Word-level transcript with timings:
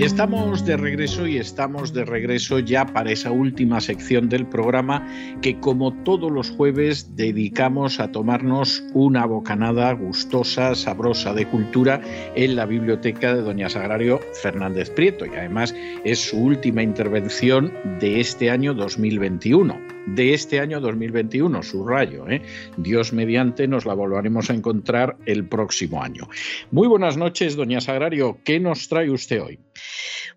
Estamos 0.00 0.64
de 0.64 0.78
regreso 0.78 1.26
y 1.26 1.36
estamos 1.36 1.92
de 1.92 2.06
regreso 2.06 2.58
ya 2.58 2.86
para 2.86 3.12
esa 3.12 3.30
última 3.30 3.82
sección 3.82 4.30
del 4.30 4.46
programa 4.46 5.06
que 5.42 5.60
como 5.60 5.92
todos 5.92 6.32
los 6.32 6.48
jueves 6.48 7.16
dedicamos 7.16 8.00
a 8.00 8.10
tomarnos 8.10 8.82
una 8.94 9.26
bocanada 9.26 9.92
gustosa, 9.92 10.74
sabrosa 10.74 11.34
de 11.34 11.46
cultura 11.46 12.00
en 12.34 12.56
la 12.56 12.64
biblioteca 12.64 13.34
de 13.34 13.42
Doña 13.42 13.68
Sagrario 13.68 14.20
Fernández 14.40 14.88
Prieto 14.88 15.26
y 15.26 15.36
además 15.36 15.74
es 16.02 16.30
su 16.30 16.38
última 16.38 16.82
intervención 16.82 17.70
de 18.00 18.20
este 18.20 18.50
año 18.50 18.72
2021. 18.72 19.99
De 20.14 20.34
este 20.34 20.58
año 20.58 20.80
2021, 20.80 21.62
subrayo, 21.62 22.28
¿eh? 22.28 22.42
Dios 22.76 23.12
mediante 23.12 23.68
nos 23.68 23.86
la 23.86 23.94
volveremos 23.94 24.50
a 24.50 24.54
encontrar 24.54 25.16
el 25.24 25.46
próximo 25.46 26.02
año. 26.02 26.28
Muy 26.72 26.88
buenas 26.88 27.16
noches, 27.16 27.54
Doña 27.54 27.80
Sagrario, 27.80 28.40
¿qué 28.44 28.58
nos 28.58 28.88
trae 28.88 29.08
usted 29.08 29.40
hoy? 29.40 29.60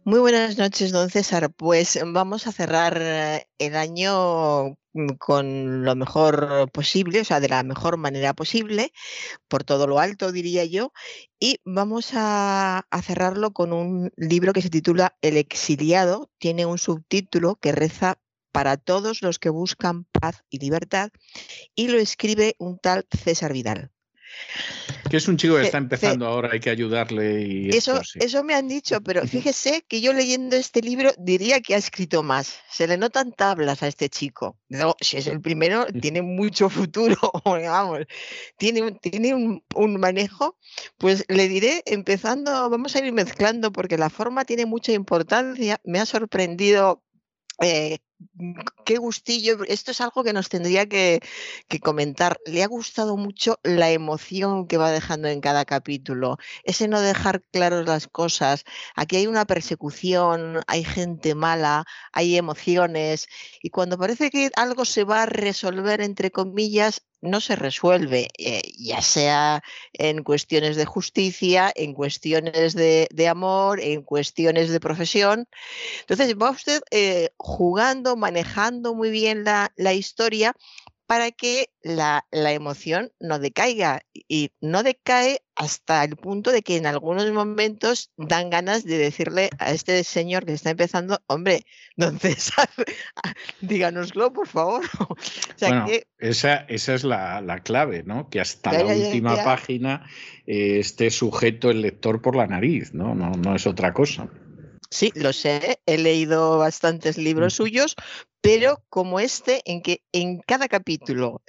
Muy 0.05 0.19
buenas 0.19 0.57
noches, 0.57 0.91
don 0.91 1.09
César. 1.09 1.51
Pues 1.53 1.97
vamos 2.05 2.45
a 2.45 2.51
cerrar 2.51 2.97
eh, 3.01 3.47
el 3.57 3.75
año 3.75 4.77
mm, 4.93 5.13
con 5.17 5.85
lo 5.85 5.95
mejor 5.95 6.69
posible, 6.71 7.21
o 7.21 7.25
sea, 7.25 7.39
de 7.39 7.47
la 7.47 7.63
mejor 7.63 7.97
manera 7.97 8.33
posible, 8.33 8.91
por 9.47 9.63
todo 9.63 9.87
lo 9.87 9.99
alto, 9.99 10.31
diría 10.31 10.65
yo, 10.65 10.91
y 11.39 11.59
vamos 11.63 12.11
a, 12.13 12.85
cerrarlo 13.01 13.53
con 13.53 13.73
un 13.73 14.11
libro 14.17 14.53
que 14.53 14.61
se 14.61 14.69
titula 14.69 15.15
El 15.21 15.37
exiliado, 15.37 16.29
tiene 16.37 16.65
un 16.65 16.77
subtítulo 16.77 17.55
que 17.55 17.71
reza 17.71 18.19
para 18.53 18.77
todos 18.77 19.21
los 19.21 19.39
que 19.39 19.49
buscan 19.49 20.05
paz 20.05 20.43
y 20.49 20.59
libertad, 20.59 21.09
y 21.75 21.89
lo 21.89 21.97
escribe 21.97 22.55
un 22.59 22.79
tal 22.79 23.05
César 23.11 23.51
Vidal. 23.51 23.91
Que 25.09 25.17
es 25.17 25.27
un 25.27 25.37
chico 25.37 25.55
que 25.55 25.63
está 25.63 25.77
empezando 25.77 26.25
ahora, 26.25 26.49
hay 26.53 26.59
que 26.59 26.69
ayudarle. 26.69 27.41
Y 27.41 27.69
eso, 27.69 28.01
eso 28.15 28.43
me 28.43 28.55
han 28.55 28.67
dicho, 28.67 29.01
pero 29.01 29.27
fíjese 29.27 29.83
que 29.87 30.01
yo 30.01 30.13
leyendo 30.13 30.55
este 30.55 30.81
libro 30.81 31.11
diría 31.17 31.61
que 31.61 31.75
ha 31.75 31.77
escrito 31.77 32.23
más. 32.23 32.59
Se 32.69 32.87
le 32.87 32.97
notan 32.97 33.31
tablas 33.31 33.83
a 33.83 33.87
este 33.87 34.09
chico. 34.09 34.57
No, 34.69 34.95
si 35.01 35.17
es 35.17 35.27
el 35.27 35.41
primero, 35.41 35.85
tiene 36.01 36.21
mucho 36.21 36.69
futuro, 36.69 37.15
vamos, 37.45 37.99
tiene, 38.57 38.91
tiene 39.01 39.35
un, 39.35 39.63
un, 39.75 39.99
manejo. 39.99 40.57
Pues 40.97 41.25
le 41.27 41.47
diré, 41.47 41.83
empezando, 41.85 42.69
vamos 42.69 42.95
a 42.95 43.05
ir 43.05 43.11
mezclando, 43.13 43.71
porque 43.71 43.97
la 43.97 44.09
forma 44.09 44.45
tiene 44.45 44.65
mucha 44.65 44.93
importancia. 44.93 45.79
Me 45.83 45.99
ha 45.99 46.05
sorprendido 46.05 47.03
eh, 47.61 47.99
qué 48.85 48.97
gustillo, 48.97 49.63
esto 49.67 49.91
es 49.91 50.01
algo 50.01 50.23
que 50.23 50.33
nos 50.33 50.49
tendría 50.49 50.87
que, 50.87 51.21
comentar. 51.81 52.37
Le 52.45 52.63
ha 52.63 52.67
gustado 52.67 53.17
mucho 53.17 53.59
la 53.63 53.91
emoción 53.91 54.67
que 54.67 54.77
va 54.77 54.91
dejando 54.91 55.27
en 55.27 55.41
cada 55.41 55.65
capítulo, 55.65 56.37
ese 56.63 56.87
no 56.87 57.01
dejar 57.01 57.43
claras 57.51 57.85
las 57.85 58.07
cosas. 58.07 58.63
Aquí 58.95 59.17
hay 59.17 59.27
una 59.27 59.45
persecución, 59.45 60.61
hay 60.67 60.83
gente 60.83 61.35
mala, 61.35 61.85
hay 62.11 62.37
emociones, 62.37 63.27
y 63.61 63.69
cuando 63.69 63.97
parece 63.97 64.29
que 64.29 64.51
algo 64.55 64.85
se 64.85 65.03
va 65.03 65.23
a 65.23 65.25
resolver, 65.25 66.01
entre 66.01 66.31
comillas, 66.31 67.01
no 67.23 67.39
se 67.39 67.55
resuelve, 67.55 68.29
eh, 68.37 68.61
ya 68.77 69.01
sea 69.01 69.63
en 69.93 70.23
cuestiones 70.23 70.75
de 70.75 70.85
justicia, 70.85 71.71
en 71.73 71.93
cuestiones 71.93 72.75
de, 72.75 73.27
amor, 73.27 73.79
en 73.79 74.03
cuestiones 74.03 74.69
de 74.69 74.79
profesión. 74.81 75.47
Entonces 76.01 76.35
va 76.35 76.51
usted 76.51 76.81
eh, 76.91 77.29
jugando, 77.37 78.17
manejando 78.17 78.93
muy 78.93 79.09
bien 79.09 79.45
la, 79.45 79.71
la 79.77 79.93
historia 79.93 80.53
para 81.05 81.31
que 81.31 81.69
la, 81.81 82.25
emoción 82.31 83.11
no 83.19 83.39
decaiga 83.39 84.01
y 84.13 84.51
no 84.61 84.83
decae 84.83 85.41
hasta 85.55 86.03
el 86.03 86.15
punto 86.15 86.51
de 86.51 86.61
que 86.61 86.77
en 86.77 86.85
algunos 86.85 87.31
momentos 87.31 88.11
dan 88.17 88.49
ganas 88.49 88.83
de 88.83 88.97
decirle 88.97 89.49
a 89.59 89.71
este 89.71 90.03
señor 90.03 90.45
que 90.45 90.53
está 90.53 90.71
empezando, 90.71 91.21
hombre, 91.27 91.65
don 91.97 92.19
César, 92.19 92.69
díganoslo, 93.61 94.33
por 94.33 94.47
favor. 94.47 94.83
esa, 96.19 96.55
esa 96.55 96.93
es 96.93 97.03
la, 97.03 97.61
clave, 97.63 98.03
¿no? 98.03 98.29
Que 98.29 98.39
hasta 98.39 98.71
la 98.71 98.85
última 98.85 99.43
página 99.43 100.07
eh, 100.47 100.79
esté 100.79 101.09
sujeto 101.11 101.69
el 101.69 101.81
lector 101.81 102.21
por 102.21 102.35
la 102.35 102.47
nariz, 102.47 102.93
¿no? 102.93 103.13
No, 103.13 103.31
no 103.31 103.55
es 103.55 103.67
otra 103.67 103.93
cosa. 103.93 104.29
Sí, 104.93 105.11
lo 105.15 105.33
sé, 105.33 105.79
he 105.87 105.97
leído 105.97 106.59
bastantes 106.59 107.17
libros 107.17 107.55
suyos, 107.55 107.95
pero 108.41 108.83
como 108.89 109.19
este, 109.19 109.63
en 109.65 109.81
que 109.81 110.03
en 110.11 110.39
cada 110.39 110.67
capítulo 110.67 111.41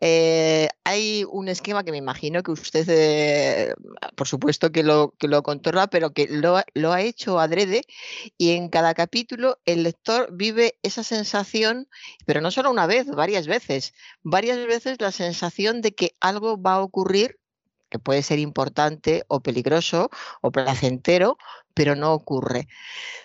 eh, 0.00 0.68
hay 0.82 1.24
un 1.30 1.46
esquema 1.46 1.84
que 1.84 1.92
me 1.92 1.98
imagino 1.98 2.42
que 2.42 2.50
usted, 2.50 2.86
eh, 2.88 3.72
por 4.16 4.26
supuesto 4.26 4.72
que 4.72 4.82
lo, 4.82 5.14
que 5.16 5.28
lo 5.28 5.44
controla, 5.44 5.86
pero 5.86 6.10
que 6.10 6.26
lo, 6.26 6.60
lo, 6.74 6.92
ha 6.92 7.02
hecho 7.02 7.38
adrede 7.38 7.82
y 8.36 8.50
en 8.56 8.68
cada 8.68 8.94
capítulo 8.94 9.58
el 9.64 9.84
lector 9.84 10.30
vive 10.32 10.76
esa 10.82 11.04
sensación, 11.04 11.88
pero 12.26 12.40
no 12.40 12.50
solo 12.50 12.68
una 12.68 12.88
vez, 12.88 13.06
varias 13.06 13.46
veces, 13.46 13.94
varias 14.24 14.58
veces 14.66 15.00
la 15.00 15.12
sensación 15.12 15.82
de 15.82 15.92
que 15.92 16.14
algo 16.20 16.60
va 16.60 16.74
a 16.74 16.82
ocurrir 16.82 17.38
que 17.88 17.98
puede 17.98 18.22
ser 18.22 18.38
importante 18.38 19.24
o 19.28 19.40
peligroso 19.40 20.10
o 20.40 20.50
placentero, 20.50 21.38
pero 21.74 21.94
no 21.94 22.12
ocurre. 22.12 22.66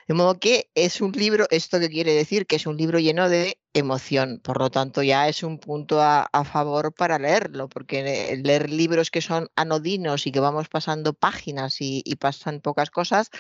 De 0.07 0.13
modo 0.13 0.39
que 0.39 0.69
es 0.75 1.01
un 1.01 1.11
libro, 1.11 1.47
esto 1.49 1.79
que 1.79 1.89
quiere 1.89 2.13
decir 2.13 2.45
que 2.45 2.57
es 2.57 2.67
un 2.67 2.77
libro 2.77 2.99
lleno 2.99 3.27
de 3.27 3.57
emoción, 3.73 4.39
por 4.43 4.59
lo 4.59 4.69
tanto 4.69 5.01
ya 5.01 5.27
es 5.27 5.41
un 5.43 5.57
punto 5.59 6.01
a, 6.01 6.27
favor 6.45 6.93
para 6.93 7.17
leerlo, 7.17 7.67
porque 7.67 8.37
leer 8.43 8.69
libros 8.69 9.09
que 9.09 9.21
son 9.21 9.49
anodinos 9.55 10.27
y 10.27 10.31
que 10.31 10.39
vamos 10.39 10.69
pasando 10.69 11.13
páginas 11.13 11.77
y, 11.79 12.03
pasan 12.19 12.61
pocas 12.61 12.91
cosas, 12.91 13.31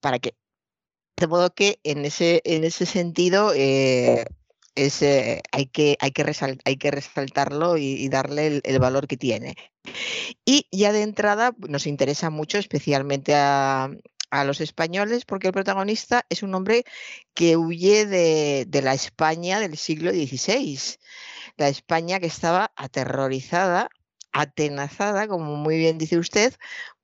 para 0.00 0.18
que 0.18 0.34
de 1.16 1.26
modo 1.28 1.54
que 1.54 1.78
en 1.84 2.04
ese, 2.04 2.42
en 2.44 2.64
ese 2.64 2.84
sentido 2.84 3.52
eh, 3.54 4.26
hay, 4.76 5.66
que, 5.66 5.96
hay, 6.00 6.10
que 6.12 6.58
hay 6.64 6.76
que 6.76 6.90
resaltarlo 6.90 7.76
y, 7.76 8.08
darle 8.08 8.60
el, 8.62 8.78
valor 8.78 9.06
que 9.06 9.16
tiene. 9.16 9.56
Y 10.44 10.66
ya 10.70 10.92
de 10.92 11.02
entrada 11.02 11.54
nos 11.68 11.86
interesa 11.86 12.30
mucho, 12.30 12.58
especialmente 12.58 13.34
a, 13.34 13.90
a 14.30 14.44
los 14.44 14.60
españoles 14.60 15.24
porque 15.24 15.48
el 15.48 15.52
protagonista 15.52 16.26
es 16.28 16.42
un 16.42 16.54
hombre 16.54 16.84
que 17.34 17.56
huye 17.56 18.06
de, 18.06 18.82
la 18.82 18.94
España 18.94 19.60
del 19.60 19.76
siglo 19.76 20.10
XVI, 20.10 20.78
la 21.56 21.68
España 21.68 22.20
que 22.20 22.26
estaba 22.26 22.72
aterrorizada, 22.76 23.88
atenazada, 24.36 25.28
como 25.28 25.56
muy 25.56 25.78
bien 25.78 25.96
dice 25.96 26.18
usted, 26.18 26.54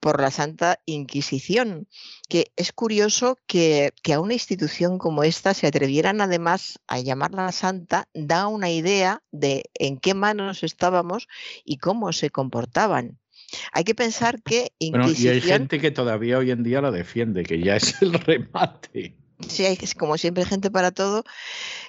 por 0.01 0.21
la 0.21 0.31
Santa 0.31 0.81
Inquisición, 0.85 1.89
que 2.29 2.53
es 2.57 2.73
curioso 2.73 3.39
que, 3.47 3.93
que, 4.03 4.13
a 4.13 4.21
una 4.21 4.35
institución 4.35 4.99
como 4.99 5.25
esta 5.25 5.55
se 5.55 5.67
atrevieran 5.67 6.21
además 6.21 6.79
a 6.89 7.01
llamarla 7.01 7.51
Santa, 7.53 8.07
da 8.13 8.49
una 8.49 8.71
idea 8.71 9.23
de 9.31 9.65
en 9.75 9.97
qué 9.99 10.13
manos 10.13 10.63
estábamos 10.63 11.27
y 11.65 11.79
cómo 11.79 12.13
se 12.13 12.29
comportaban. 12.29 13.19
Hay 13.73 13.85
que 13.85 13.95
pensar 13.95 14.43
que 14.43 14.73
Inquisición... 14.79 15.35
y 15.35 15.37
hay 15.37 15.41
gente 15.41 15.81
que 15.81 15.91
todavía 15.91 16.37
hoy 16.37 16.51
en 16.51 16.63
día 16.63 16.83
la 16.83 16.91
defiende, 16.91 17.45
que 17.45 17.61
ya 17.61 17.77
es 17.77 18.01
el 18.03 18.13
remate. 18.13 19.17
Sí, 19.49 19.65
hay 19.65 19.77
como 19.99 20.17
siempre 20.19 20.45
gente 20.45 20.71
para 20.71 20.91
todo. 20.91 21.25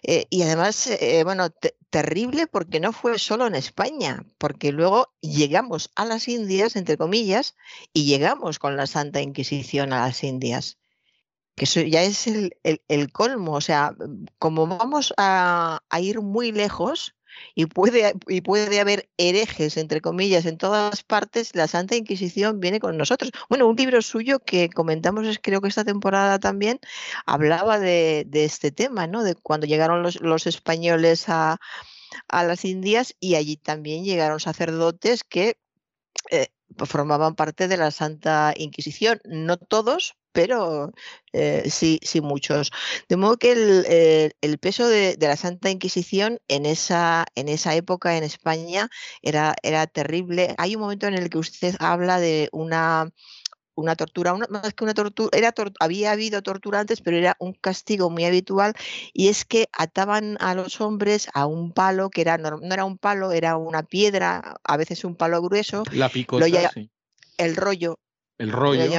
Eh, 0.03 0.25
y 0.29 0.44
además, 0.44 0.88
eh, 0.88 1.23
bueno, 1.23 1.50
terrible 1.89 2.47
porque 2.47 2.79
no 2.79 2.91
fue 2.94 3.19
solo 3.19 3.47
en 3.47 3.55
España, 3.55 4.25
porque 4.38 4.71
luego 4.71 5.13
llegamos 5.21 5.91
a 5.95 6.05
las 6.05 6.27
Indias, 6.27 6.75
entre 6.75 6.97
comillas, 6.97 7.55
y 7.94 8.05
llegamos 8.05 8.59
con 8.59 8.75
la 8.75 8.88
Santa 8.88 9.21
Inquisición 9.21 9.94
a 9.94 10.05
las 10.07 10.23
Indias. 10.23 10.77
Que 11.55 11.65
eso 11.65 11.81
ya 11.81 12.01
es 12.03 12.27
el, 12.27 13.11
colmo. 13.11 13.53
O 13.53 13.61
sea, 13.61 13.95
como 14.39 14.65
vamos 14.67 15.13
a 15.17 15.81
ir 15.99 16.21
muy 16.21 16.51
lejos, 16.51 17.15
y 17.56 17.65
puede, 17.68 18.13
y 18.27 18.41
puede 18.41 18.80
haber 18.80 19.09
herejes, 19.18 19.77
entre 19.77 20.01
comillas, 20.01 20.45
en 20.45 20.57
todas 20.57 21.03
partes, 21.03 21.56
la 21.56 21.68
Santa 21.68 21.95
Inquisición 21.95 22.59
viene 22.59 22.80
con 22.80 22.97
nosotros. 22.97 23.31
Bueno, 23.50 23.68
un 23.68 23.75
libro 23.75 24.01
suyo 24.01 24.39
que 24.39 24.69
comentamos, 24.69 25.39
creo 25.41 25.62
que 25.62 25.68
esta 25.68 25.83
temporada 25.83 26.39
también, 26.39 26.80
hablaba 27.25 27.80
de, 27.80 28.27
este 28.33 28.71
tema, 28.71 29.07
¿no? 29.07 29.24
De 29.24 29.35
cuando 29.35 29.68
llegaron 29.68 30.03
los, 30.03 30.47
españoles 30.47 31.30
a, 31.30 31.59
a 32.27 32.44
las 32.44 32.65
Indias 32.65 33.15
y 33.19 33.35
allí 33.35 33.57
también 33.57 34.03
llegaron 34.03 34.39
sacerdotes 34.39 35.24
que 35.24 35.57
eh, 36.31 36.47
formaban 36.77 37.35
parte 37.35 37.68
de 37.68 37.77
la 37.77 37.91
Santa 37.91 38.53
Inquisición. 38.57 39.21
No 39.25 39.57
todos, 39.57 40.15
pero 40.33 40.91
eh, 41.31 41.69
sí, 41.69 42.00
sí 42.03 42.21
muchos. 42.21 42.71
De 43.07 43.15
modo 43.15 43.38
que 43.38 43.51
el, 43.53 44.33
el, 44.41 44.57
peso 44.57 44.88
de, 44.88 45.15
de, 45.15 45.27
la 45.27 45.38
Santa 45.38 45.69
Inquisición 45.69 46.39
en 46.47 46.65
esa, 46.65 47.25
en 47.35 47.47
esa 47.47 47.75
época 47.75 48.18
en 48.18 48.24
España 48.24 48.89
era, 49.21 49.56
era 49.63 49.88
terrible. 49.88 50.56
Hay 50.57 50.75
un 50.75 50.81
momento 50.81 51.07
en 51.07 51.13
el 51.13 51.30
que 51.30 51.38
usted 51.38 51.75
habla 51.80 52.19
de 52.19 52.50
una 52.51 53.12
una 53.75 53.95
tortura, 53.95 54.35
más 54.50 54.74
que 54.74 54.83
una 54.83 54.94
tortura, 54.94 55.30
era 55.33 55.53
había 55.80 56.12
habido 56.12 56.41
tortura 56.41 56.80
antes, 56.80 57.01
pero 57.01 57.18
era 57.18 57.35
un 57.39 57.53
castigo 57.53 58.09
muy 58.09 58.25
habitual 58.25 58.74
y 59.13 59.30
es 59.30 59.45
que 59.45 59.68
ataban 59.74 60.38
a 60.39 60.53
los 60.53 60.80
hombres 60.81 61.27
a 61.33 61.45
un 61.45 61.71
palo 61.71 62.09
que 62.09 62.21
era 62.21 62.38
no, 62.38 62.59
era 62.62 62.85
un 62.85 62.97
palo, 62.97 63.31
era 63.31 63.57
una 63.57 63.83
piedra, 63.83 64.56
a 64.63 64.77
veces 64.77 65.03
un 65.03 65.15
palo 65.15 65.41
grueso. 65.41 65.83
La 65.91 66.09
picota, 66.09 66.45
sí. 66.74 66.89
El 67.38 67.56
rollo, 67.56 67.97
el 68.38 68.51
rollo. 68.51 68.83
Sí. 68.85 68.94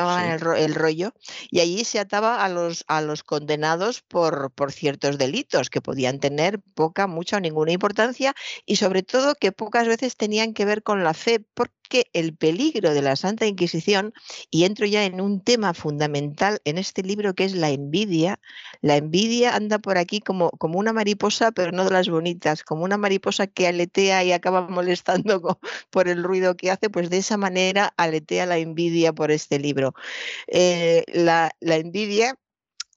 el, 0.58 0.75
rollo. 0.75 1.12
Y 1.50 1.60
allí 1.60 1.84
se 1.84 1.98
ataba 1.98 2.44
a 2.44 2.48
los, 2.48 2.84
a 2.88 3.00
los 3.00 3.22
condenados 3.22 4.02
por, 4.02 4.50
por 4.52 4.72
ciertos 4.72 5.19
delitos 5.19 5.70
que 5.70 5.81
podían 5.81 6.20
tener 6.20 6.60
poca, 6.75 7.06
mucha 7.06 7.36
o 7.36 7.40
ninguna 7.40 7.72
importancia 7.72 8.34
y 8.64 8.76
sobre 8.76 9.02
todo 9.02 9.34
que 9.34 9.52
pocas 9.52 9.88
veces 9.88 10.16
tenían 10.16 10.54
que 10.54 10.64
ver 10.64 10.82
con 10.82 11.04
la 11.04 11.14
fe, 11.14 11.40
porque 11.54 11.83
el 12.12 12.37
peligro 12.37 12.94
de 12.94 13.02
la 13.02 13.17
Santa 13.17 13.46
Inquisición, 13.46 14.12
y 14.50 14.64
entro 14.64 14.87
ya 14.87 15.05
en 15.05 15.20
un 15.20 15.41
tema 15.41 15.75
fundamental 15.75 16.61
en 16.64 16.79
este 16.79 17.02
libro 17.02 17.35
que 17.35 17.44
es 17.44 17.55
la 17.55 17.70
envidia, 17.70 18.41
la 18.81 18.96
envidia 18.96 19.55
anda 19.55 19.79
por 19.79 19.99
aquí 19.99 20.20
como, 20.20 20.50
como 20.50 20.79
una 20.79 20.93
mariposa, 20.93 21.52
pero 21.52 21.73
no 21.73 21.85
de 21.85 21.91
las 21.91 22.08
bonitas, 22.08 22.62
como 22.64 22.85
una 22.85 22.96
mariposa 22.99 23.46
que 23.46 23.67
aletea 23.67 24.25
y 24.25 24.32
acaba 24.32 24.69
molestando 24.69 25.58
por 25.91 26.08
el 26.08 26.23
ruido 26.23 26.56
que 26.56 26.70
hace, 26.70 26.91
pues 26.91 27.11
de 27.11 27.19
esa 27.19 27.37
manera 27.37 27.93
aletea 27.96 28.46
la 28.46 28.58
envidia 28.58 29.12
por 29.12 29.31
este 29.31 29.58
libro. 29.58 29.94
Eh, 30.49 31.05
la, 31.08 31.50
la 31.61 31.76
envidia 31.76 32.38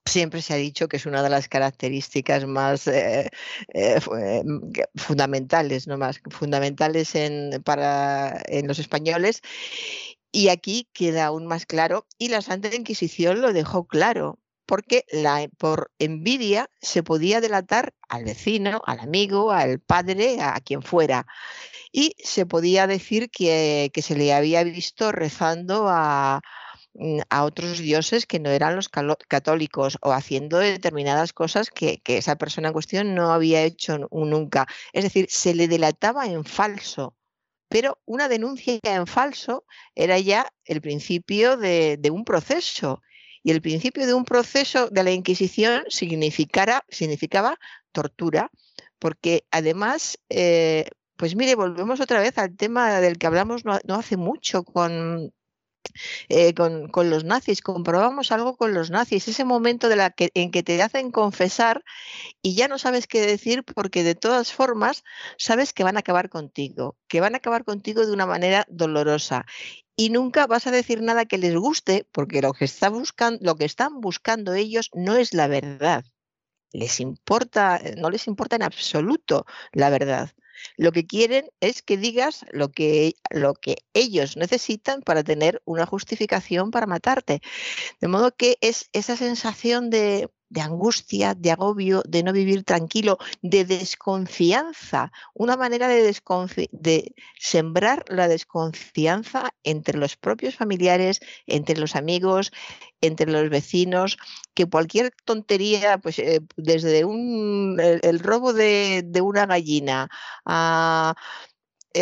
siempre 0.07 0.41
se 0.41 0.53
ha 0.53 0.57
dicho 0.57 0.87
que 0.87 0.97
es 0.97 1.05
una 1.05 1.23
de 1.23 1.29
las 1.29 1.47
características 1.47 2.45
más 2.45 2.87
eh, 2.87 3.29
eh, 3.73 3.99
mm, 4.43 4.71
fundamentales, 4.95 5.87
no 5.87 5.97
más 5.97 6.21
fundamentales 6.29 7.15
en, 7.15 7.61
para, 7.63 8.41
en 8.47 8.67
los 8.67 8.79
españoles. 8.79 9.41
Y 10.31 10.49
aquí 10.49 10.87
queda 10.93 11.27
aún 11.27 11.47
más 11.47 11.65
claro, 11.65 12.05
y 12.17 12.29
la 12.29 12.41
Santa 12.41 12.73
Inquisición 12.75 13.41
lo 13.41 13.53
dejó 13.53 13.87
claro, 13.87 14.39
porque 14.65 15.05
por 15.57 15.91
envidia 15.97 16.69
se 16.81 17.01
podía 17.01 17.39
delatar 17.41 17.93
al 18.09 18.25
vecino, 18.25 18.81
al 18.85 18.99
amigo, 18.99 19.51
al 19.51 19.79
padre, 19.79 20.41
a 20.41 20.59
quien 20.59 20.83
fuera. 20.83 21.25
Y 21.91 22.15
se 22.23 22.45
podía 22.45 22.85
decir 22.85 23.29
que, 23.31 23.89
que 23.93 24.01
se 24.01 24.15
le 24.15 24.33
había 24.33 24.63
visto 24.63 25.11
rezando 25.13 25.87
a, 25.87 26.41
a 27.29 27.43
otros 27.43 27.79
dioses 27.79 28.25
que 28.25 28.39
no 28.39 28.49
eran 28.49 28.75
los 28.75 28.89
católicos 28.89 29.97
o 30.01 30.11
haciendo 30.11 30.57
determinadas 30.57 31.33
cosas 31.33 31.69
que, 31.69 31.99
que, 31.99 32.17
esa 32.17 32.37
persona 32.37 32.69
en 32.69 32.73
cuestión 32.73 33.15
no 33.15 33.31
había 33.31 33.63
hecho 33.63 34.07
nunca. 34.11 34.67
Es 34.93 35.03
decir, 35.03 35.27
se 35.29 35.53
le 35.53 35.67
delataba 35.67 36.25
en 36.25 36.43
falso. 36.43 37.15
Pero 37.69 37.99
una 38.05 38.29
denuncia 38.29 38.79
en 38.83 39.07
falso 39.07 39.65
era 39.95 40.17
ya 40.19 40.51
el 40.65 40.81
principio 40.81 41.57
de, 41.57 41.99
un 42.11 42.23
proceso. 42.25 43.01
Y 43.43 43.51
el 43.51 43.61
principio 43.61 44.07
de 44.07 44.13
un 44.13 44.25
proceso 44.25 44.89
de 44.89 45.03
la 45.03 45.11
Inquisición 45.11 45.83
significaba 45.89 47.59
tortura, 47.91 48.51
porque 48.99 49.45
además, 49.51 50.19
eh, 50.29 50.85
pues 51.17 51.35
mire, 51.35 51.55
volvemos 51.55 51.99
otra 51.99 52.19
vez 52.19 52.37
al 52.37 52.55
tema 52.55 52.99
del 52.99 53.17
que 53.17 53.27
hablamos 53.27 53.63
no 53.65 53.95
hace 53.95 54.17
mucho 54.17 54.63
con, 54.63 55.33
eh, 56.29 56.53
con, 56.53 57.09
los 57.09 57.23
nazis, 57.23 57.61
comprobamos 57.61 58.31
algo 58.31 58.55
con 58.55 58.73
los 58.73 58.89
nazis, 58.89 59.27
ese 59.27 59.45
momento 59.45 59.89
de 59.89 59.95
la 59.95 60.09
que, 60.11 60.29
en 60.33 60.51
que 60.51 60.63
te 60.63 60.81
hacen 60.81 61.11
confesar 61.11 61.83
y 62.41 62.55
ya 62.55 62.67
no 62.67 62.77
sabes 62.77 63.07
qué 63.07 63.21
decir 63.21 63.63
porque 63.63 64.03
de 64.03 64.15
todas 64.15 64.53
formas 64.53 65.03
sabes 65.37 65.73
que 65.73 65.83
van 65.83 65.97
a 65.97 66.01
acabar 66.01 66.29
contigo, 66.29 66.97
que 67.07 67.21
van 67.21 67.35
a 67.35 67.37
acabar 67.37 67.63
contigo 67.63 68.05
de 68.05 68.13
una 68.13 68.25
manera 68.25 68.65
dolorosa 68.69 69.45
y 69.95 70.11
nunca 70.11 70.45
vas 70.47 70.67
a 70.67 70.71
decir 70.71 71.01
nada 71.01 71.25
que 71.25 71.39
les 71.39 71.55
guste 71.55 72.07
porque 72.11 72.41
lo 72.41 72.53
que, 72.53 72.69
lo 73.41 73.55
que 73.55 73.65
están 73.65 73.99
buscando 73.99 74.53
ellos 74.53 74.89
no 74.93 75.15
es 75.15 75.33
la 75.33 75.47
verdad. 75.47 76.05
Les 76.71 76.99
importa, 76.99 77.81
no 77.97 78.09
les 78.09 78.27
importa 78.27 78.55
en 78.57 78.63
absoluto 78.63 79.45
la 79.71 79.89
verdad. 79.89 80.31
Lo 80.75 80.91
que 80.91 81.05
quieren 81.05 81.49
es 81.59 81.81
que 81.81 81.97
digas 81.97 82.45
lo 82.51 82.69
que, 82.69 83.13
lo 83.29 83.53
que 83.53 83.77
ellos 83.93 84.37
necesitan 84.37 85.01
para 85.01 85.23
tener 85.23 85.61
una 85.65 85.85
justificación 85.85 86.71
para 86.71 86.87
matarte. 86.87 87.41
De 88.01 88.07
modo 88.07 88.35
que 88.35 88.57
es 88.61 88.89
esa 88.93 89.17
sensación 89.17 89.89
de, 89.89 90.29
de 90.49 90.61
angustia, 90.61 91.33
de 91.35 91.51
agobio, 91.51 92.03
de 92.07 92.23
no 92.23 92.33
vivir 92.33 92.63
tranquilo, 92.63 93.17
de 93.41 93.65
desconfianza, 93.65 95.11
una 95.33 95.57
manera 95.57 95.87
de, 95.87 96.15
de, 96.71 97.15
sembrar 97.39 98.05
la 98.07 98.27
desconfianza 98.27 99.51
entre 99.63 99.97
los 99.97 100.15
propios 100.15 100.55
familiares, 100.55 101.19
entre 101.45 101.77
los 101.77 101.95
amigos, 101.95 102.51
entre 103.01 103.31
los 103.31 103.49
vecinos, 103.49 104.17
que 104.53 104.65
cualquier 104.65 105.11
tontería, 105.25 105.97
pues 105.97 106.19
eh, 106.19 106.41
desde 106.55 107.05
un, 107.05 107.79
el, 107.79 108.19
robo 108.19 108.53
de, 108.53 109.03
de, 109.05 109.21
una 109.21 109.45
gallina 109.45 110.09
a 110.45 111.15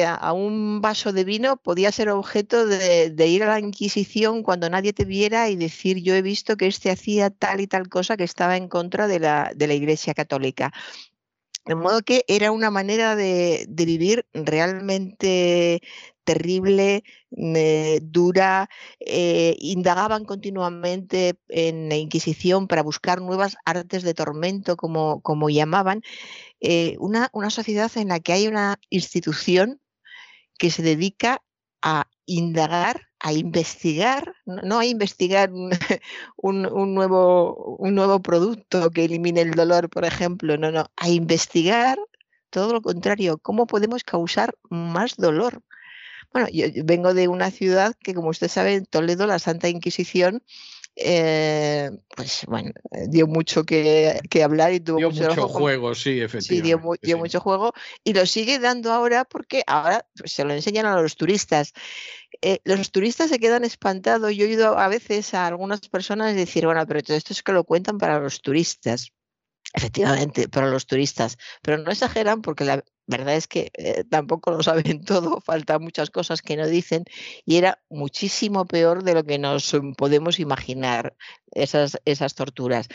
a 0.06 0.34
un 0.34 0.82
vaso 0.82 1.14
de 1.14 1.24
vino 1.24 1.58
podía 1.58 1.92
ser 1.92 2.10
objeto 2.10 2.66
de, 2.66 3.28
ir 3.28 3.44
a 3.44 3.48
la 3.48 3.60
Inquisición 3.60 4.44
cuando 4.44 4.70
nadie 4.70 4.94
te 4.94 5.06
viera 5.06 5.50
y 5.50 5.56
decir 5.56 6.02
yo 6.02 6.16
he 6.16 6.22
visto 6.22 6.58
que 6.58 6.68
este 6.68 6.92
hacía 6.92 7.30
tal 7.30 7.62
y 7.62 7.68
tal 7.68 7.88
cosa 7.88 8.18
que 8.18 8.24
estaba 8.24 8.58
en 8.58 8.68
contra 8.68 9.08
de 9.08 9.20
la, 9.20 9.52
de 9.56 9.68
la 9.68 9.74
Iglesia 9.74 10.14
Católica. 10.14 10.74
De 11.66 11.76
modo 11.76 12.02
que 12.02 12.26
era 12.28 12.52
una 12.52 12.70
manera 12.70 13.16
de 13.16 13.66
vivir 13.70 14.26
realmente 14.34 15.82
terrible, 16.26 17.04
dura, 18.02 18.70
eh, 19.00 19.56
indagaban 19.60 20.26
continuamente 20.26 21.40
en 21.50 21.90
la 21.90 21.96
Inquisición 21.96 22.68
para 22.68 22.84
buscar 22.84 23.22
nuevas 23.22 23.56
artes 23.66 24.04
de 24.04 24.14
tormento, 24.14 24.76
como, 24.76 25.22
como 25.22 25.50
llamaban, 25.50 26.02
eh, 26.60 26.96
una, 27.00 27.30
una 27.34 27.50
sociedad 27.50 27.92
en 27.96 28.10
la 28.10 28.20
que 28.20 28.34
hay 28.34 28.48
una 28.48 28.80
institución 28.90 29.82
que 30.58 30.72
se 30.72 30.84
dedica 30.84 31.42
a 31.82 32.08
indagar, 32.26 33.08
a 33.20 33.34
investigar, 33.34 34.34
no 34.46 34.80
a 34.80 34.86
investigar 34.86 35.52
un, 36.38 36.66
un, 36.66 36.96
nuevo, 36.96 37.76
un 37.78 37.96
nuevo 37.96 38.22
producto 38.22 38.90
que 38.92 39.06
elimine 39.06 39.42
el 39.42 39.52
dolor, 39.52 39.90
por 39.90 40.06
ejemplo, 40.06 40.58
no, 40.58 40.72
no, 40.72 40.86
a 40.96 41.10
investigar 41.10 42.00
todo 42.50 42.74
lo 42.74 42.82
contrario, 42.82 43.38
cómo 43.38 43.68
podemos 43.68 44.04
causar 44.04 44.56
más 44.70 45.18
dolor. 45.18 45.62
Bueno, 46.36 46.50
yo 46.52 46.66
vengo 46.84 47.14
de 47.14 47.30
una 47.30 47.50
ciudad 47.50 47.96
que, 48.04 48.14
como 48.14 48.28
usted 48.28 48.50
sabe, 48.50 48.74
en 48.74 48.86
Toledo, 48.86 49.26
la 49.26 49.40
Santa 49.40 49.70
Inquisición 49.70 50.44
eh, 50.98 51.92
pues 52.14 52.46
bueno, 52.46 52.72
eh, 52.92 53.08
dio 53.08 53.26
mucho 53.26 53.64
que, 53.64 54.20
que 54.30 54.44
hablar 54.44 54.74
y 54.74 54.82
tuvo 54.82 54.98
dio 54.98 55.12
mucho, 55.12 55.30
mucho 55.30 55.48
juego, 55.48 55.96
sí, 55.96 56.20
efectivamente. 56.20 57.00
Sí, 57.02 57.08
dio, 57.08 57.18
mucho 57.18 57.40
juego 57.40 57.74
y 58.04 58.14
lo 58.14 58.26
sigue 58.26 58.60
dando 58.60 58.92
ahora 58.92 59.24
porque 59.24 59.64
ahora 59.66 60.06
pues, 60.18 60.34
se 60.34 60.44
lo 60.44 60.54
enseñan 60.54 60.86
a 60.86 61.02
los 61.02 61.16
turistas. 61.16 61.72
Eh, 62.42 62.60
los 62.66 62.92
turistas 62.92 63.30
se 63.30 63.40
quedan 63.40 63.64
espantados. 63.64 64.36
Yo 64.36 64.44
he 64.44 64.50
oído 64.50 64.78
a 64.78 64.90
veces 64.90 65.34
a 65.34 65.48
algunas 65.48 65.80
personas 65.88 66.36
decir, 66.36 66.66
bueno, 66.66 66.86
pero 66.86 67.02
todo 67.02 67.16
esto 67.16 67.32
es 67.32 67.44
que 67.44 67.54
lo 67.54 67.64
cuentan 67.64 67.98
para 67.98 68.20
los 68.20 68.42
turistas. 68.42 69.14
Efectivamente, 69.74 70.50
para 70.50 70.68
los 70.68 70.86
turistas, 70.86 71.38
pero 71.62 71.78
no 71.78 71.92
exageran 71.92 72.42
porque 72.42 72.66
la 72.66 72.84
verdad 73.08 73.36
es 73.36 73.48
que 73.48 73.72
eh, 73.74 74.04
tampoco 74.10 74.52
lo 74.52 74.64
saben 74.64 75.02
todo, 75.06 75.42
faltan 75.42 75.82
muchas 75.82 76.10
cosas 76.10 76.42
que 76.42 76.58
no 76.58 76.68
dicen 76.68 77.06
y 77.46 77.58
era 77.58 77.80
muchísimo 77.90 78.66
peor 78.66 79.04
de 79.04 79.14
lo 79.14 79.24
que 79.24 79.38
nos 79.38 79.76
podemos 79.98 80.40
imaginar 80.40 81.16
esas, 81.52 82.00
esas 82.06 82.36
torturas. 82.36 82.88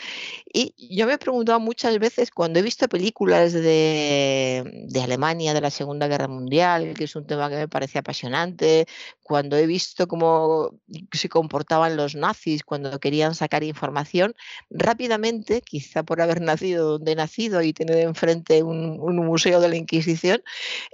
Y 0.45 0.73
yo 0.95 1.07
me 1.07 1.13
he 1.13 1.17
preguntado 1.17 1.59
muchas 1.59 1.97
veces 1.99 2.31
cuando 2.31 2.59
he 2.59 2.61
visto 2.61 2.87
películas 2.87 3.53
de, 3.53 4.85
de 4.87 5.01
Alemania 5.01 5.53
de 5.53 5.61
la 5.61 5.71
Segunda 5.71 6.07
Guerra 6.07 6.27
Mundial, 6.27 6.93
que 6.93 7.05
es 7.05 7.15
un 7.15 7.25
tema 7.25 7.49
que 7.49 7.55
me 7.55 7.67
parece 7.67 7.99
apasionante, 7.99 8.85
cuando 9.23 9.57
he 9.57 9.65
visto 9.65 10.07
cómo 10.07 10.71
se 11.11 11.29
comportaban 11.29 11.97
los 11.97 12.15
nazis 12.15 12.63
cuando 12.63 12.99
querían 12.99 13.33
sacar 13.33 13.63
información, 13.63 14.35
rápidamente, 14.69 15.61
quizá 15.61 16.03
por 16.03 16.21
haber 16.21 16.41
nacido 16.41 16.91
donde 16.91 17.13
he 17.13 17.15
nacido 17.15 17.61
y 17.61 17.73
tener 17.73 17.97
enfrente 17.97 18.61
un, 18.63 18.99
un 18.99 19.15
museo 19.17 19.59
de 19.59 19.69
la 19.69 19.75
Inquisición, 19.75 20.00
Inquisición, 20.01 20.43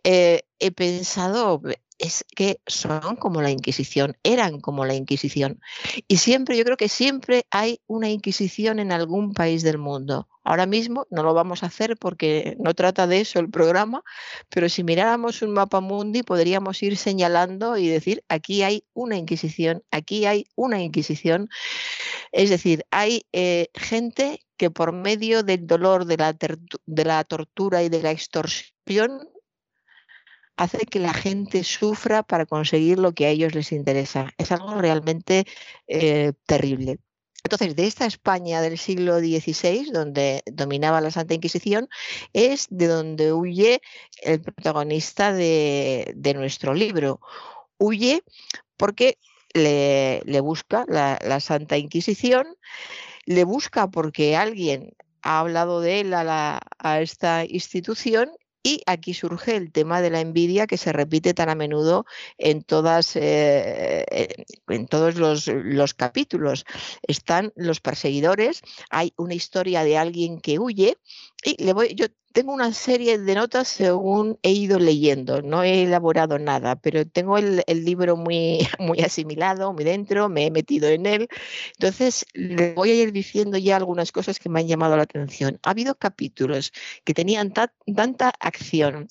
eh, 0.04 0.42
he 0.60 0.72
pensado, 0.72 1.62
es 1.98 2.26
que 2.36 2.60
son 2.68 3.16
como 3.16 3.42
la 3.42 3.52
Inquisición, 3.52 4.18
eran 4.24 4.60
como 4.60 4.86
la 4.86 4.96
Inquisición. 4.96 5.60
Y 6.08 6.18
siempre, 6.18 6.58
yo 6.58 6.64
creo 6.64 6.78
que 6.78 6.90
siempre 6.90 7.46
hay 7.50 7.80
una 7.88 8.10
Inquisición 8.10 8.80
en 8.80 8.92
algún 8.92 9.34
país 9.34 9.64
del 9.64 9.78
mundo. 9.78 10.28
Ahora 10.44 10.66
mismo 10.66 11.08
no 11.10 11.24
lo 11.24 11.34
vamos 11.34 11.64
a 11.64 11.68
hacer 11.68 11.98
porque 11.98 12.56
no 12.60 12.74
trata 12.74 13.08
de 13.08 13.22
eso 13.22 13.40
el 13.40 13.50
programa, 13.50 14.04
pero 14.50 14.70
si 14.70 14.84
miráramos 14.84 15.42
un 15.42 15.52
mapa 15.52 15.82
mundi 15.82 16.24
podríamos 16.24 16.82
ir 16.84 16.96
señalando 16.98 17.78
y 17.78 17.88
decir, 17.88 18.24
aquí 18.30 18.64
hay 18.64 18.86
una 18.94 19.18
Inquisición, 19.18 19.84
aquí 19.92 20.26
hay 20.26 20.46
una 20.56 20.82
Inquisición. 20.82 21.50
Es 22.32 22.50
decir, 22.50 22.86
hay 22.92 23.26
eh, 23.34 23.68
gente 23.74 24.47
que 24.58 24.70
por 24.72 24.92
medio 24.92 25.44
del 25.44 25.68
dolor, 25.68 26.06
de 26.06 26.18
la, 26.18 27.24
tortura 27.24 27.84
y 27.84 27.90
de 27.90 28.02
la 28.02 28.12
extorsión 28.12 29.30
hace 30.58 30.86
que 30.86 31.00
la 31.00 31.14
gente 31.14 31.64
sufra 31.64 32.24
para 32.24 32.46
conseguir 32.46 32.98
lo 32.98 33.14
que 33.14 33.28
a 33.28 33.30
ellos 33.30 33.54
les 33.54 33.72
interesa. 33.72 34.32
Es 34.38 34.52
algo 34.52 34.76
realmente 34.82 35.46
eh, 35.88 36.34
terrible. 36.46 37.00
Entonces, 37.48 37.78
de 37.78 37.88
esta 37.88 38.06
España 38.06 38.60
del 38.60 38.78
siglo 38.78 39.20
XVI, 39.20 39.92
donde 39.94 40.44
dominaba 40.48 41.00
la 41.00 41.12
Santa 41.12 41.34
Inquisición, 41.34 41.88
es 42.34 42.68
de 42.70 42.88
donde 42.88 43.32
huye 43.32 43.82
el 44.22 44.42
protagonista 44.42 45.32
de, 45.32 46.14
nuestro 46.36 46.74
libro. 46.74 47.22
Huye 47.78 48.22
porque 48.76 49.18
le, 49.54 50.42
busca 50.42 50.84
la, 50.90 51.40
Santa 51.40 51.78
Inquisición, 51.78 52.48
le 53.28 53.44
busca 53.44 53.92
porque 53.92 54.36
alguien 54.36 54.96
ha 55.22 55.40
hablado 55.40 55.82
de 55.82 56.00
él 56.00 56.14
a, 56.14 56.60
a 56.80 57.02
esta 57.02 57.46
institución 57.46 58.32
y 58.64 58.82
aquí 58.86 59.14
surge 59.14 59.56
el 59.56 59.72
tema 59.72 60.02
de 60.02 60.10
la 60.10 60.20
envidia 60.20 60.68
que 60.68 60.78
se 60.78 60.92
repite 60.92 61.34
tan 61.34 61.48
a 61.48 61.56
menudo 61.56 62.06
en, 62.38 62.64
todas, 62.64 63.16
eh, 63.16 64.06
en 64.68 64.88
todos 64.88 65.16
los, 65.16 65.48
los, 65.48 65.94
capítulos. 65.94 66.66
Están 67.08 67.54
los 67.56 67.80
perseguidores, 67.80 68.62
hay 68.90 69.14
una 69.16 69.36
historia 69.36 69.86
de 69.86 69.98
alguien 69.98 70.42
que 70.42 70.60
huye 70.60 70.98
y 71.46 71.64
le 71.64 71.72
voy, 71.72 71.96
yo 71.96 72.08
tengo 72.38 72.54
una 72.54 72.72
serie 72.72 73.18
de 73.18 73.34
notas 73.34 73.68
según 73.68 74.38
he 74.44 74.52
ido 74.52 74.78
leyendo, 74.78 75.42
no 75.42 75.64
he 75.64 75.82
elaborado 75.82 76.38
nada, 76.38 76.76
pero 76.76 77.04
tengo 77.04 77.40
el, 77.40 77.64
libro 77.68 78.16
muy, 78.16 78.60
muy 78.78 79.00
asimilado, 79.00 79.74
muy 79.74 79.84
dentro, 79.84 80.30
me 80.30 80.46
he 80.46 80.52
metido 80.52 80.88
en 80.88 81.08
él. 81.08 81.30
Entonces, 81.80 82.28
le 82.34 82.76
voy 82.76 82.92
a 82.92 82.94
ir 82.94 83.12
diciendo 83.12 83.58
ya 83.58 83.76
algunas 83.76 84.12
cosas 84.12 84.38
que 84.38 84.50
me 84.50 84.60
han 84.60 84.68
llamado 84.68 84.96
la 84.96 85.02
atención. 85.02 85.58
Ha 85.64 85.72
habido 85.72 85.96
capítulos 85.96 86.74
que 87.04 87.16
tenían 87.16 87.54
tanta 87.54 88.32
acción. 88.40 89.08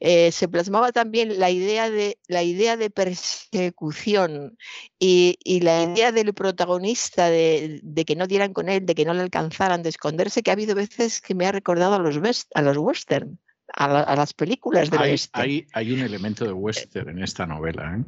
Eh, 0.00 0.32
se 0.32 0.48
plasmaba 0.48 0.90
también 0.90 1.38
la 1.38 1.50
idea 1.50 1.88
de, 1.88 2.18
la 2.26 2.42
idea 2.42 2.76
de 2.76 2.90
persecución 2.90 4.58
y, 4.98 5.38
la 5.60 5.84
idea 5.84 6.12
del 6.12 6.34
protagonista 6.34 7.30
de, 7.30 7.80
que 8.06 8.16
no 8.16 8.26
dieran 8.26 8.52
con 8.52 8.68
él, 8.68 8.84
de 8.84 8.94
que 8.94 9.04
no 9.04 9.14
le 9.14 9.22
alcanzaran, 9.22 9.82
de 9.82 9.90
esconderse, 9.90 10.42
que 10.42 10.50
ha 10.50 10.54
habido 10.54 10.74
veces 10.74 11.20
que 11.20 11.34
me 11.34 11.46
ha 11.46 11.52
recordado 11.52 11.94
a 11.94 11.98
los, 11.98 12.18
a 12.54 12.63
los 12.64 12.78
western, 12.78 13.38
a, 13.72 14.14
las 14.16 14.32
películas 14.34 14.90
de 14.90 14.98
hay, 14.98 15.16
Hay, 15.32 15.66
hay, 15.72 15.92
un 15.92 16.00
elemento 16.00 16.44
de 16.44 16.52
western 16.52 17.10
en 17.10 17.22
esta 17.22 17.46
novela. 17.46 17.98
¿eh? 17.98 18.04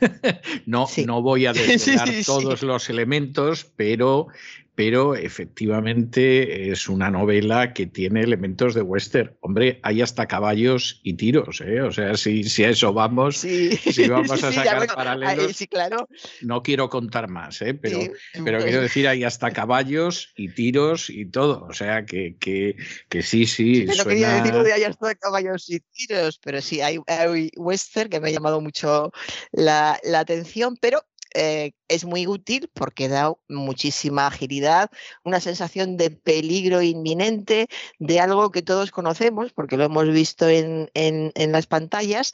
no, 0.66 0.86
no 1.06 1.22
voy 1.22 1.46
a 1.46 1.52
desvelar 1.54 2.08
todos 2.24 2.62
los 2.62 2.90
elementos, 2.90 3.64
pero 3.76 4.28
pero 4.74 5.14
efectivamente 5.14 6.70
es 6.70 6.88
una 6.88 7.10
novela 7.10 7.72
que 7.72 7.86
tiene 7.86 8.22
elementos 8.22 8.74
de 8.74 8.82
western. 8.82 9.36
Hombre, 9.40 9.78
hay 9.82 10.02
hasta 10.02 10.26
caballos 10.26 11.00
y 11.02 11.14
tiros, 11.14 11.60
¿eh? 11.60 11.80
O 11.82 11.92
sea, 11.92 12.16
si, 12.16 12.44
si 12.44 12.64
a 12.64 12.70
eso 12.70 12.92
vamos, 12.92 13.36
si 13.38 14.08
vamos 14.08 14.42
a 14.42 14.52
sacar 14.52 14.86
paralelos, 14.86 15.56
claro. 15.70 16.08
no 16.42 16.62
quiero 16.62 16.88
contar 16.88 17.28
más, 17.28 17.62
¿eh? 17.62 17.74
Pero, 17.74 18.00
pero 18.44 18.58
quiero 18.62 18.82
decir, 18.82 19.06
hay 19.06 19.24
hasta 19.24 19.52
caballos 19.52 20.32
y 20.36 20.48
tiros 20.48 21.08
y 21.08 21.26
todo. 21.26 21.66
O 21.68 21.72
sea, 21.72 22.04
que, 22.04 22.36
que, 22.38 22.76
que 23.08 23.22
sí, 23.22 23.46
sí. 23.46 23.84
No 23.84 24.04
quería 24.04 24.42
decir 24.42 24.54
de 24.54 24.72
hay 24.72 24.82
hasta 24.84 25.14
caballos 25.14 25.70
y 25.70 25.80
tiros, 25.80 26.40
pero 26.42 26.60
sí, 26.60 26.80
hay, 26.80 26.98
hay 27.06 27.50
western 27.56 28.10
que 28.10 28.20
me 28.20 28.28
ha 28.28 28.32
llamado 28.32 28.60
mucho 28.60 29.12
la, 29.52 29.98
la 30.02 30.20
atención, 30.20 30.76
pero 30.80 31.04
eh, 31.34 31.72
es 31.88 32.04
muy 32.04 32.26
útil 32.26 32.70
porque 32.72 33.08
da 33.08 33.32
muchísima 33.48 34.26
agilidad, 34.28 34.90
una 35.24 35.40
sensación 35.40 35.96
de 35.96 36.10
peligro 36.10 36.80
inminente, 36.80 37.68
de 37.98 38.20
algo 38.20 38.50
que 38.50 38.62
todos 38.62 38.90
conocemos 38.90 39.52
porque 39.52 39.76
lo 39.76 39.84
hemos 39.84 40.08
visto 40.08 40.48
en, 40.48 40.90
las 41.34 41.66
pantallas 41.66 42.32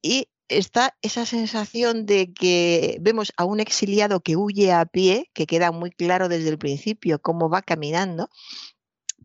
y 0.00 0.28
está 0.48 0.96
esa 1.02 1.26
sensación 1.26 2.06
de 2.06 2.32
que 2.32 2.98
vemos 3.00 3.32
a 3.36 3.44
un 3.44 3.60
exiliado 3.60 4.20
que 4.20 4.36
huye 4.36 4.72
a 4.72 4.86
pie, 4.86 5.30
que 5.34 5.46
queda 5.46 5.72
muy 5.72 5.90
claro 5.90 6.28
desde 6.28 6.48
el 6.48 6.58
principio 6.58 7.20
cómo 7.20 7.50
va 7.50 7.62
caminando, 7.62 8.28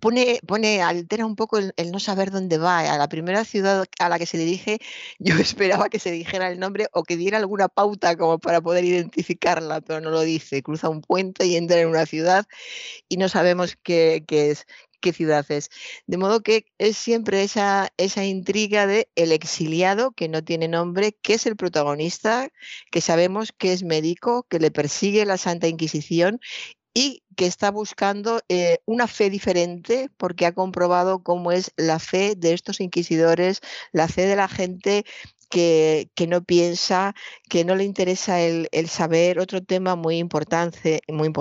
pone, 0.01 0.81
altera 0.81 1.25
un 1.25 1.35
poco 1.35 1.59
el, 1.59 1.73
no 1.91 1.99
saber 1.99 2.31
dónde 2.31 2.57
va. 2.57 2.79
A 2.79 2.97
la 2.97 3.07
primera 3.07 3.45
ciudad 3.45 3.85
a 3.99 4.09
la 4.09 4.19
que 4.19 4.25
se 4.25 4.37
dirige, 4.37 4.79
yo 5.19 5.35
esperaba 5.35 5.89
que 5.89 5.99
se 5.99 6.11
dijera 6.11 6.49
el 6.49 6.59
nombre 6.59 6.87
o 6.91 7.03
que 7.03 7.17
diera 7.17 7.37
alguna 7.37 7.69
pauta 7.69 8.17
como 8.17 8.39
para 8.39 8.61
poder 8.61 8.83
identificarla, 8.83 9.81
pero 9.81 10.01
no 10.01 10.09
lo 10.09 10.21
dice. 10.21 10.63
Cruza 10.63 10.89
un 10.89 11.01
puente 11.01 11.45
y 11.45 11.55
entra 11.55 11.79
en 11.79 11.87
una 11.87 12.05
ciudad 12.05 12.45
y 13.07 13.17
no 13.17 13.29
sabemos 13.29 13.77
qué, 13.81 14.25
qué 14.27 15.13
ciudad 15.13 15.45
es. 15.49 15.69
De 16.07 16.17
modo 16.17 16.41
que 16.41 16.65
es 16.77 16.97
siempre 16.97 17.43
esa, 17.43 17.89
esa 17.97 18.23
intriga 18.25 18.87
de 18.87 19.09
el 19.15 19.31
exiliado 19.31 20.11
que 20.11 20.29
no 20.29 20.43
tiene 20.43 20.67
nombre, 20.67 21.17
que 21.21 21.33
es 21.33 21.45
el 21.45 21.57
protagonista, 21.57 22.49
que 22.91 23.01
sabemos 23.01 23.51
que 23.51 23.73
es 23.73 23.83
médico, 23.83 24.45
que 24.49 24.59
le 24.59 24.71
persigue 24.71 25.25
la 25.25 25.37
Santa 25.37 25.67
Inquisición 25.67 26.39
y 26.93 27.23
que 27.35 27.45
está 27.45 27.71
buscando 27.71 28.41
eh, 28.49 28.79
una 28.85 29.07
fe 29.07 29.29
diferente 29.29 30.09
porque 30.17 30.45
ha 30.45 30.53
comprobado 30.53 31.23
cómo 31.23 31.51
es 31.51 31.71
la 31.77 31.99
fe 31.99 32.35
de 32.35 32.53
estos 32.53 32.81
inquisidores, 32.81 33.61
la 33.91 34.07
fe 34.07 34.25
de 34.25 34.35
la 34.35 34.47
gente 34.47 35.05
que, 35.49 36.09
no 36.27 36.43
piensa, 36.43 37.13
que 37.49 37.65
no 37.65 37.75
le 37.75 37.83
interesa 37.83 38.41
el, 38.41 38.69
saber. 38.87 39.39
Otro 39.39 39.61
tema 39.61 39.95
muy 39.95 40.17
importante, 40.17 41.01
muy 41.07 41.31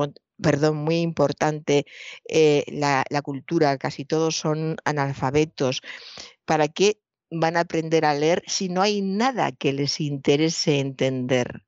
perdón, 0.42 0.76
muy 0.78 1.00
importante, 1.00 1.85
eh, 2.28 2.64
la, 2.69 3.04
la, 3.09 3.23
cultura. 3.23 3.78
Casi 3.78 4.04
todos 4.04 4.37
son 4.37 4.76
analfabetos. 4.85 5.83
¿Para 6.45 6.69
qué 6.69 7.00
van 7.30 7.57
a 7.57 7.61
aprender 7.61 8.04
a 8.04 8.14
leer 8.14 8.42
si 8.47 8.69
no 8.69 8.83
hay 8.83 9.02
nada 9.02 9.52
que 9.52 9.73
les 9.73 10.00
interese 10.00 10.80
entender? 10.80 11.62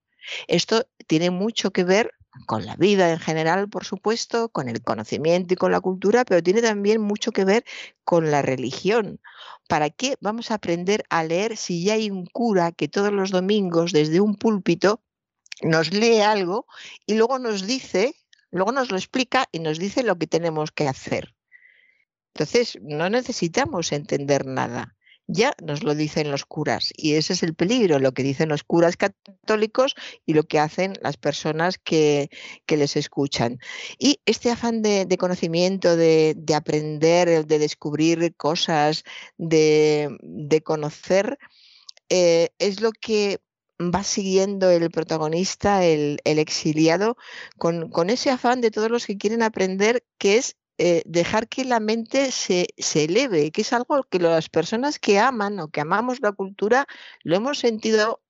Esto 0.48 0.86
tiene 1.06 1.30
mucho 1.30 1.70
que 1.72 1.84
ver 1.84 2.12
con 2.46 2.64
la 2.64 2.76
vida 2.76 3.10
en 3.10 3.18
general, 3.18 3.68
por 3.68 3.84
supuesto, 3.84 4.48
con 4.48 4.68
el 4.68 4.82
conocimiento 4.82 5.54
y 5.54 5.56
con 5.56 5.72
la 5.72 5.80
cultura, 5.80 6.24
pero 6.24 6.42
tiene 6.42 6.62
también 6.62 7.00
mucho 7.00 7.32
que 7.32 7.44
ver 7.44 7.64
con 8.04 8.30
la 8.30 8.42
religión. 8.42 9.20
¿Para 9.68 9.90
qué 9.90 10.16
vamos 10.20 10.50
a 10.50 10.54
aprender 10.54 11.04
a 11.10 11.24
leer 11.24 11.56
si 11.56 11.84
ya 11.84 11.94
hay 11.94 12.10
un 12.10 12.26
cura 12.26 12.72
que 12.72 12.88
todos 12.88 13.12
los 13.12 13.30
domingos 13.30 13.92
desde 13.92 14.20
un 14.20 14.36
púlpito 14.36 15.02
nos 15.62 15.92
lee 15.92 16.20
algo 16.20 16.66
y 17.06 17.14
luego 17.14 17.38
nos 17.38 17.66
dice, 17.66 18.14
luego 18.50 18.72
nos 18.72 18.90
lo 18.90 18.96
explica 18.96 19.48
y 19.52 19.60
nos 19.60 19.78
dice 19.78 20.02
lo 20.02 20.16
que 20.16 20.26
tenemos 20.26 20.72
que 20.72 20.88
hacer? 20.88 21.34
Entonces, 22.34 22.78
no 22.80 23.10
necesitamos 23.10 23.92
entender 23.92 24.46
nada 24.46 24.96
ya 25.26 25.54
nos 25.62 25.82
lo 25.82 25.94
dicen 25.94 26.30
los 26.30 26.44
curas. 26.44 26.92
Y 26.96 27.14
ese 27.14 27.32
es 27.32 27.42
el 27.42 27.54
peligro, 27.54 27.98
lo 27.98 28.12
que 28.12 28.22
dicen 28.22 28.48
los 28.48 28.64
curas 28.64 28.96
católicos 28.96 29.94
y 30.26 30.34
lo 30.34 30.44
que 30.44 30.58
hacen 30.58 30.94
las 31.02 31.16
personas 31.16 31.78
que, 31.78 32.30
les 32.68 32.96
escuchan. 32.96 33.58
Y 33.98 34.20
este 34.24 34.50
afán 34.50 34.82
de, 34.82 35.06
conocimiento, 35.18 35.96
de, 35.96 36.34
aprender, 36.54 37.46
de 37.46 37.58
descubrir 37.58 38.34
cosas, 38.36 39.04
de, 39.36 40.62
conocer, 40.64 41.38
eh, 42.08 42.50
es 42.58 42.80
lo 42.80 42.92
que 42.92 43.40
va 43.78 44.04
siguiendo 44.04 44.70
el 44.70 44.90
protagonista, 44.90 45.84
el, 45.84 46.20
exiliado, 46.24 47.16
con, 47.58 47.90
con, 47.90 48.10
ese 48.10 48.30
afán 48.30 48.60
de 48.60 48.70
todos 48.70 48.90
los 48.90 49.06
que 49.06 49.18
quieren 49.18 49.42
aprender, 49.42 50.04
que 50.18 50.36
es 50.36 50.56
eh, 50.84 51.02
dejar 51.06 51.48
que 51.48 51.64
la 51.64 51.78
mente 51.78 52.32
se, 52.32 52.66
se, 52.76 53.04
eleve, 53.04 53.52
que 53.52 53.60
es 53.62 53.72
algo 53.72 54.02
que 54.02 54.18
las 54.18 54.48
personas 54.48 54.98
que 54.98 55.20
aman 55.20 55.60
o 55.60 55.68
que 55.68 55.80
amamos 55.80 56.20
la 56.20 56.32
cultura 56.32 56.86
lo 57.22 57.36
hemos 57.36 57.60
sentido 57.60 58.21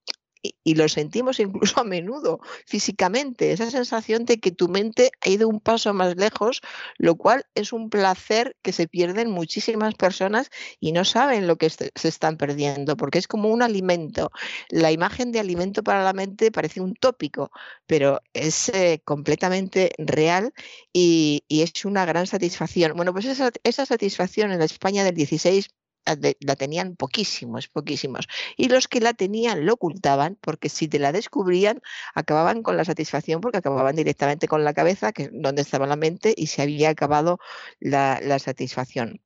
y, 0.42 0.74
lo 0.74 0.88
sentimos 0.88 1.38
incluso 1.40 1.80
a 1.80 1.84
menudo 1.84 2.40
físicamente, 2.66 3.52
esa 3.52 3.70
sensación 3.70 4.24
de 4.24 4.40
que 4.40 4.50
tu 4.50 4.68
mente 4.68 5.12
ha 5.20 5.28
ido 5.28 5.48
un 5.48 5.60
paso 5.60 5.94
más 5.94 6.16
lejos, 6.16 6.60
lo 6.98 7.16
cual 7.16 7.46
es 7.54 7.72
un 7.72 7.90
placer 7.90 8.56
que 8.62 8.72
se 8.72 8.88
pierden 8.88 9.30
muchísimas 9.30 9.94
personas 9.94 10.50
y 10.80 10.92
no 10.92 11.04
saben 11.04 11.46
lo 11.46 11.56
que 11.56 11.70
se 11.70 11.90
están 11.94 12.36
perdiendo, 12.36 12.96
porque 12.96 13.18
es 13.18 13.28
como 13.28 13.48
un 13.50 13.62
alimento. 13.62 14.30
La 14.68 14.90
imagen 14.92 15.32
de 15.32 15.40
alimento 15.40 15.82
para 15.82 16.02
la 16.02 16.12
mente 16.12 16.50
parece 16.50 16.80
un 16.80 16.94
tópico, 16.94 17.50
pero 17.86 18.20
es 18.32 18.68
eh, 18.70 19.00
completamente 19.04 19.92
real 19.98 20.52
y, 20.92 21.44
es 21.48 21.84
una 21.84 22.04
gran 22.04 22.26
satisfacción. 22.26 22.94
Bueno, 22.96 23.12
pues 23.12 23.24
esa, 23.26 23.52
esa 23.62 23.86
satisfacción 23.86 24.50
en 24.50 24.58
la 24.58 24.64
España 24.64 25.04
del 25.04 25.14
16 25.14 25.68
la 26.04 26.56
tenían 26.56 26.96
poquísimos, 26.96 27.68
poquísimos. 27.68 28.28
Y 28.56 28.68
los 28.68 28.88
que 28.88 29.00
la 29.00 29.12
tenían 29.12 29.66
lo 29.66 29.74
ocultaban 29.74 30.38
porque 30.40 30.68
si 30.68 30.88
te 30.88 30.98
la 30.98 31.12
descubrían 31.12 31.80
acababan 32.14 32.62
con 32.62 32.76
la 32.76 32.84
satisfacción 32.84 33.40
porque 33.40 33.58
acababan 33.58 33.96
directamente 33.96 34.48
con 34.48 34.64
la 34.64 34.74
cabeza, 34.74 35.12
que 35.12 35.24
es 35.24 35.30
donde 35.32 35.62
estaba 35.62 35.86
la 35.86 35.96
mente, 35.96 36.34
y 36.36 36.48
se 36.48 36.62
había 36.62 36.90
acabado 36.90 37.38
la, 37.80 38.38
satisfacción. 38.38 39.20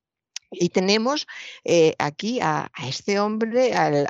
Y 0.50 0.68
tenemos 0.68 1.26
eh, 1.64 1.94
aquí 1.98 2.38
a, 2.40 2.70
este 2.86 3.18
hombre, 3.18 3.74
al, 3.74 4.06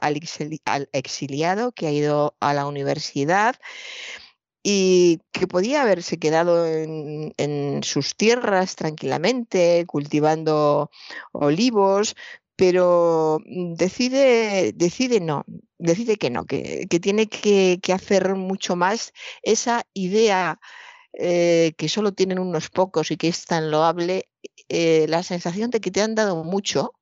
exiliado 0.93 1.73
que 1.73 1.87
ha 1.87 1.93
ido 1.93 2.37
a 2.41 2.53
la 2.55 2.67
universidad 2.67 3.57
y 4.69 5.21
que 5.31 5.47
podía 5.47 5.83
haberse 5.83 6.19
quedado 6.19 6.67
en, 6.67 7.83
sus 7.85 8.17
tierras 8.17 8.75
tranquilamente, 8.75 9.85
cultivando 9.87 10.91
olivos, 11.31 12.17
pero 12.57 13.41
mm, 13.47 13.75
decide, 13.75 14.73
decide 14.75 15.21
no, 15.21 15.45
decide 15.79 16.17
que 16.17 16.31
no, 16.31 16.47
que, 16.47 16.87
tiene 17.01 17.29
que, 17.29 17.81
hacer 17.93 18.35
mucho 18.35 18.77
más. 18.77 19.13
Esa 19.43 19.85
idea 19.95 20.59
eh, 21.13 21.75
que 21.77 21.89
solo 21.89 22.13
tienen 22.13 22.39
unos 22.39 22.71
pocos 22.71 23.11
y 23.11 23.17
que 23.17 23.29
es 23.29 23.45
tan 23.45 23.71
loable, 23.71 24.29
eh, 24.69 25.07
la 25.09 25.23
sensación 25.23 25.71
de 25.71 25.81
que 25.81 25.91
te 25.91 26.03
han 26.03 26.15
dado 26.15 26.45
mucho 26.45 26.93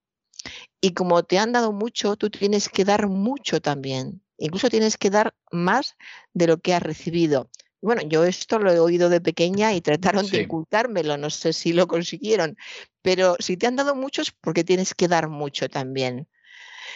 y 0.81 0.93
como 0.93 1.23
te 1.23 1.39
han 1.39 1.53
dado 1.53 1.73
mucho, 1.73 2.17
tú 2.17 2.31
tienes 2.31 2.69
que 2.69 2.85
dar 2.85 3.09
mucho 3.09 3.61
también. 3.61 4.23
Incluso 4.39 4.69
tienes 4.69 4.99
que 4.99 5.11
dar 5.11 5.35
más 5.51 5.97
de 6.35 6.47
lo 6.49 6.59
que 6.59 6.75
has 6.75 6.83
recibido. 6.83 7.49
Bueno, 7.85 8.01
yo 8.01 8.25
esto 8.25 8.59
lo 8.59 8.73
he 8.73 8.79
oído 8.79 9.11
de 9.11 9.21
pequeña 9.21 9.75
y 9.75 9.83
trataron 9.83 10.27
de 10.27 10.41
inculcármelo, 10.41 11.19
no 11.19 11.29
sé 11.29 11.53
si 11.53 11.75
lo 11.75 11.87
consiguieron, 11.87 12.57
pero 13.03 13.37
si 13.41 13.59
te 13.59 13.67
han 13.67 13.77
dado 13.77 13.95
muchos, 13.95 14.33
porque 14.33 14.65
tienes 14.65 14.95
que 14.95 15.07
dar 15.07 15.29
mucho 15.29 15.69
también. 15.69 16.27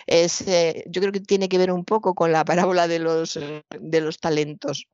Es, 0.06 0.40
eh, 0.48 0.84
yo 0.86 1.02
creo 1.02 1.12
que 1.12 1.20
tiene 1.20 1.50
que 1.50 1.58
ver 1.58 1.72
un 1.72 1.84
poco 1.84 2.14
con 2.14 2.32
la 2.32 2.42
parábola 2.42 2.88
de 2.88 3.00
los, 3.00 3.38
de 3.78 4.00
los 4.00 4.18
talentos. 4.18 4.88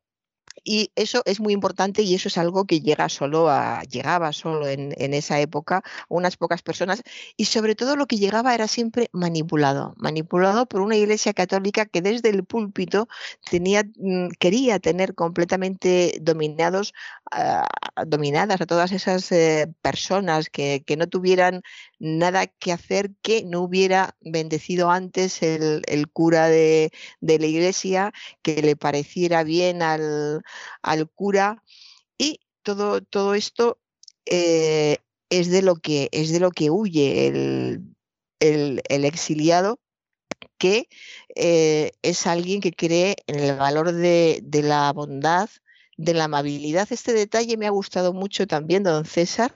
Y 0.62 0.92
eso 0.94 1.22
es 1.24 1.40
muy 1.40 1.52
importante 1.52 2.02
y 2.02 2.14
eso 2.14 2.28
es 2.28 2.38
algo 2.38 2.64
que 2.66 2.80
llega 2.80 3.08
solo 3.08 3.50
a, 3.50 3.82
llegaba 3.82 4.32
solo 4.32 4.68
en, 4.68 4.92
esa 5.14 5.40
época 5.40 5.78
a 5.78 5.82
unas 6.08 6.36
pocas 6.36 6.62
personas 6.62 7.02
y 7.36 7.46
sobre 7.46 7.74
todo 7.74 7.96
lo 7.96 8.06
que 8.06 8.18
llegaba 8.18 8.54
era 8.54 8.68
siempre 8.68 9.08
manipulado, 9.12 9.94
manipulado 9.96 10.66
por 10.66 10.80
una 10.80 10.96
iglesia 10.96 11.32
católica 11.34 11.86
que 11.86 12.02
desde 12.02 12.30
el 12.30 12.44
púlpito 12.44 13.08
tenía, 13.50 13.84
mm, 13.96 14.28
quería 14.38 14.78
tener 14.78 15.14
completamente 15.14 16.18
dominados, 16.20 16.94
ah, 17.30 17.66
dominadas 18.06 18.60
a 18.60 18.66
todas 18.66 18.92
esas 18.92 19.30
eh, 19.32 19.72
personas 19.82 20.50
que, 20.50 20.82
que 20.86 20.96
no 20.96 21.08
tuvieran 21.08 21.62
nada 21.98 22.46
que 22.46 22.72
hacer 22.72 23.12
que 23.22 23.44
no 23.44 23.62
hubiera 23.62 24.16
bendecido 24.20 24.90
antes 24.90 25.42
el, 25.42 25.82
cura 26.12 26.48
de, 26.48 26.90
la 27.20 27.46
iglesia, 27.46 28.12
que 28.42 28.62
le 28.62 28.76
pareciera 28.76 29.44
bien 29.44 29.82
al, 29.82 30.42
cura. 31.14 31.62
Y 32.18 32.40
todo, 32.62 33.02
todo 33.02 33.34
esto 33.34 33.78
eh, 34.26 34.98
es, 35.30 35.50
de 35.50 35.62
lo 35.62 35.76
que, 35.76 36.08
es 36.12 36.30
de 36.32 36.40
lo 36.40 36.50
que 36.50 36.70
huye 36.70 37.26
el, 38.40 38.82
exiliado 38.88 39.80
que 40.58 40.88
eh, 41.34 41.92
es 42.02 42.26
alguien 42.26 42.60
que 42.60 42.72
cree 42.72 43.16
en 43.26 43.40
el 43.40 43.56
valor 43.56 43.92
de, 43.92 44.40
de, 44.42 44.62
la 44.62 44.92
bondad, 44.92 45.48
de 45.96 46.14
la 46.14 46.24
amabilidad. 46.24 46.88
Este 46.90 47.12
detalle 47.12 47.56
me 47.56 47.66
ha 47.66 47.70
gustado 47.70 48.12
mucho 48.12 48.46
también, 48.46 48.82
don 48.82 49.04
César. 49.04 49.52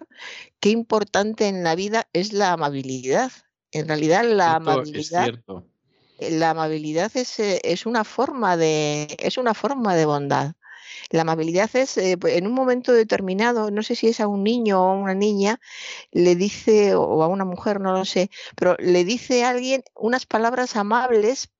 Qué 0.61 0.71
importante 0.71 1.49
en 1.49 1.65
la 1.65 1.75
vida 1.75 2.09
es 2.13 2.33
la 2.33 2.53
amabilidad. 2.53 3.33
En 3.73 3.89
realidad 3.89 4.25
la 4.25 4.57
amabilidad... 4.57 5.35
la 6.19 6.51
amabilidad 6.51 7.17
es, 7.17 7.39
eh, 7.39 7.61
es, 7.65 7.87
una 7.87 8.05
forma 8.05 8.57
de, 8.57 9.17
es 9.19 9.39
una 9.39 9.55
forma 9.55 9.95
de 9.95 10.07
bondad. 10.07 10.53
La 11.11 11.23
amabilidad 11.23 11.71
es, 11.75 11.97
eh, 11.97 12.17
pues, 12.19 12.37
en 12.37 12.47
un 12.47 12.55
momento 12.55 12.93
determinado, 12.93 13.71
no 13.71 13.83
sé 13.83 13.95
si 13.95 14.09
es 14.09 14.21
a 14.21 14.27
un 14.27 14.43
niño 14.43 14.83
o 14.83 14.91
a 14.91 14.95
una 14.95 15.15
niña, 15.15 15.61
le 16.11 16.35
dice, 16.35 16.95
o 16.95 17.23
a 17.23 17.29
una 17.29 17.45
mujer, 17.45 17.81
no 17.81 17.93
lo 17.93 18.05
sé, 18.05 18.31
pero 18.57 18.77
le 18.79 19.05
dice 19.05 19.45
a 19.45 19.51
alguien 19.51 19.83
unas 19.95 20.27
palabras 20.27 20.77
amables 20.77 21.51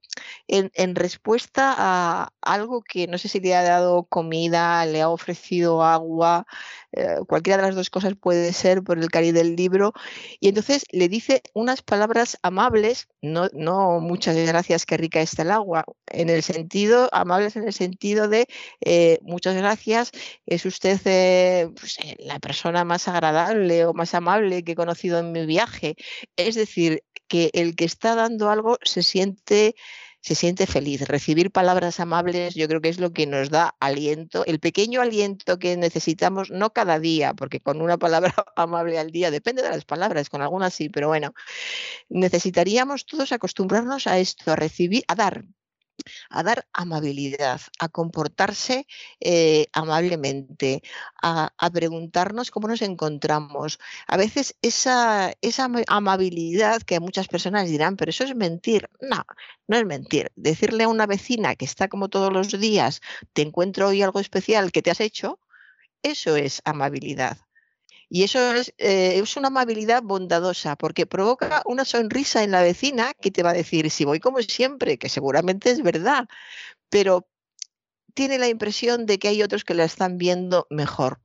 en, 0.49 0.95
respuesta 0.95 1.75
a 1.77 2.33
algo 2.43 2.83
que 2.83 3.07
no 3.07 3.19
sé 3.19 3.29
si 3.29 3.41
le 3.41 3.55
ha 3.55 3.63
dado 3.63 4.05
comida, 4.05 4.85
le 4.87 5.03
ha 5.03 5.09
ofrecido 5.09 5.83
agua, 5.83 6.47
eh, 6.93 7.19
cualquiera 7.27 7.59
de 7.59 7.69
las 7.69 7.77
dos 7.77 7.91
cosas 7.91 8.15
puede 8.21 8.53
ser 8.53 8.83
por 8.83 8.99
el 8.99 9.11
cariño 9.11 9.35
del 9.35 9.57
libro, 9.57 9.93
y 10.41 10.49
entonces 10.49 10.85
le 10.91 11.09
dice 11.09 11.43
unas 11.55 11.83
palabras 11.83 12.39
amables, 12.43 13.09
no, 13.23 13.49
muchas 14.01 14.37
gracias, 14.37 14.87
qué 14.87 14.97
rica 14.97 15.21
está 15.21 15.43
el 15.43 15.51
agua, 15.51 15.85
en 16.07 16.31
el 16.31 16.43
sentido, 16.43 17.09
amables 17.13 17.57
en 17.57 17.65
el 17.65 17.73
sentido 17.73 18.29
de 18.29 18.47
eh, 18.81 19.19
muchas 19.23 19.57
gracias, 19.57 20.13
es 20.47 20.65
usted 20.67 21.01
eh, 21.05 21.69
pues, 21.79 21.99
la 22.19 22.39
persona 22.39 22.85
más 22.85 23.09
agradable 23.09 23.85
o 23.87 23.95
más 23.95 24.15
amable 24.15 24.65
que 24.65 24.73
he 24.73 24.77
conocido 24.77 25.19
en 25.19 25.33
mi 25.33 25.47
viaje. 25.47 25.97
Es 26.37 26.55
decir, 26.55 27.03
que 27.29 27.51
el 27.53 27.77
que 27.77 27.85
está 27.85 28.15
dando 28.15 28.51
algo 28.51 28.79
se 28.83 29.03
siente 29.03 29.77
se 30.21 30.35
siente 30.35 30.67
feliz. 30.67 31.03
Recibir 31.03 31.51
palabras 31.51 32.01
amables 32.01 32.55
yo 32.55 32.69
creo 32.69 32.81
que 32.81 32.89
es 32.89 32.99
lo 33.01 33.13
que 33.13 33.27
nos 33.27 33.51
da 33.51 33.75
aliento, 33.81 34.45
el 34.47 34.61
pequeño 34.61 35.01
aliento 35.01 35.59
que 35.59 35.77
necesitamos, 35.77 36.51
no 36.51 36.73
cada 36.73 36.99
día, 36.99 37.35
porque 37.35 37.61
con 37.61 37.81
una 37.81 37.99
palabra 37.99 38.35
amable 38.57 38.99
al 38.99 39.11
día, 39.11 39.31
depende 39.31 39.63
de 39.63 39.71
las 39.71 39.85
palabras, 39.85 40.29
con 40.29 40.43
algunas 40.43 40.75
sí, 40.75 40.89
pero 40.89 41.09
bueno, 41.09 41.35
necesitaríamos 42.09 43.07
todos 43.07 43.33
acostumbrarnos 43.33 44.07
a 44.07 44.19
esto, 44.19 44.53
a 44.53 44.57
recibir, 44.57 45.05
a 45.09 45.15
dar 45.15 45.45
a 46.31 46.43
dar 46.43 46.67
amabilidad, 46.73 47.61
a 47.79 47.89
comportarse 47.89 48.87
eh, 49.21 49.67
amablemente, 49.73 50.83
a, 51.23 51.51
preguntarnos 51.73 52.51
cómo 52.51 52.69
nos 52.69 52.83
encontramos. 52.83 53.79
A 54.07 54.17
veces 54.17 54.57
esa, 54.63 55.33
esa 55.43 55.69
amabilidad 55.87 56.83
que 56.83 57.01
muchas 57.01 57.29
personas 57.29 57.69
dirán, 57.69 57.97
pero 57.97 58.11
eso 58.11 58.25
es 58.25 58.35
mentir. 58.35 58.89
No, 59.01 59.25
no 59.67 59.77
es 59.77 59.85
mentir. 59.87 60.33
Decirle 60.37 60.85
a 60.85 60.89
una 60.89 61.07
vecina 61.07 61.57
que 61.57 61.65
está 61.65 61.89
como 61.89 62.09
todos 62.09 62.33
los 62.33 62.59
días, 62.59 63.01
te 63.33 63.43
encuentro 63.43 63.89
hoy 63.89 64.03
algo 64.03 64.21
especial 64.21 64.73
que 64.73 64.83
te 64.83 64.91
has 64.91 65.01
hecho, 65.01 65.39
eso 66.03 66.37
es 66.37 66.63
amabilidad. 66.65 67.39
Y 68.11 68.23
eso 68.25 68.55
es, 68.55 68.75
eh, 68.79 69.19
es, 69.23 69.37
una 69.37 69.49
amabilidad 69.49 70.03
bondadosa 70.03 70.77
porque 70.77 71.07
provoca 71.07 71.63
una 71.67 71.85
sonrisa 71.85 72.43
en 72.43 72.53
la 72.53 72.63
vecina 72.63 73.13
que 73.15 73.31
te 73.31 73.43
va 73.43 73.51
a 73.51 73.55
decir, 73.55 73.91
si 73.91 74.05
voy 74.05 74.19
como 74.21 74.41
siempre, 74.43 74.99
que 74.99 75.09
seguramente 75.09 75.71
es 75.71 75.83
verdad, 75.83 76.27
pero 76.89 77.29
tiene 78.15 78.39
la 78.39 78.49
impresión 78.49 79.07
de 79.07 79.19
que 79.19 79.29
hay 79.29 79.43
otros 79.43 79.65
que 79.65 79.75
la 79.75 79.85
están 79.85 80.19
viendo 80.19 80.67
mejor. 80.71 81.21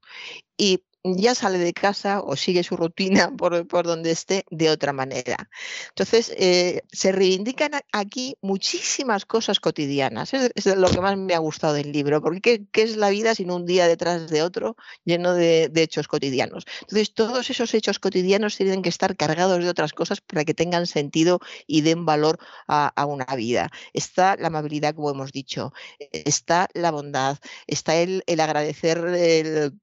Y 0.58 0.84
ya 1.04 1.36
sale 1.36 1.58
de 1.58 1.74
casa 1.74 2.22
o 2.22 2.36
sigue 2.36 2.64
su 2.64 2.78
rutina 2.78 3.32
por, 3.38 3.68
por 3.68 3.86
donde 3.86 4.12
esté 4.12 4.46
de 4.50 4.70
otra 4.70 4.94
manera. 4.94 5.50
Entonces, 5.90 6.34
eh, 6.38 6.82
se 6.92 7.12
reivindican 7.12 7.72
aquí 7.92 8.38
muchísimas 8.42 9.26
cosas 9.26 9.60
cotidianas. 9.60 10.34
Es, 10.34 10.66
lo 10.66 10.90
que 10.90 11.02
más 11.02 11.18
me 11.18 11.36
ha 11.36 11.40
gustado 11.40 11.74
del 11.74 11.92
libro, 11.92 12.22
porque 12.22 12.66
¿qué, 12.72 12.82
es 12.82 12.98
la 12.98 13.10
vida 13.10 13.36
sin 13.36 13.52
un 13.52 13.66
día 13.66 13.88
detrás 13.88 14.30
de 14.30 14.42
otro 14.44 14.76
lleno 15.04 15.34
de, 15.34 15.72
hechos 15.76 16.08
cotidianos? 16.08 16.66
Entonces, 16.82 17.14
todos 17.14 17.50
esos 17.50 17.74
hechos 17.74 18.00
cotidianos 18.00 18.56
tienen 18.56 18.82
que 18.82 18.90
estar 18.90 19.16
cargados 19.16 19.64
de 19.64 19.70
otras 19.70 19.94
cosas 19.94 20.22
para 20.22 20.46
que 20.46 20.54
tengan 20.54 20.88
sentido 20.88 21.40
y 21.68 21.82
den 21.82 22.06
valor 22.06 22.40
a, 22.68 22.88
a 22.88 23.06
una 23.06 23.26
vida. 23.36 23.70
Está 23.94 24.38
la 24.38 24.48
amabilidad, 24.48 24.96
como 24.96 25.10
hemos 25.10 25.32
dicho, 25.32 25.74
está 26.00 26.70
la 26.74 26.92
bondad, 26.92 27.38
está 27.68 27.96
el, 27.96 28.24
el 28.28 28.40
agradecer 28.40 28.98
el 29.00 29.74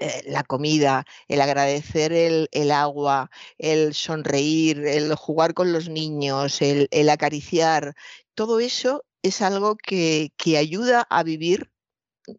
eh, 0.00 0.22
la 0.26 0.42
comida, 0.44 1.04
el 1.28 1.40
agradecer 1.40 2.12
el, 2.12 2.70
agua, 2.70 3.30
el 3.58 3.94
sonreír, 3.94 4.86
el 4.86 5.14
jugar 5.14 5.54
con 5.54 5.72
los 5.72 5.88
niños, 5.88 6.62
el, 6.62 6.88
el 6.90 7.10
acariciar, 7.10 7.94
todo 8.34 8.60
eso 8.60 9.04
es 9.22 9.42
algo 9.42 9.76
que, 9.76 10.32
que 10.36 10.58
ayuda 10.58 11.06
a 11.08 11.22
vivir 11.22 11.70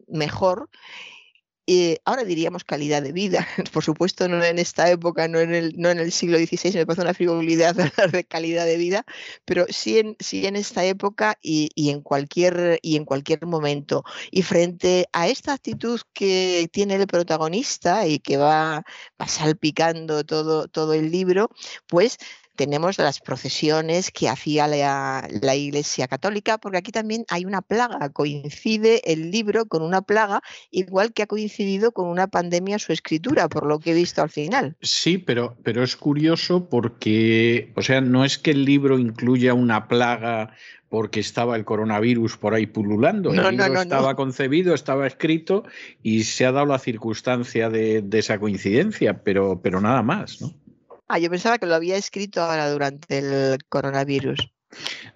mejor 0.07 0.69
eh, 1.65 1.99
ahora 2.03 2.25
diríamos 2.25 2.63
calidad 2.63 3.01
de 3.01 3.13
vida, 3.13 3.47
por 3.71 3.83
supuesto 3.83 4.27
no 4.27 4.43
en 4.43 4.59
esta 4.59 4.89
época, 4.89 5.27
no 5.27 5.39
en 5.39 5.53
el, 5.53 5.73
no 5.77 5.89
en 5.89 5.99
el 5.99 6.11
siglo 6.11 6.37
XVI, 6.37 6.73
me 6.73 6.85
parece 6.85 7.03
una 7.03 7.13
frivolidad 7.13 7.79
hablar 7.79 8.11
de 8.11 8.23
calidad 8.25 8.65
de 8.65 8.77
vida, 8.77 9.05
pero 9.45 9.65
sí 9.69 9.99
en, 9.99 10.17
sí 10.19 10.45
en 10.45 10.55
esta 10.55 10.83
época 10.85 11.37
y, 11.41 11.71
en 11.89 12.01
cualquier, 12.01 12.79
y 12.81 12.97
en 12.97 13.05
cualquier 13.05 13.45
momento. 13.45 14.03
Y 14.31 14.41
frente 14.41 15.07
a 15.13 15.27
esta 15.27 15.53
actitud 15.53 16.01
que 16.13 16.69
tiene 16.71 16.95
el 16.95 17.07
protagonista 17.07 18.07
y 18.07 18.19
que 18.19 18.37
va, 18.37 18.83
va 19.21 19.27
salpicando 19.27 20.23
todo, 20.25 20.67
todo 20.67 20.93
el 20.93 21.11
libro, 21.11 21.49
pues 21.87 22.17
tenemos 22.55 22.97
las 22.97 23.19
procesiones 23.19 24.11
que 24.11 24.29
hacía 24.29 24.67
la, 24.67 25.27
la, 25.41 25.55
Iglesia 25.55 26.07
Católica, 26.07 26.57
porque 26.57 26.77
aquí 26.77 26.91
también 26.91 27.25
hay 27.29 27.45
una 27.45 27.61
plaga, 27.61 28.09
coincide 28.09 29.11
el 29.11 29.31
libro 29.31 29.65
con 29.65 29.81
una 29.81 30.01
plaga, 30.01 30.41
igual 30.71 31.13
que 31.13 31.23
ha 31.23 31.27
coincidido 31.27 31.91
con 31.91 32.07
una 32.07 32.27
pandemia 32.27 32.79
su 32.79 32.93
escritura, 32.93 33.49
por 33.49 33.65
lo 33.65 33.79
que 33.79 33.91
he 33.91 33.95
visto 33.95 34.21
al 34.21 34.29
final. 34.29 34.75
Sí, 34.81 35.17
pero, 35.17 35.57
pero 35.63 35.83
es 35.83 35.95
curioso 35.95 36.69
porque, 36.69 37.71
o 37.75 37.81
sea, 37.81 38.01
no 38.01 38.25
es 38.25 38.37
que 38.37 38.51
el 38.51 38.65
libro 38.65 38.99
incluya 38.99 39.53
una 39.53 39.87
plaga 39.87 40.53
porque 40.89 41.21
estaba 41.21 41.55
el 41.55 41.65
coronavirus 41.65 42.37
por 42.37 42.53
ahí 42.53 42.67
pululando. 42.67 43.33
el 43.33 43.57
libro 43.57 43.81
estaba 43.81 44.15
concebido, 44.15 44.75
estaba 44.75 45.07
escrito 45.07 45.63
y 46.03 46.25
se 46.25 46.45
ha 46.45 46.51
dado 46.51 46.67
la 46.67 46.77
circunstancia 46.77 47.71
de, 47.71 48.05
esa 48.11 48.37
coincidencia, 48.39 49.23
pero, 49.23 49.59
pero 49.59 49.81
nada 49.81 50.03
más, 50.03 50.39
¿no? 50.39 50.53
Ah, 51.15 51.19
yo 51.19 51.29
pensaba 51.29 51.59
que 51.59 51.67
lo 51.67 51.75
había 51.75 51.95
escrito 51.95 52.41
ahora 52.41 52.71
durante 52.71 53.19
el 53.19 53.59
coronavirus. 53.69 54.52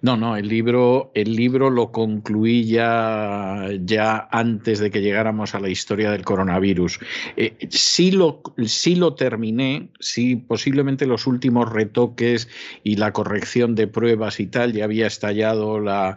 No, 0.00 0.16
no, 0.16 0.36
el 0.36 0.48
libro, 0.48 1.10
el 1.14 1.34
libro 1.34 1.70
lo 1.70 1.90
concluí 1.90 2.64
ya, 2.64 3.68
ya 3.80 4.28
antes 4.30 4.78
de 4.78 4.90
que 4.90 5.00
llegáramos 5.00 5.54
a 5.54 5.60
la 5.60 5.68
historia 5.68 6.12
del 6.12 6.24
coronavirus. 6.24 7.00
Eh, 7.36 7.56
sí, 7.70 8.12
lo, 8.12 8.42
sí 8.64 8.94
lo 8.94 9.14
terminé, 9.14 9.90
sí, 9.98 10.36
posiblemente 10.36 11.06
los 11.06 11.26
últimos 11.26 11.72
retoques 11.72 12.48
y 12.84 12.96
la 12.96 13.12
corrección 13.12 13.74
de 13.74 13.88
pruebas 13.88 14.38
y 14.38 14.46
tal, 14.46 14.72
ya 14.72 14.84
había 14.84 15.06
estallado 15.06 15.80
la, 15.80 16.16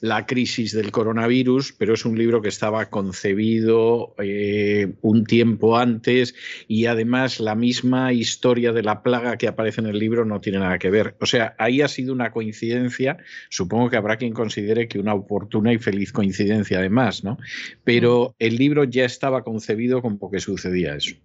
la, 0.00 0.26
crisis 0.26 0.72
del 0.72 0.90
coronavirus, 0.90 1.72
pero 1.72 1.94
es 1.94 2.04
un 2.04 2.16
libro 2.16 2.40
que 2.40 2.48
estaba 2.48 2.86
concebido 2.86 4.14
eh, 4.18 4.94
un 5.02 5.24
tiempo 5.24 5.76
antes 5.76 6.34
y 6.66 6.86
además 6.86 7.40
la 7.40 7.54
misma 7.54 8.12
historia 8.12 8.72
de 8.72 8.82
la 8.82 9.02
plaga 9.02 9.36
que 9.36 9.48
aparece 9.48 9.80
en 9.80 9.86
el 9.88 9.98
libro 9.98 10.24
no 10.24 10.40
tiene 10.40 10.58
nada 10.58 10.78
que 10.78 10.90
ver. 10.90 11.16
O 11.20 11.26
sea, 11.26 11.54
ahí 11.58 11.82
ha 11.82 11.88
una 12.06 12.30
coincidencia, 12.32 13.18
supongo 13.48 13.90
que 13.90 13.96
habrá 13.96 14.16
quien 14.16 14.32
considere 14.32 14.88
que 14.88 14.98
una 14.98 15.14
oportuna 15.14 15.72
y 15.72 15.78
feliz 15.78 16.12
coincidencia 16.12 16.78
además, 16.78 17.24
¿no? 17.24 17.38
Pero 17.84 18.34
el 18.38 18.56
libro 18.56 18.84
ya 18.84 19.04
estaba 19.04 19.42
concebido 19.42 20.02
como 20.02 20.30
que 20.30 20.40
sucedía 20.40 20.94
eso. 20.94 21.16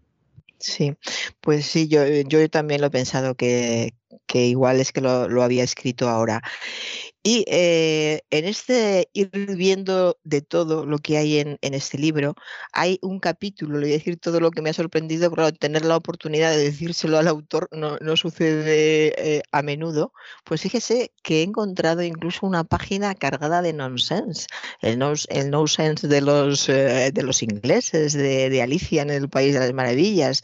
Sí, 0.60 0.94
pues 1.42 1.66
sí, 1.66 1.88
yo, 1.90 2.06
yo 2.06 2.50
también 2.50 2.80
lo 2.80 2.88
he 2.88 2.92
pensado 2.92 3.36
que, 3.36 3.94
que 4.26 4.46
igual 4.46 4.80
es 4.80 4.94
que 4.94 5.02
lo, 5.02 5.28
lo 5.28 5.44
había 5.44 5.64
escrito 5.64 6.08
ahora. 6.08 6.42
Y 7.26 7.46
eh, 7.48 8.22
en 8.32 8.44
este 8.44 9.10
ir 9.14 9.30
viendo 9.32 10.20
de 10.26 10.42
todo 10.42 10.86
lo 10.86 10.98
que 10.98 11.18
hay 11.18 11.40
en, 11.40 11.58
este 11.62 11.98
libro, 11.98 12.36
hay 12.74 13.00
un 13.02 13.20
capítulo, 13.20 13.80
le 13.80 13.86
voy 13.86 13.92
a 13.92 13.98
decir 13.98 14.20
todo 14.20 14.42
lo 14.42 14.52
que 14.52 14.62
me 14.62 14.70
ha 14.70 14.74
sorprendido, 14.74 15.32
pero 15.32 15.54
tener 15.54 15.86
la 15.86 15.96
oportunidad 15.96 16.52
de 16.52 16.58
decírselo 16.58 17.18
al 17.18 17.30
autor 17.30 17.70
no, 17.72 18.18
sucede 18.18 19.38
eh, 19.38 19.42
a 19.54 19.62
menudo. 19.62 20.12
Pues 20.44 20.62
fíjese 20.62 21.14
que 21.24 21.40
he 21.40 21.44
encontrado 21.44 22.04
incluso 22.04 22.46
una 22.46 22.66
página 22.66 23.16
cargada 23.16 23.62
de 23.62 23.72
nonsense, 23.72 24.48
el, 24.82 25.02
el 25.30 25.50
nonsense 25.50 26.10
de 26.10 26.20
los, 26.20 26.68
eh, 26.68 27.12
de 27.14 27.24
los 27.24 27.42
ingleses, 27.42 28.12
de, 28.12 28.50
de, 28.50 28.62
Alicia 28.62 29.02
en 29.02 29.12
el 29.12 29.30
País 29.30 29.54
de 29.54 29.62
las 29.62 29.74
Maravillas. 29.74 30.44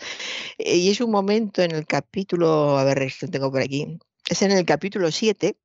Y 0.57 0.89
es 0.89 1.01
un 1.01 1.11
momento 1.11 1.61
en 1.61 1.71
el 1.71 1.85
capítulo, 1.85 2.77
a 2.77 2.85
ver, 2.85 3.11
lo 3.21 3.27
tengo 3.27 3.51
por 3.51 3.61
aquí, 3.61 3.99
es 4.29 4.41
en 4.43 4.51
el 4.51 4.65
capítulo 4.65 5.11
7 5.11 5.57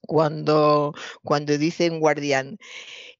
cuando, 0.00 0.94
cuando 1.22 1.58
dice 1.58 1.90
un 1.90 2.00
guardián, 2.00 2.58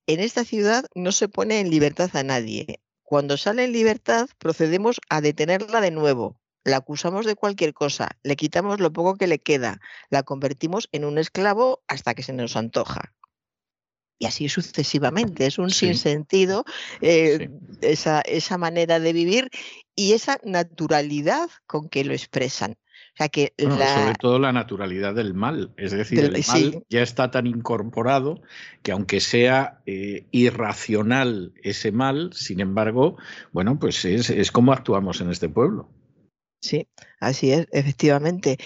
en 0.06 0.20
esta 0.20 0.44
ciudad 0.44 0.86
no 0.94 1.12
se 1.12 1.28
pone 1.28 1.60
en 1.60 1.70
libertad 1.70 2.10
a 2.14 2.22
nadie. 2.22 2.80
Cuando 3.02 3.36
sale 3.36 3.64
en 3.64 3.72
libertad, 3.72 4.28
procedemos 4.38 5.00
a 5.08 5.20
detenerla 5.20 5.80
de 5.80 5.90
nuevo. 5.90 6.40
La 6.64 6.78
acusamos 6.78 7.26
de 7.26 7.36
cualquier 7.36 7.72
cosa, 7.72 8.10
le 8.24 8.34
quitamos 8.34 8.80
lo 8.80 8.92
poco 8.92 9.14
que 9.14 9.28
le 9.28 9.38
queda, 9.38 9.80
la 10.10 10.24
convertimos 10.24 10.88
en 10.90 11.04
un 11.04 11.18
esclavo 11.18 11.84
hasta 11.86 12.14
que 12.14 12.24
se 12.24 12.32
nos 12.32 12.56
antoja. 12.56 13.14
Y 14.18 14.26
así 14.26 14.48
sucesivamente. 14.48 15.46
Es 15.46 15.58
un 15.58 15.70
sinsentido 15.70 16.64
eh, 17.00 17.50
esa, 17.82 18.22
esa 18.22 18.58
manera 18.58 18.98
de 18.98 19.12
vivir 19.12 19.50
y 19.94 20.14
esa 20.14 20.40
naturalidad 20.42 21.50
con 21.66 21.88
que 21.88 22.02
lo 22.02 22.14
expresan 22.14 22.76
que 23.30 23.54
Sobre 23.58 24.14
todo 24.20 24.38
la 24.38 24.52
naturalidad 24.52 25.14
del 25.14 25.32
mal. 25.34 25.70
Es 25.76 25.92
decir, 25.92 26.20
el 26.20 26.44
mal 26.46 26.84
ya 26.90 27.02
está 27.02 27.30
tan 27.30 27.46
incorporado 27.46 28.42
que 28.82 28.92
aunque 28.92 29.20
sea 29.20 29.80
eh, 29.86 30.26
irracional 30.30 31.52
ese 31.62 31.92
mal, 31.92 32.30
sin 32.34 32.60
embargo, 32.60 33.16
bueno, 33.52 33.78
pues 33.78 34.04
es, 34.04 34.28
es 34.30 34.52
como 34.52 34.72
actuamos 34.72 35.20
en 35.20 35.30
este 35.30 35.48
pueblo. 35.48 35.88
Sí, 36.66 36.88
así 37.20 37.52
es, 37.52 37.68
efectivamente. 37.70 38.58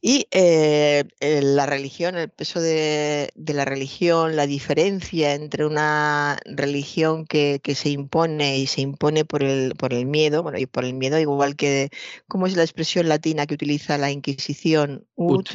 Y 0.00 0.28
eh, 0.30 1.04
la 1.20 1.66
religión, 1.66 2.14
el 2.16 2.28
peso 2.28 2.60
de, 2.60 3.32
la 3.34 3.64
religión, 3.64 4.36
la 4.36 4.46
diferencia 4.46 5.34
entre 5.34 5.66
una 5.66 6.38
religión 6.44 7.26
que, 7.26 7.60
se 7.74 7.90
impone 7.90 8.58
y 8.58 8.68
se 8.68 8.82
impone 8.82 9.24
por 9.24 9.42
el, 9.42 9.74
por 9.74 9.92
el 9.94 10.06
miedo, 10.06 10.44
bueno, 10.44 10.58
y 10.58 10.66
por 10.66 10.84
el 10.84 10.94
miedo, 10.94 11.18
igual 11.18 11.56
que, 11.56 11.90
¿cómo 12.28 12.46
es 12.46 12.54
la 12.54 12.62
expresión 12.62 13.08
latina 13.08 13.46
que 13.46 13.54
utiliza 13.54 13.98
la 13.98 14.12
Inquisición? 14.12 15.06
Ut, 15.16 15.50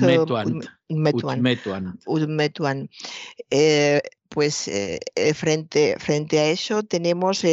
metuan. 2.27 2.89
Eh, 3.49 4.01
pues 4.27 4.67
eh, 4.67 4.99
frente, 5.33 5.95
frente 5.97 6.39
a 6.39 6.49
eso 6.49 6.83
tenemos 6.83 7.43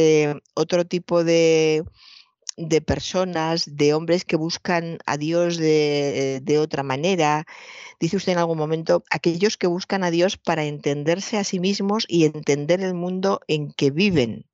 otro 0.55 0.85
tipo 0.85 1.23
de 1.23 1.85
de 2.57 2.81
personas, 2.81 3.77
de 3.77 3.95
hombres 3.95 4.25
que 4.25 4.37
buscan 4.37 4.99
a 5.07 5.17
Dios 5.17 5.57
de, 5.57 6.41
de, 6.43 6.59
otra 6.59 6.83
manera. 6.83 7.47
Dice 8.01 8.17
usted 8.17 8.33
en 8.33 8.39
algún 8.39 8.59
momento, 8.59 9.05
aquellos 9.11 9.57
que 9.57 9.67
buscan 9.67 10.05
a 10.05 10.11
Dios 10.11 10.37
para 10.37 10.65
entenderse 10.65 11.39
a 11.39 11.45
sí 11.45 11.61
mismos 11.61 12.05
y 12.09 12.25
entender 12.25 12.81
el 12.81 12.95
mundo 12.95 13.41
en 13.49 13.73
que 13.73 13.91
viven. 13.91 14.47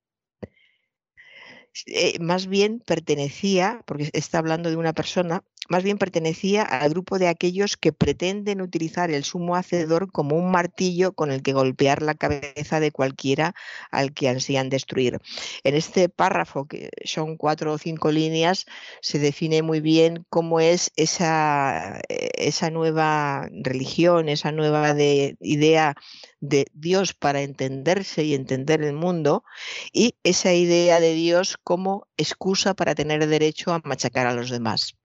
Eh, 1.87 2.19
más 2.21 2.47
bien 2.47 2.81
pertenecía, 2.81 3.83
porque 3.87 4.11
está 4.13 4.39
hablando 4.39 4.71
de 4.71 4.77
una 4.77 4.93
persona, 4.93 5.43
más 5.69 5.85
bien 5.85 5.97
pertenecía 5.97 6.63
al 6.63 6.91
grupo 6.91 7.19
de 7.19 7.29
aquellos 7.29 7.77
que 7.77 7.93
pretenden 7.93 8.61
utilizar 8.61 9.11
el 9.11 9.25
sumo 9.25 9.57
hacedor 9.57 10.11
como 10.11 10.37
un 10.37 10.51
martillo 10.51 11.13
con 11.13 11.31
el 11.31 11.43
que 11.43 11.53
golpear 11.53 12.03
la 12.03 12.15
cabeza 12.15 12.81
de 12.81 12.91
cualquiera 12.91 13.55
al 13.91 14.13
que 14.13 14.29
ansían 14.29 14.69
destruir. 14.69 15.21
En 15.65 15.75
este 15.75 16.09
párrafo, 16.09 16.67
que 16.67 16.91
son 17.05 17.37
cuatro 17.37 17.73
o 17.73 17.79
cinco 17.79 18.11
líneas, 18.11 18.67
se 19.01 19.19
define 19.19 19.63
muy 19.63 19.81
bien 19.81 20.27
cómo 20.29 20.61
es 20.61 20.91
esa, 20.97 22.01
eh, 22.09 22.31
esa 22.35 22.71
nueva 22.71 23.49
religión, 23.63 24.29
esa 24.29 24.53
nueva 24.53 24.95
de, 24.95 25.37
idea 25.41 25.95
de 26.41 26.67
Dios 26.75 27.15
para 27.15 27.41
entenderse 27.43 28.25
y 28.25 28.35
entender 28.35 28.83
el 28.83 28.95
mundo 28.95 29.45
y 29.93 30.17
esa 30.25 30.53
idea 30.53 30.99
de 30.99 31.15
Dios 31.15 31.57
como 31.64 32.07
excusa 32.16 32.75
para 32.75 32.94
tener 32.94 33.27
derecho 33.27 33.72
a 33.72 33.81
machacar 33.85 34.27
a 34.27 34.35
los 34.35 34.51
demás 34.51 34.96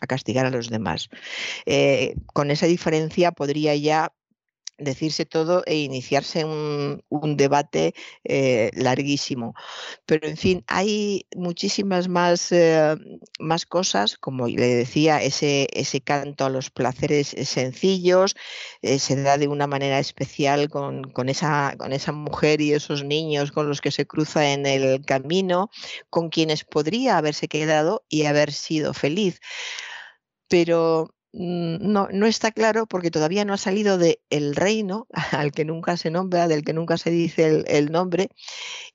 a 0.00 0.06
castigar 0.06 0.46
a 0.46 0.50
los 0.50 0.70
demás. 0.70 1.08
Eh, 1.66 2.14
con 2.32 2.50
esa 2.50 2.66
diferencia 2.66 3.32
podría 3.32 3.74
ya 3.74 4.12
decirse 4.80 5.26
todo 5.26 5.62
e 5.66 5.76
iniciarse 5.78 6.44
un, 6.44 7.02
debate 7.36 7.94
eh, 8.24 8.70
larguísimo. 8.74 9.54
Pero 10.06 10.26
en 10.28 10.36
fin, 10.36 10.64
hay 10.66 11.26
muchísimas 11.36 12.08
más, 12.08 12.50
eh, 12.52 12.96
más 13.38 13.66
cosas, 13.66 14.16
como 14.18 14.48
le 14.48 14.74
decía, 14.74 15.22
ese, 15.22 15.68
ese 15.72 16.00
canto 16.00 16.44
a 16.44 16.50
los 16.50 16.70
placeres 16.70 17.28
sencillos, 17.44 18.36
eh, 18.82 18.98
se 18.98 19.16
da 19.22 19.38
de 19.38 19.48
una 19.48 19.66
manera 19.66 19.98
especial 19.98 20.68
con, 20.68 21.04
con, 21.12 21.28
esa, 21.28 21.74
con 21.78 21.92
esa 21.92 22.12
mujer 22.12 22.60
y 22.60 22.72
esos 22.72 23.04
niños 23.04 23.52
con 23.52 23.68
los 23.68 23.80
que 23.80 23.90
se 23.90 24.06
cruza 24.06 24.52
en 24.52 24.66
el 24.66 25.04
camino, 25.04 25.70
con 26.10 26.30
quienes 26.30 26.64
podría 26.64 27.18
haberse 27.18 27.48
quedado 27.48 28.04
y 28.08 28.24
haber 28.24 28.52
sido 28.52 28.94
feliz. 28.94 29.40
Pero 30.48 31.14
no, 31.32 32.08
no 32.12 32.26
está 32.26 32.50
claro 32.50 32.86
porque 32.86 33.10
todavía 33.10 33.44
no 33.44 33.54
ha 33.54 33.58
salido 33.58 33.98
de 33.98 34.20
el 34.30 34.56
reino 34.56 35.06
al 35.32 35.52
que 35.52 35.64
nunca 35.64 35.96
se 35.96 36.10
nombra, 36.10 36.48
del 36.48 36.64
que 36.64 36.72
nunca 36.72 36.98
se 36.98 37.10
dice 37.10 37.64
el, 37.66 37.92
nombre, 37.92 38.28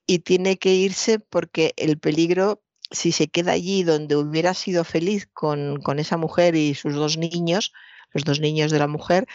y 0.06 0.20
tiene 0.20 0.58
que 0.58 0.74
irse 0.74 1.20
porque 1.20 1.74
el 1.78 1.98
peligro, 1.98 2.62
si 2.92 3.12
se 3.12 3.28
queda 3.28 3.54
allí 3.54 3.84
donde 3.84 4.16
hubiera 4.16 4.54
sido 4.54 4.84
feliz 4.84 5.28
con, 5.34 5.82
con 5.82 6.00
esa 6.00 6.18
mujer 6.18 6.56
y 6.56 6.76
sus 6.76 6.96
dos 6.96 7.18
niños, 7.18 7.72
los 8.12 8.24
dos 8.24 8.40
niños 8.40 8.72
de 8.72 8.80
la 8.80 8.88
mujer, 8.88 9.28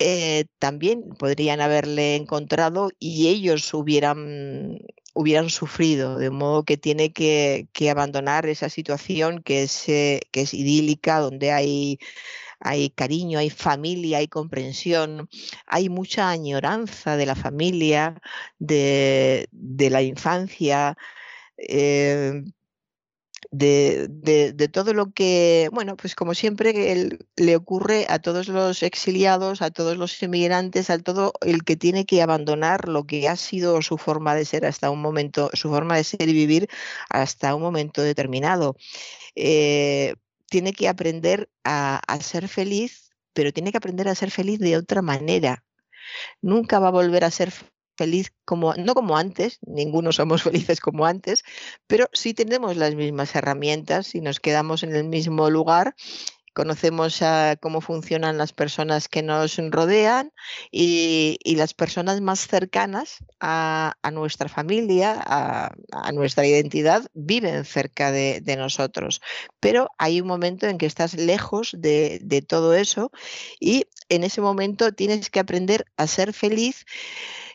eh, 0.00 0.46
también 0.60 1.08
podrían 1.18 1.60
haberle 1.60 2.14
encontrado 2.14 2.90
y 3.00 3.28
ellos 3.28 3.74
hubieran 3.74 4.78
hubieran 5.18 5.50
sufrido, 5.50 6.16
de 6.16 6.30
modo 6.30 6.64
que 6.64 6.76
tiene 6.76 7.12
que, 7.12 7.66
abandonar 7.90 8.46
esa 8.46 8.68
situación 8.68 9.42
que 9.42 9.64
es, 9.64 9.88
eh, 9.88 10.20
que 10.30 10.42
es 10.42 10.54
idílica, 10.54 11.18
donde 11.18 11.50
hay, 11.50 11.98
hay 12.60 12.90
cariño, 12.90 13.40
hay 13.40 13.50
familia, 13.50 14.18
hay 14.18 14.28
comprensión, 14.28 15.28
hay 15.66 15.88
mucha 15.88 16.30
añoranza 16.30 17.16
de 17.16 17.26
la 17.26 17.34
familia, 17.34 18.20
de, 18.60 19.48
la 19.90 20.02
infancia. 20.02 20.96
Eh, 21.56 22.44
de, 23.50 24.70
todo 24.72 24.92
lo 24.94 25.12
que, 25.12 25.68
bueno, 25.72 25.96
pues 25.96 26.14
como 26.14 26.34
siempre 26.34 27.18
le 27.36 27.56
ocurre 27.56 28.06
a 28.08 28.18
todos 28.18 28.48
los 28.48 28.82
exiliados, 28.82 29.62
a 29.62 29.70
todos 29.70 29.96
los 29.96 30.22
inmigrantes, 30.22 30.90
a 30.90 30.98
todo 30.98 31.32
el 31.40 31.64
que 31.64 31.76
tiene 31.76 32.04
que 32.04 32.22
abandonar 32.22 32.88
lo 32.88 33.04
que 33.04 33.28
ha 33.28 33.36
sido 33.36 33.80
su 33.82 33.98
forma 33.98 34.34
de 34.34 34.44
ser 34.44 34.66
hasta 34.66 34.90
un 34.90 35.00
momento, 35.00 35.50
su 35.54 35.68
forma 35.70 35.96
de 35.96 36.04
ser 36.04 36.28
y 36.28 36.32
vivir 36.32 36.68
hasta 37.08 37.54
un 37.54 37.62
momento 37.62 38.02
determinado. 38.02 38.76
Eh, 39.34 40.14
tiene 40.46 40.72
que 40.72 40.88
aprender 40.88 41.50
a 41.64 42.00
ser 42.20 42.48
feliz, 42.48 43.10
pero 43.32 43.52
tiene 43.52 43.70
que 43.72 43.78
aprender 43.78 44.08
a 44.08 44.14
ser 44.14 44.30
feliz 44.30 44.58
de 44.58 44.76
otra 44.76 45.02
manera. 45.02 45.64
Nunca 46.40 46.78
va 46.78 46.88
a 46.88 46.92
volver 46.92 47.24
a 47.24 47.30
ser 47.30 47.52
feliz 47.98 48.32
como, 48.46 48.72
no 48.74 48.94
como 48.94 49.18
antes, 49.18 49.58
ninguno 49.66 50.12
somos 50.12 50.42
felices 50.44 50.80
como 50.80 51.04
antes, 51.04 51.42
pero 51.86 52.08
sí 52.12 52.32
tenemos 52.32 52.76
las 52.76 52.94
mismas 52.94 53.34
herramientas 53.34 54.14
y 54.14 54.20
nos 54.22 54.40
quedamos 54.40 54.82
en 54.84 54.94
el 54.94 55.04
mismo 55.04 55.50
lugar 55.50 55.94
conocemos 56.58 57.20
cómo 57.60 57.80
funcionan 57.80 58.36
las 58.36 58.52
personas 58.52 59.06
que 59.08 59.22
nos 59.22 59.58
rodean 59.70 60.32
y, 60.72 61.38
las 61.54 61.72
personas 61.72 62.20
más 62.20 62.48
cercanas 62.48 63.18
a, 63.38 63.94
nuestra 64.12 64.48
familia, 64.48 65.22
a, 65.24 66.12
nuestra 66.12 66.44
identidad, 66.48 67.06
viven 67.14 67.64
cerca 67.64 68.10
de, 68.10 68.56
nosotros. 68.58 69.20
Pero 69.60 69.90
hay 69.98 70.20
un 70.20 70.26
momento 70.26 70.66
en 70.66 70.78
que 70.78 70.86
estás 70.86 71.14
lejos 71.14 71.76
de 71.78 72.44
todo 72.48 72.74
eso 72.74 73.12
y 73.60 73.84
en 74.08 74.24
ese 74.24 74.40
momento 74.40 74.90
tienes 74.90 75.30
que 75.30 75.38
aprender 75.38 75.84
a 75.96 76.08
ser 76.08 76.32
feliz 76.32 76.86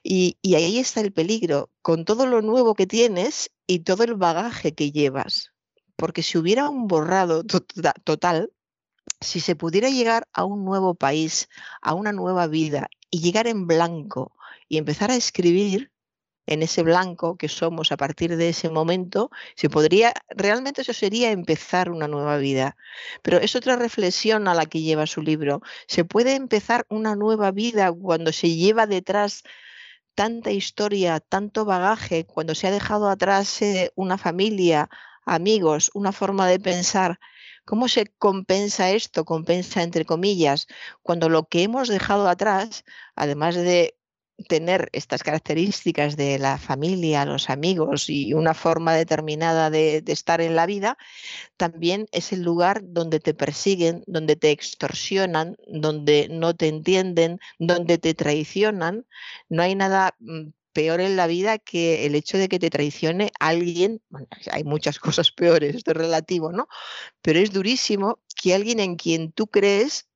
y, 0.03 0.37
ahí 0.55 0.79
está 0.79 0.99
el 1.01 1.13
peligro, 1.13 1.71
con 1.81 2.03
todo 2.03 2.27
lo 2.27 2.41
nuevo 2.41 2.75
que 2.75 2.85
tienes 2.85 3.51
y 3.65 3.79
todo 3.79 4.03
el 4.03 4.15
bagaje 4.15 4.75
que 4.75 4.91
llevas. 4.91 5.53
Porque 5.95 6.23
si 6.23 6.37
hubiera 6.37 6.69
un 6.69 6.87
borrado 6.87 7.43
total, 7.45 8.51
si 9.21 9.39
se 9.39 9.55
pudiera 9.55 9.89
llegar 9.89 10.27
a 10.33 10.43
un 10.43 10.65
nuevo 10.65 10.95
país, 10.95 11.47
a 11.81 11.93
una 11.93 12.11
nueva 12.11 12.47
vida 12.47 12.89
y 13.09 13.21
llegar 13.21 13.47
en 13.47 13.65
blanco 13.67 14.35
y 14.67 14.77
empezar 14.77 15.11
a 15.11 15.15
escribir 15.15 15.91
en 16.45 16.61
ese 16.61 16.83
blanco 16.83 17.37
que 17.37 17.47
somos 17.47 17.93
a 17.93 17.97
partir 17.97 18.35
de 18.35 18.49
ese 18.49 18.69
momento, 18.69 19.31
se 19.55 19.69
podría, 19.69 20.13
realmente 20.27 20.81
eso 20.81 20.91
sería 20.91 21.31
empezar 21.31 21.89
una 21.89 22.09
nueva 22.09 22.37
vida. 22.37 22.75
Pero 23.21 23.37
es 23.37 23.55
otra 23.55 23.77
reflexión 23.77 24.49
a 24.49 24.53
la 24.53 24.65
que 24.65 24.81
lleva 24.81 25.07
su 25.07 25.21
libro. 25.21 25.61
Se 25.87 26.03
puede 26.03 26.35
empezar 26.35 26.85
una 26.89 27.15
nueva 27.15 27.51
vida 27.51 27.93
cuando 27.93 28.33
se 28.33 28.53
lleva 28.55 28.87
detrás 28.87 29.43
tanta 30.15 30.51
historia, 30.51 31.19
tanto 31.19 31.65
bagaje, 31.65 32.25
cuando 32.25 32.55
se 32.55 32.67
ha 32.67 32.71
dejado 32.71 33.09
atrás 33.09 33.61
eh, 33.61 33.91
una 33.95 34.17
familia, 34.17 34.89
amigos, 35.25 35.91
una 35.93 36.11
forma 36.11 36.47
de 36.47 36.59
pensar, 36.59 37.19
¿cómo 37.65 37.87
se 37.87 38.07
compensa 38.17 38.91
esto? 38.91 39.25
Compensa 39.25 39.83
entre 39.83 40.05
comillas, 40.05 40.67
cuando 41.01 41.29
lo 41.29 41.47
que 41.47 41.63
hemos 41.63 41.87
dejado 41.87 42.27
atrás, 42.27 42.83
además 43.15 43.55
de 43.55 43.97
tener 44.47 44.89
estas 44.93 45.23
características 45.23 46.17
de 46.17 46.39
la 46.39 46.57
familia, 46.57 47.25
los 47.25 47.49
amigos 47.49 48.09
y 48.09 48.33
una 48.33 48.53
forma 48.53 48.93
determinada 48.93 49.69
de, 49.69 50.03
estar 50.07 50.41
en 50.41 50.55
la 50.55 50.65
vida, 50.65 50.97
también 51.57 52.07
es 52.11 52.33
el 52.33 52.41
lugar 52.43 52.81
donde 52.83 53.19
te 53.19 53.33
persiguen, 53.33 54.03
donde 54.07 54.35
te 54.35 54.51
extorsionan, 54.51 55.57
donde 55.67 56.27
no 56.29 56.55
te 56.55 56.67
entienden, 56.67 57.39
donde 57.59 57.97
te 57.97 58.13
traicionan. 58.13 59.05
No 59.49 59.63
hay 59.63 59.75
nada 59.75 60.15
mm, 60.19 60.49
peor 60.73 61.01
en 61.01 61.15
la 61.15 61.27
vida 61.27 61.59
que 61.59 62.05
el 62.05 62.15
hecho 62.15 62.37
de 62.37 62.49
que 62.49 62.59
te 62.59 62.69
traicione 62.69 63.31
alguien, 63.39 64.01
hay 64.51 64.63
muchas 64.63 64.99
cosas 64.99 65.31
peores, 65.31 65.75
esto 65.75 65.91
es 65.91 65.97
relativo, 65.97 66.51
¿no? 66.51 66.67
Pero 67.21 67.39
es 67.39 67.51
durísimo 67.51 68.19
que 68.35 68.53
alguien 68.53 68.79
en 68.79 68.95
quien 68.95 69.31
tú 69.31 69.47
crees 69.47 70.07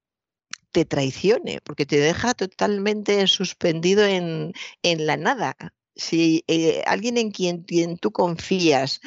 te 0.77 0.85
traicione, 0.85 1.59
porque 1.63 1.87
te 1.87 1.97
deja 1.97 2.35
totalmente 2.35 3.25
suspendido 3.25 4.05
en, 4.05 4.53
la 4.83 5.17
nada. 5.17 5.55
Si 5.95 6.43
eh, 6.47 6.83
alguien 6.85 7.17
en 7.17 7.31
quien, 7.31 7.97
tú 7.97 8.11
confías, 8.11 8.99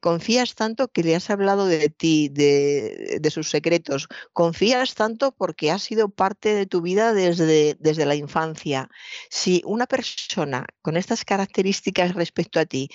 confías 0.00 0.56
tanto 0.56 0.88
que 0.88 1.04
le 1.04 1.14
has 1.14 1.30
hablado 1.30 1.66
de 1.66 1.88
ti, 1.88 2.30
de, 2.30 3.30
sus 3.30 3.48
secretos, 3.48 4.08
confías 4.32 4.96
tanto 4.96 5.30
porque 5.30 5.70
ha 5.70 5.78
sido 5.78 6.08
parte 6.08 6.52
de 6.52 6.66
tu 6.66 6.82
vida 6.82 7.12
desde, 7.12 7.76
desde 7.78 8.04
la 8.04 8.16
infancia. 8.16 8.88
Si 9.30 9.62
una 9.64 9.86
persona 9.86 10.66
con 10.82 10.96
estas 10.96 11.24
características 11.24 12.16
respecto 12.16 12.58
a 12.58 12.66
ti 12.66 12.88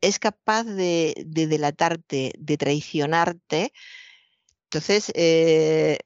es 0.00 0.18
capaz 0.18 0.64
de, 0.64 1.12
delatarte, 1.26 2.32
de 2.38 2.56
traicionarte, 2.56 3.74
entonces 4.64 5.12
eh, 5.14 5.98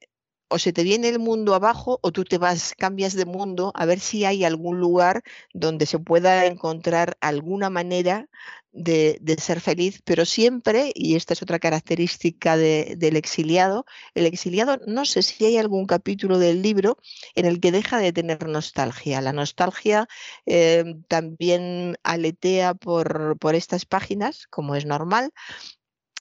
o 0.55 0.59
se 0.59 0.73
te 0.73 0.85
viene 0.85 1.09
el 1.09 1.19
mundo 1.19 1.55
abajo 1.57 1.99
o 2.01 2.12
tú 2.12 2.23
te 2.25 2.38
vas, 2.38 2.75
cambias 2.79 3.14
de 3.14 3.25
mundo 3.25 3.73
a 3.75 3.87
ver 3.87 3.99
si 3.99 4.25
hay 4.25 4.45
algún 4.45 4.79
lugar 4.79 5.25
donde 5.53 5.85
se 5.85 5.99
pueda 5.99 6.47
encontrar 6.47 7.17
alguna 7.21 7.71
manera 7.71 8.29
de, 8.71 9.19
ser 9.40 9.61
feliz, 9.61 10.01
pero 10.05 10.25
siempre, 10.25 10.93
y 10.95 11.17
esta 11.17 11.33
es 11.33 11.43
otra 11.43 11.59
característica 11.59 12.57
del 12.57 13.17
exiliado, 13.17 13.85
el 14.14 14.27
exiliado 14.27 14.79
no 14.87 15.05
sé 15.05 15.23
si 15.23 15.45
hay 15.45 15.57
algún 15.59 15.87
capítulo 15.87 16.38
del 16.38 16.62
libro 16.62 16.99
en 17.35 17.47
el 17.47 17.59
que 17.59 17.73
deja 17.73 17.99
de 17.99 18.12
tener 18.12 18.47
nostalgia. 18.49 19.21
La 19.21 19.33
nostalgia 19.33 20.07
eh, 20.47 20.85
también 21.09 21.97
aletea 22.05 22.75
por, 22.75 23.38
por 23.40 23.57
estas 23.57 23.87
páginas, 23.87 24.47
como 24.49 24.77
es 24.77 24.87
normal, 24.87 25.33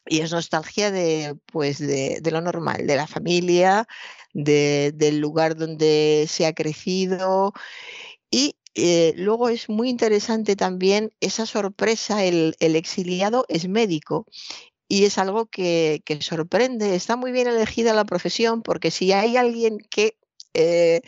y 0.06 0.20
es 0.20 0.32
nostalgia 0.32 0.92
de, 0.92 1.36
pues 1.52 1.80
de, 1.80 2.22
lo 2.32 2.42
normal, 2.42 2.88
de 2.88 2.96
la 2.96 3.08
familia, 3.08 3.88
del 4.34 5.20
lugar 5.20 5.56
donde 5.56 6.26
se 6.30 6.46
ha 6.46 6.54
crecido. 6.54 7.54
Y 8.30 8.56
eh, 8.76 9.14
luego 9.16 9.50
es 9.50 9.70
muy 9.70 9.90
interesante 9.90 10.56
también 10.56 11.12
esa 11.20 11.46
sorpresa, 11.46 12.24
el, 12.24 12.56
exiliado 12.60 13.46
es 13.48 13.68
médico. 13.68 14.28
Y 14.88 15.06
es 15.06 15.18
algo 15.18 15.48
que, 15.48 16.04
sorprende. 16.20 16.96
Está 16.96 17.16
muy 17.16 17.32
bien 17.32 17.48
elegida 17.48 17.94
la 17.94 18.06
profesión 18.06 18.62
porque 18.62 18.92
si 18.92 19.12
hay 19.12 19.38
alguien 19.38 19.78
que... 19.90 20.18
Eh, 20.54 21.02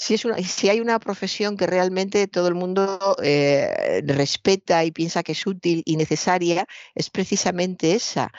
si, 0.00 0.14
es 0.14 0.24
una, 0.24 0.38
si 0.38 0.70
hay 0.70 0.80
una 0.80 0.98
profesión 0.98 1.58
que 1.58 1.66
realmente 1.66 2.26
todo 2.26 2.48
el 2.48 2.54
mundo 2.54 2.98
eh, 3.22 4.00
respeta 4.06 4.82
y 4.82 4.92
piensa 4.92 5.22
que 5.22 5.32
es 5.32 5.46
útil 5.46 5.82
y 5.84 5.96
necesaria, 5.96 6.66
es 6.94 7.10
precisamente 7.10 7.92
esa. 7.94 8.32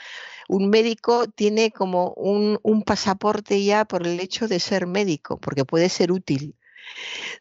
Un 0.48 0.70
médico 0.70 1.28
tiene 1.28 1.70
como 1.70 2.14
un, 2.14 2.58
un 2.64 2.82
pasaporte 2.82 3.62
ya 3.62 3.84
por 3.84 4.04
el 4.04 4.18
hecho 4.18 4.48
de 4.48 4.58
ser 4.58 4.88
médico, 4.88 5.38
porque 5.38 5.64
puede 5.64 5.88
ser 5.88 6.10
útil. 6.10 6.56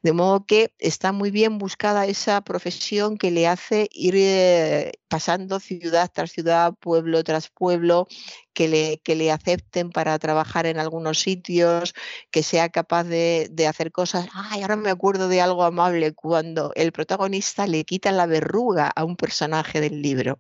De 0.01 0.13
modo 0.13 0.45
que 0.45 0.73
está 0.80 1.12
muy 1.12 1.32
bien 1.32 1.58
buscada 1.58 2.06
esa 2.06 2.41
profesión 2.41 3.17
que 3.17 3.32
le 3.32 3.47
hace 3.47 3.88
ir 3.91 4.15
eh, 4.17 4.93
pasando 5.08 5.60
ciudad 5.60 6.10
tras 6.13 6.32
ciudad, 6.32 6.73
pueblo 6.80 7.23
tras 7.23 7.49
pueblo, 7.49 8.08
que 8.54 8.67
le, 8.67 8.99
que 9.04 9.15
le 9.15 9.32
acepten 9.32 9.91
para 9.91 10.17
trabajar 10.19 10.65
en 10.65 10.80
algunos 10.80 11.19
sitios, 11.19 11.93
que 12.32 12.43
sea 12.43 12.69
capaz 12.69 13.04
de, 13.06 13.47
de 13.51 13.67
hacer 13.67 13.91
cosas. 13.91 14.27
Ay, 14.34 14.62
ahora 14.62 14.75
me 14.75 14.89
acuerdo 14.89 15.27
de 15.27 15.41
algo 15.41 15.63
amable 15.63 16.13
cuando 16.13 16.71
el 16.75 16.91
protagonista 16.91 17.67
le 17.67 17.86
quita 17.86 18.12
la 18.12 18.25
verruga 18.25 18.91
a 18.95 19.04
un 19.04 19.15
personaje 19.15 19.82
del 19.82 20.01
libro 20.01 20.39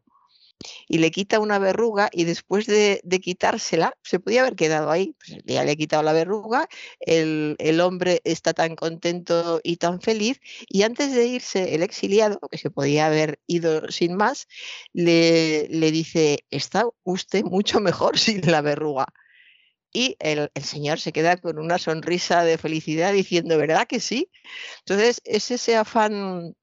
y 0.87 0.97
le 0.99 1.11
quita 1.11 1.39
una 1.39 1.59
verruga 1.59 2.09
y 2.11 2.23
después 2.23 2.65
de, 2.65 3.01
quitársela, 3.21 3.95
se 4.03 4.19
podía 4.19 4.41
haber 4.41 4.55
quedado 4.55 4.91
ahí, 4.91 5.15
pues 5.19 5.43
ya 5.45 5.63
le 5.63 5.71
ha 5.71 5.75
quitado 5.75 6.03
la 6.03 6.13
verruga, 6.13 6.67
el, 6.99 7.55
hombre 7.81 8.21
está 8.23 8.53
tan 8.53 8.75
contento 8.75 9.59
y 9.63 9.77
tan 9.77 10.01
feliz 10.01 10.39
y 10.67 10.83
antes 10.83 11.13
de 11.13 11.25
irse 11.25 11.75
el 11.75 11.83
exiliado, 11.83 12.39
que 12.51 12.57
se 12.57 12.69
podía 12.69 13.07
haber 13.07 13.39
ido 13.47 13.89
sin 13.91 14.15
más, 14.15 14.47
le, 14.93 15.67
le 15.69 15.91
dice, 15.91 16.45
está 16.51 16.85
usted 17.03 17.43
mucho 17.43 17.79
mejor 17.79 18.17
sin 18.19 18.41
la 18.49 18.61
verruga. 18.61 19.07
Y 19.93 20.15
el, 20.19 20.49
señor 20.63 20.99
se 20.99 21.11
queda 21.11 21.37
con 21.37 21.59
una 21.59 21.77
sonrisa 21.77 22.43
de 22.43 22.57
felicidad 22.57 23.11
diciendo, 23.13 23.57
¿verdad 23.57 23.87
que 23.87 23.99
sí? 23.99 24.31
Entonces, 24.79 25.21
es 25.25 25.51
ese 25.51 25.75
afán 25.75 26.55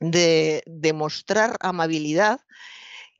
de 0.00 0.62
demostrar 0.66 1.56
amabilidad 1.60 2.40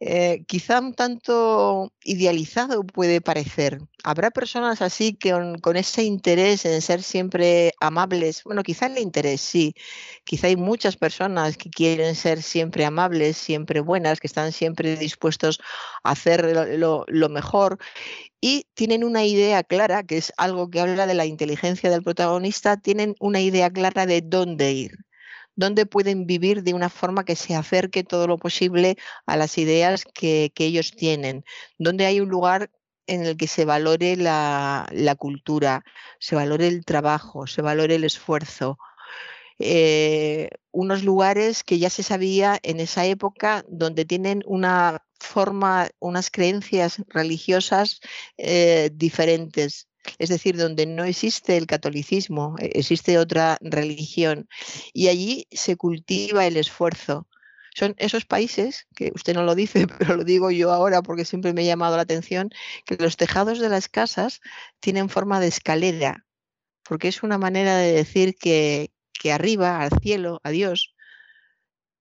eh, 0.00 0.44
quizá 0.46 0.80
un 0.80 0.94
tanto 0.94 1.92
idealizado 2.04 2.84
puede 2.84 3.20
parecer. 3.20 3.80
Habrá 4.02 4.30
personas 4.30 4.80
así 4.80 5.14
que 5.14 5.32
con, 5.62 5.76
ese 5.76 6.04
interés 6.04 6.64
en 6.64 6.80
ser 6.80 7.02
siempre 7.02 7.74
amables. 7.80 8.42
Bueno, 8.44 8.62
quizá 8.62 8.86
el 8.86 8.98
interés 8.98 9.42
sí. 9.42 9.74
Quizá 10.24 10.46
hay 10.46 10.56
muchas 10.56 10.96
personas 10.96 11.58
que 11.58 11.68
quieren 11.70 12.14
ser 12.14 12.42
siempre 12.42 12.86
amables, 12.86 13.36
siempre 13.36 13.80
buenas, 13.80 14.20
que 14.20 14.26
están 14.26 14.52
siempre 14.52 14.96
dispuestos 14.96 15.60
a 16.02 16.12
hacer 16.12 16.56
lo, 16.78 17.04
lo 17.06 17.28
mejor 17.28 17.78
y 18.40 18.66
tienen 18.74 19.04
una 19.04 19.24
idea 19.24 19.62
clara, 19.64 20.04
que 20.04 20.18
es 20.18 20.32
algo 20.38 20.70
que 20.70 20.80
habla 20.80 21.06
de 21.06 21.14
la 21.14 21.26
inteligencia 21.26 21.90
del 21.90 22.02
protagonista, 22.02 22.78
tienen 22.78 23.14
una 23.20 23.40
idea 23.40 23.70
clara 23.70 24.06
de 24.06 24.22
dónde 24.22 24.72
ir 24.72 25.09
dónde 25.60 25.86
pueden 25.86 26.26
vivir 26.26 26.62
de 26.64 26.74
una 26.74 26.88
forma 26.88 27.24
que 27.24 27.36
se 27.36 27.54
acerque 27.54 28.02
todo 28.02 28.26
lo 28.26 28.38
posible 28.38 28.96
a 29.26 29.36
las 29.36 29.58
ideas 29.58 30.04
que, 30.04 30.50
ellos 30.56 30.92
tienen, 30.96 31.44
dónde 31.78 32.06
hay 32.06 32.20
un 32.20 32.30
lugar 32.30 32.70
en 33.06 33.24
el 33.24 33.36
que 33.36 33.46
se 33.46 33.64
valore 33.64 34.16
la, 34.16 34.88
cultura, 35.18 35.84
se 36.18 36.34
valore 36.34 36.66
el 36.66 36.84
trabajo, 36.84 37.46
se 37.46 37.62
valore 37.62 37.96
el 37.96 38.04
esfuerzo. 38.04 38.78
Eh, 39.58 40.48
unos 40.72 41.04
lugares 41.04 41.62
que 41.64 41.78
ya 41.78 41.90
se 41.90 42.02
sabía 42.02 42.58
en 42.62 42.80
esa 42.80 43.04
época 43.04 43.64
donde 43.68 44.06
tienen 44.06 44.42
una 44.46 45.04
forma, 45.18 45.90
unas 45.98 46.30
creencias 46.30 47.02
religiosas 47.08 48.00
eh, 48.38 48.90
diferentes 48.94 49.89
es 50.18 50.28
decir, 50.28 50.56
donde 50.56 50.86
no 50.86 51.04
existe 51.04 51.56
el 51.56 51.66
catolicismo, 51.66 52.56
e, 52.58 52.70
existe 52.74 53.18
otra 53.18 53.58
religión, 53.60 54.48
y 54.92 55.08
allí 55.08 55.46
se 55.50 55.76
cultiva 55.76 56.46
el 56.46 56.56
esfuerzo. 56.56 57.28
Son 57.74 57.94
esos 57.98 58.24
países, 58.24 58.86
que 58.96 59.12
usted 59.14 59.34
no 59.34 59.44
lo 59.44 59.54
dice, 59.54 59.86
pero 59.98 60.16
lo 60.16 60.24
digo 60.24 60.50
yo 60.50 60.72
ahora 60.72 61.02
porque 61.02 61.24
siempre 61.24 61.52
me 61.52 61.62
ha 61.62 61.66
llamado 61.66 61.96
la 61.96 62.02
atención, 62.02 62.50
que 62.84 62.96
los 62.96 63.16
tejados 63.16 63.58
de 63.60 63.68
las 63.68 63.88
casas 63.88 64.40
tienen 64.80 65.08
forma 65.08 65.40
de 65.40 65.48
escalera, 65.48 66.26
porque 66.82 67.08
es 67.08 67.22
una 67.22 67.38
manera 67.38 67.76
de 67.76 67.92
decir 67.92 68.34
que, 68.36 68.92
que 69.12 69.32
arriba, 69.32 69.80
al 69.80 69.90
cielo, 70.00 70.40
a 70.44 70.50
Dios, 70.50 70.94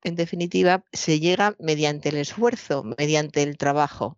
en 0.04 0.16
definitiva, 0.16 0.86
se 0.94 1.20
llega 1.20 1.56
mediante 1.60 2.10
el 2.10 2.18
esfuerzo, 2.18 2.84
mediante 2.98 3.44
el 3.44 3.58
trabajo 3.58 4.18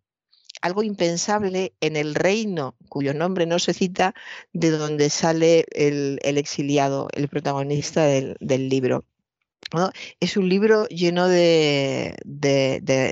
algo 0.61 0.83
impensable 0.83 1.73
en 1.81 1.95
el 1.95 2.15
reino 2.15 2.75
cuyo 2.91 3.13
nombre 3.13 3.45
no 3.45 3.57
se 3.57 3.73
cita, 3.73 4.13
de 4.53 4.69
donde 4.69 5.09
sale 5.09 5.65
el, 5.71 6.19
exiliado, 6.23 7.07
el 7.13 7.29
protagonista 7.29 8.05
del, 8.05 8.37
libro. 8.39 9.05
Es 10.19 10.35
un 10.35 10.49
libro 10.49 10.85
lleno 10.87 11.29
de, 11.29 12.17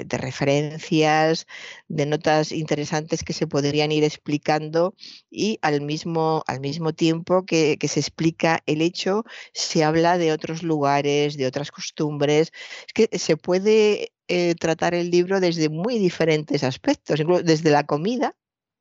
referencias, 0.09 1.47
de 1.87 2.05
notas 2.05 2.51
interesantes 2.51 3.23
que 3.23 3.31
se 3.31 3.47
podrían 3.47 3.93
ir 3.93 4.03
explicando 4.03 4.93
y 5.31 5.57
al 5.61 5.79
mismo, 5.79 6.43
al 6.45 6.59
mismo 6.59 6.91
tiempo 6.91 7.45
que, 7.45 7.77
se 7.87 8.01
explica 8.01 8.61
el 8.65 8.81
hecho, 8.81 9.23
se 9.53 9.85
habla 9.85 10.17
de 10.17 10.33
otros 10.33 10.61
lugares, 10.61 11.37
de 11.37 11.47
otras 11.47 11.71
costumbres. 11.71 12.51
Es 12.85 12.93
que 12.93 13.17
se 13.17 13.37
puede 13.37 14.11
eh, 14.29 14.53
tratar 14.53 14.93
el 14.93 15.09
libro 15.09 15.39
desde 15.39 15.69
muy 15.69 15.97
diferentes 15.97 16.63
aspectos, 16.63 17.19
incluso 17.19 17.41
desde 17.41 17.71
la 17.71 17.87
comida, 17.87 18.35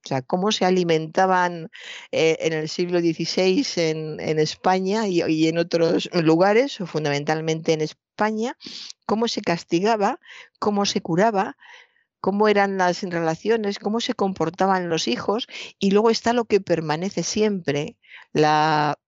o 0.04 0.08
sea, 0.08 0.20
cómo 0.20 0.52
se 0.52 0.66
alimentaban 0.66 1.70
eh, 2.12 2.36
en 2.40 2.52
el 2.52 2.68
siglo 2.68 3.00
XVI 3.00 3.64
en, 3.76 4.38
España 4.38 5.08
y, 5.08 5.48
en 5.48 5.56
otros 5.56 6.10
lugares, 6.12 6.78
o 6.82 6.86
fundamentalmente 6.86 7.72
en 7.72 7.80
España, 7.80 8.58
cómo 9.06 9.26
se 9.26 9.40
castigaba, 9.40 10.20
cómo 10.58 10.84
se 10.84 11.00
curaba, 11.00 11.56
cómo 12.20 12.48
eran 12.48 12.76
las 12.76 13.02
relaciones, 13.02 13.78
cómo 13.78 14.00
se 14.00 14.12
comportaban 14.12 14.90
los 14.90 15.08
hijos, 15.08 15.46
y 15.78 15.92
luego 15.92 16.10
está 16.10 16.34
lo 16.34 16.44
que 16.44 16.60
permanece 16.60 17.22
siempre, 17.22 17.96
la 18.34 18.98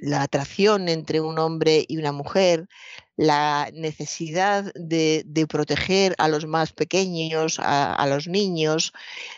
la 0.00 0.22
atracción 0.22 0.88
entre 0.88 1.20
un 1.20 1.38
hombre 1.38 1.84
y 1.86 1.98
una 1.98 2.12
mujer, 2.12 2.68
la 3.20 3.70
necesidad 3.74 4.72
de, 4.74 5.26
proteger 5.46 6.14
a 6.16 6.26
los 6.26 6.46
más 6.46 6.72
pequeños, 6.72 7.58
a, 7.62 8.06
los 8.08 8.28
niños, 8.28 8.94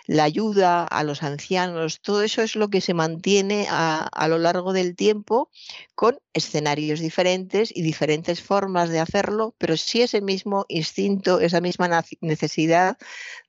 la 0.06 0.22
ayuda 0.22 0.84
a 0.84 1.02
los 1.02 1.24
ancianos, 1.24 2.00
todo 2.00 2.22
eso 2.22 2.42
es 2.42 2.54
lo 2.54 2.68
que 2.68 2.80
se 2.80 2.94
mantiene 2.94 3.66
a, 3.68 4.06
a, 4.12 4.28
lo 4.28 4.38
largo 4.38 4.72
del 4.72 4.94
tiempo 4.94 5.50
con 5.96 6.20
escenarios 6.32 7.00
diferentes 7.00 7.72
y 7.74 7.82
diferentes 7.82 8.40
formas 8.40 8.88
de 8.88 9.00
hacerlo, 9.00 9.56
pero 9.58 9.76
sí 9.76 10.00
ese 10.00 10.20
mismo 10.20 10.64
instinto, 10.68 11.40
esa 11.40 11.60
misma 11.60 12.04
necesidad 12.20 12.98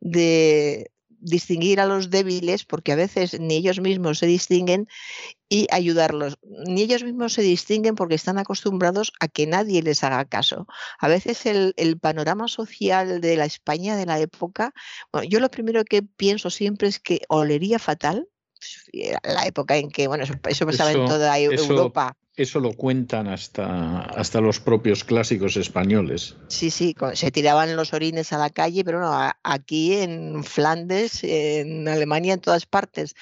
de, 0.02 0.93
distinguir 1.24 1.80
a 1.80 1.86
los 1.86 2.10
débiles, 2.10 2.66
porque 2.66 2.92
a 2.92 2.96
veces 2.96 3.40
ni 3.40 3.56
ellos 3.56 3.80
mismos 3.80 4.20
se 4.20 4.28
distinguen, 4.28 4.88
y 5.50 5.68
ayudarlos. 5.70 6.40
Ni 6.42 6.82
ellos 6.82 7.04
mismos 7.04 7.34
se 7.34 7.44
distinguen 7.44 7.94
porque 7.94 8.16
están 8.16 8.40
acostumbrados 8.40 9.14
a 9.20 9.28
que 9.28 9.46
nadie 9.46 9.84
les 9.84 10.04
haga 10.04 10.26
caso. 10.26 10.66
A 11.00 11.08
veces 11.08 11.46
el, 11.46 12.00
panorama 12.00 12.48
social 12.48 13.22
de 13.22 13.38
la 13.38 13.46
España 13.46 13.96
de 13.96 14.08
la 14.08 14.20
época, 14.20 14.74
bueno, 15.12 15.28
yo 15.30 15.40
lo 15.40 15.50
primero 15.50 15.86
que 15.86 16.02
pienso 16.02 16.50
siempre 16.50 16.88
es 16.88 17.00
que 17.00 17.22
olería 17.30 17.78
fatal, 17.78 18.28
pues, 18.56 19.22
la 19.24 19.46
época 19.46 19.78
en 19.78 19.92
que, 19.92 20.08
bueno, 20.08 20.24
eso, 20.24 20.66
pasaba 20.66 20.92
en 20.92 21.06
toda 21.06 21.38
Europa. 21.38 22.18
Eso 22.36 22.60
lo 22.60 22.74
cuentan 22.74 23.28
hasta, 23.28 24.00
hasta 24.02 24.42
los 24.42 24.60
propios 24.60 25.04
clásicos 25.04 25.56
españoles. 25.56 26.36
Sí, 26.48 26.72
sí, 26.72 26.96
se 27.14 27.30
tiraban 27.30 27.76
los 27.76 27.94
orines 27.94 28.34
a 28.34 28.40
la 28.40 28.50
calle, 28.50 28.84
pero 28.84 29.00
no, 29.00 29.32
aquí 29.44 29.94
en 29.94 30.44
Flandes, 30.44 31.24
en 31.24 31.88
Alemania, 31.88 32.34
en 32.34 32.40
todas 32.40 32.66
partes, 32.66 33.16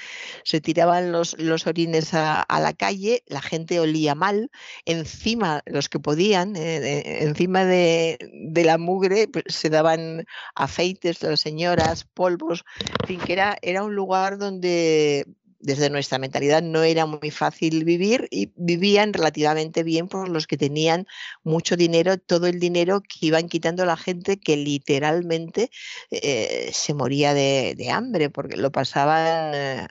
se 0.46 0.62
tiraban 0.62 1.12
los, 1.12 1.38
los 1.38 1.68
orines 1.68 2.14
a, 2.14 2.46
la 2.48 2.72
calle, 2.72 3.24
la 3.28 3.42
gente 3.42 3.82
olía 3.82 4.16
mal, 4.16 4.50
encima, 4.86 5.62
los 5.66 5.90
que 5.90 6.00
podían, 6.00 6.56
eh, 6.56 7.24
encima 7.24 7.66
de, 7.66 8.18
la 8.64 8.78
mugre, 8.78 9.28
pues, 9.28 9.44
se 9.50 9.70
daban 9.70 10.26
afeites 10.56 11.22
las 11.22 11.42
señoras, 11.42 12.06
polvos, 12.06 12.64
en 13.02 13.08
fin, 13.08 13.20
que 13.20 13.34
era, 13.34 13.58
era 13.62 13.84
un 13.84 13.94
lugar 13.94 14.38
donde 14.38 15.26
desde 15.62 15.90
nuestra 15.90 16.18
mentalidad 16.18 16.62
no 16.62 16.84
era 16.84 17.06
muy 17.06 17.32
fácil 17.32 17.86
vivir 17.86 18.28
y 18.32 18.52
vivían 18.56 19.14
relativamente 19.14 19.84
bien 19.84 20.08
por 20.08 20.30
los 20.30 20.48
que 20.48 20.58
tenían 20.58 21.08
mucho 21.44 21.78
dinero, 21.78 22.18
todo 22.18 22.48
el 22.48 22.60
dinero 22.60 23.02
que 23.02 23.28
iban 23.28 23.48
quitando 23.48 23.84
a 23.84 23.86
la 23.86 23.98
gente 23.98 24.38
que 24.38 24.58
literalmente 24.58 25.72
eh, 26.10 26.70
se 26.74 26.94
moría 26.94 27.34
de, 27.34 27.76
hambre 27.92 28.30
porque 28.30 28.58
lo 28.58 28.72
pasaban 28.72 29.54
eh, 29.54 29.88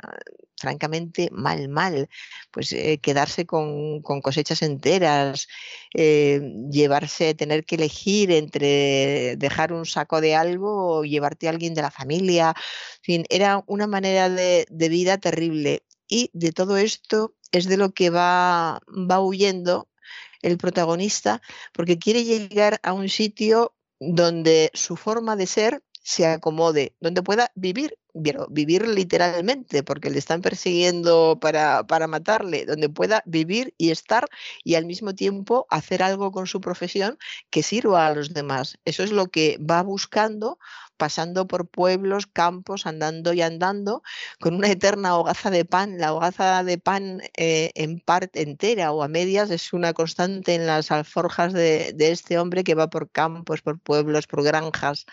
francamente 0.61 1.29
mal, 1.33 1.69
mal. 1.69 2.09
Pues 2.53 2.73
eh, 2.73 2.99
quedarse 3.03 3.47
con, 3.47 4.03
cosechas 4.03 4.63
enteras, 4.63 5.49
llevarse, 5.93 7.35
tener 7.35 7.65
que 7.65 7.77
elegir 7.77 8.31
entre 8.31 9.37
dejar 9.37 9.73
un 9.73 9.87
saco 9.87 10.21
de 10.21 10.37
algo 10.37 10.99
o 10.99 11.05
llevarte 11.05 11.47
a 11.49 11.51
alguien 11.51 11.75
de 11.75 11.83
la 11.83 11.91
familia. 11.91 12.55
era 13.29 13.65
una 13.67 13.87
manera 13.87 14.29
de 14.29 14.89
vida 14.89 15.19
terrible 15.19 15.83
y 16.11 16.31
de 16.35 16.53
todo 16.53 16.77
esto 16.77 17.35
es 17.53 17.67
de 17.67 17.77
lo 17.77 17.93
que 17.93 18.11
va, 18.11 18.81
va 18.89 19.21
huyendo 19.21 19.89
el 20.43 20.59
protagonista, 20.59 21.41
porque 21.73 21.99
quiere 21.99 22.25
llegar 22.25 22.81
a 22.83 22.93
un 22.93 23.09
sitio 23.09 23.75
donde 24.01 24.71
su 24.75 24.97
forma 24.97 25.37
de 25.37 25.47
ser 25.47 25.83
se 26.03 26.27
acomode, 26.27 26.95
donde 27.01 27.23
pueda 27.23 27.53
vivir, 27.55 27.99
vivir 28.15 28.89
literalmente, 28.89 29.83
porque 29.83 30.11
le 30.11 30.19
están 30.19 30.41
persiguiendo 30.41 31.39
para, 31.41 31.87
para, 31.87 32.07
matarle, 32.07 32.65
donde 32.67 32.89
pueda 32.89 33.23
vivir 33.27 33.75
y 33.79 33.91
estar 33.91 34.27
y 34.65 34.75
al 34.75 34.87
mismo 34.87 35.15
tiempo 35.15 35.67
hacer 35.71 36.03
algo 36.03 36.33
con 36.33 36.47
su 36.47 36.61
profesión 36.61 37.19
que 37.51 37.63
sirva 37.63 38.07
a 38.07 38.15
los 38.15 38.33
demás. 38.33 38.79
Eso 38.85 39.03
es 39.03 39.13
lo 39.13 39.27
que 39.27 39.59
va 39.59 39.83
buscando 39.83 40.59
pasando 41.01 41.47
por 41.47 41.67
pueblos, 41.67 42.27
campos, 42.27 42.87
andando 42.87 43.33
y 43.33 43.41
andando, 43.41 44.03
con 44.39 44.55
una 44.55 44.69
eterna 44.69 45.17
hogaza 45.17 45.51
de 45.51 45.65
pan. 45.65 45.97
La 45.99 46.13
hogaza 46.13 46.63
de 46.63 46.77
pan 46.77 47.23
eh, 47.39 47.73
en 47.75 48.01
parte 48.01 48.43
entera 48.43 48.93
o 48.93 49.03
a 49.03 49.09
medias 49.09 49.51
es 49.51 49.73
una 49.73 49.95
constante 49.95 50.55
en 50.55 50.67
las 50.67 50.91
alforjas 50.91 51.55
de, 51.55 51.95
este 51.99 52.39
hombre 52.39 52.65
que 52.65 52.75
va 52.75 52.91
por 52.91 53.11
campos, 53.11 53.63
por 53.63 53.81
pueblos, 53.81 54.27
por 54.27 54.43
granjas 54.45 55.07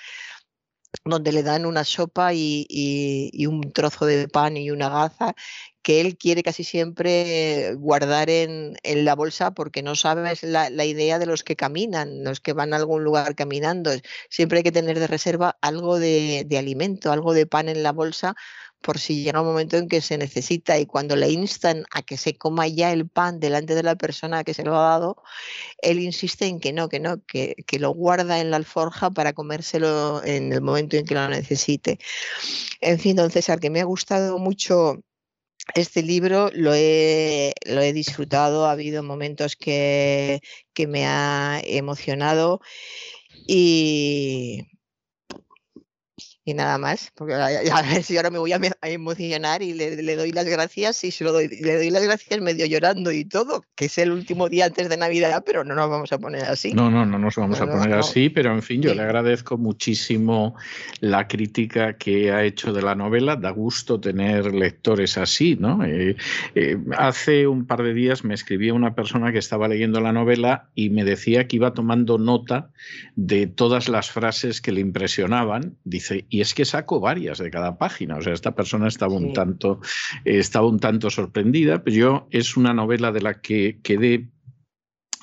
donde 1.06 1.32
le 1.32 1.44
dan 1.44 1.66
una 1.66 1.84
sopa 1.84 2.34
y, 2.34 3.46
un 3.48 3.72
trozo 3.72 4.06
de 4.06 4.28
pan 4.28 4.58
y 4.58 4.72
una 4.72 4.90
gaza 4.90 5.34
que 5.82 6.02
él 6.02 6.18
quiere 6.18 6.44
casi 6.44 6.64
siempre 6.66 7.74
guardar 7.76 8.30
en, 8.30 8.78
la 8.84 9.16
bolsa 9.16 9.52
porque 9.52 9.84
no 9.84 9.96
sabes 9.96 10.44
la, 10.44 10.70
la, 10.70 10.86
idea 10.86 11.18
de 11.18 11.26
los 11.26 11.44
que 11.44 11.56
caminan, 11.56 12.24
los 12.24 12.42
que 12.42 12.54
van 12.54 12.74
a 12.74 12.78
algún 12.78 13.04
lugar 13.04 13.36
caminando. 13.36 13.92
Siempre 14.30 14.60
hay 14.60 14.64
que 14.64 14.72
tener 14.74 15.00
de 15.00 15.08
reserva 15.08 15.58
algo 15.62 15.98
de, 15.98 16.44
de 16.46 16.58
alimento, 16.58 17.12
algo 17.12 17.34
de 17.34 17.46
pan 17.46 17.70
en 17.70 17.84
la 17.84 17.94
bolsa 17.94 18.36
por 18.82 19.00
si 19.00 19.24
llega 19.24 19.42
un 19.42 19.48
momento 19.48 19.78
en 19.78 19.88
que 19.88 20.02
se 20.02 20.18
necesita 20.18 20.80
y 20.80 20.86
cuando 20.86 21.16
le 21.16 21.30
instan 21.30 21.86
a 21.92 22.02
que 22.02 22.18
se 22.18 22.38
coma 22.38 22.68
ya 22.68 22.92
el 22.94 23.08
pan 23.08 23.40
delante 23.40 23.76
de 23.76 23.84
la 23.84 23.96
persona 23.96 24.44
que 24.44 24.54
se 24.54 24.64
lo 24.64 24.76
ha 24.78 24.90
dado, 24.90 25.18
él 25.82 26.00
insiste 26.00 26.46
en 26.46 26.60
que 26.60 26.74
no, 26.74 26.90
que 26.90 27.00
no, 27.00 27.24
que, 27.26 27.56
que 27.66 27.80
lo 27.80 27.92
guarda 27.92 28.40
en 28.40 28.52
la 28.52 28.58
alforja 28.58 29.12
para 29.12 29.34
comérselo 29.34 30.24
en 30.24 30.54
el 30.54 30.62
momento 30.62 30.98
en 30.98 31.06
que 31.06 31.16
lo 31.16 31.28
necesite. 31.28 32.00
En 32.82 33.00
fin, 33.00 33.16
don 33.16 33.32
César, 33.32 33.60
que 33.60 33.70
me 33.70 33.82
ha 33.82 33.86
gustado 33.86 34.38
mucho 34.40 35.00
este 35.76 36.02
libro 36.02 36.50
lo 36.54 36.74
he, 36.74 37.54
lo 37.66 37.82
he, 37.82 37.92
disfrutado, 37.94 38.66
ha 38.66 38.72
habido 38.72 39.04
momentos 39.04 39.56
que, 39.56 40.42
que 40.74 40.88
me 40.88 41.06
ha 41.06 41.62
emocionado 41.64 42.62
y, 43.46 44.68
y 46.48 46.54
nada 46.54 46.78
más, 46.78 47.12
porque 47.14 47.34
a, 47.34 47.82
ver 47.82 48.04
si 48.04 48.16
ahora 48.16 48.30
me 48.30 48.40
voy 48.40 48.54
a, 48.54 48.60
emocionar 48.84 49.62
y 49.62 49.74
le, 49.74 50.16
doy 50.16 50.32
las 50.32 50.46
gracias 50.46 51.04
y 51.04 51.12
se 51.12 51.26
lo 51.26 51.34
doy, 51.34 51.50
le 51.50 51.76
doy 51.76 51.90
las 51.90 52.04
gracias 52.04 52.40
medio 52.40 52.66
llorando 52.66 53.12
y 53.12 53.26
todo, 53.26 53.66
que 53.76 53.88
es 53.88 53.98
el 53.98 54.14
último 54.14 54.48
día 54.48 54.68
antes 54.68 54.88
de 54.88 54.96
Navidad, 54.96 55.44
pero 55.46 55.66
no 55.66 55.76
nos 55.76 55.90
vamos 55.90 56.14
a 56.14 56.20
poner 56.20 56.46
así. 56.46 56.72
No, 56.72 56.90
no, 56.90 57.06
no 57.06 57.20
nos 57.20 57.36
vamos 57.36 57.60
a 57.60 57.68
poner 57.68 57.94
así, 57.96 58.30
pero 58.30 58.54
en 58.54 58.62
fin, 58.62 58.82
yo 58.82 58.96
le 58.96 59.02
agradezco 59.02 59.58
muchísimo 59.58 60.56
la 61.02 61.28
crítica 61.28 61.98
que 61.98 62.32
ha 62.32 62.46
hecho 62.46 62.72
de 62.72 62.82
la 62.82 62.96
novela, 62.96 63.36
da 63.36 63.50
gusto 63.50 64.00
tener 64.00 64.56
lectores 64.56 65.18
así, 65.18 65.58
¿no? 65.60 65.84
Eh, 65.84 66.16
eh, 66.56 66.78
hace 66.98 67.46
un 67.46 67.66
par 67.68 67.84
de 67.84 67.94
días 67.94 68.24
me 68.24 68.34
escribía 68.34 68.74
una 68.74 68.96
persona 68.96 69.34
que 69.34 69.40
estaba 69.40 69.68
leyendo 69.68 70.00
la 70.00 70.14
novela 70.14 70.70
y 70.76 70.92
me 70.92 71.04
decía 71.04 71.46
que 71.46 71.58
iba 71.58 71.74
tomando 71.74 72.18
nota 72.18 72.70
de 73.18 73.48
todas 73.48 73.90
las 73.90 74.12
frases 74.12 74.62
que 74.62 74.72
le 74.72 74.80
impresionaban, 74.80 75.76
dice, 75.84 76.26
y 76.38 76.42
es 76.42 76.54
que 76.54 76.66
saco 76.66 77.00
varias 77.00 77.40
de 77.40 77.50
cada 77.50 77.80
página. 77.80 78.18
O 78.18 78.22
sea, 78.22 78.32
esta 78.32 78.54
persona 78.54 78.88
estaba 78.88 79.16
un 79.16 79.34
tanto, 79.34 79.82
estaba 80.24 80.68
un 80.68 80.80
tanto 80.80 81.10
sorprendida, 81.10 81.84
pero 81.84 81.98
yo 81.98 82.28
es 82.30 82.56
una 82.56 82.76
novela 82.76 83.12
de 83.12 83.22
la 83.22 83.42
que 83.42 83.80
quedé 83.82 84.30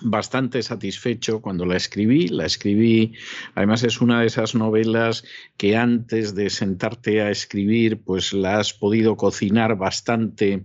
bastante 0.03 0.61
satisfecho 0.65 1.41
cuando 1.41 1.67
la 1.67 1.77
escribí. 1.77 2.27
La 2.27 2.47
escribí, 2.47 3.15
además 3.55 3.85
es 3.85 4.01
una 4.01 4.23
de 4.23 4.27
esas 4.27 4.57
novelas 4.57 5.25
que 5.57 5.77
antes 5.77 6.35
de 6.35 6.51
sentarte 6.51 7.23
a 7.23 7.31
escribir, 7.31 8.03
pues 8.03 8.33
la 8.33 8.59
has 8.59 8.73
podido 8.73 9.17
cocinar 9.17 9.77
bastante 9.77 10.65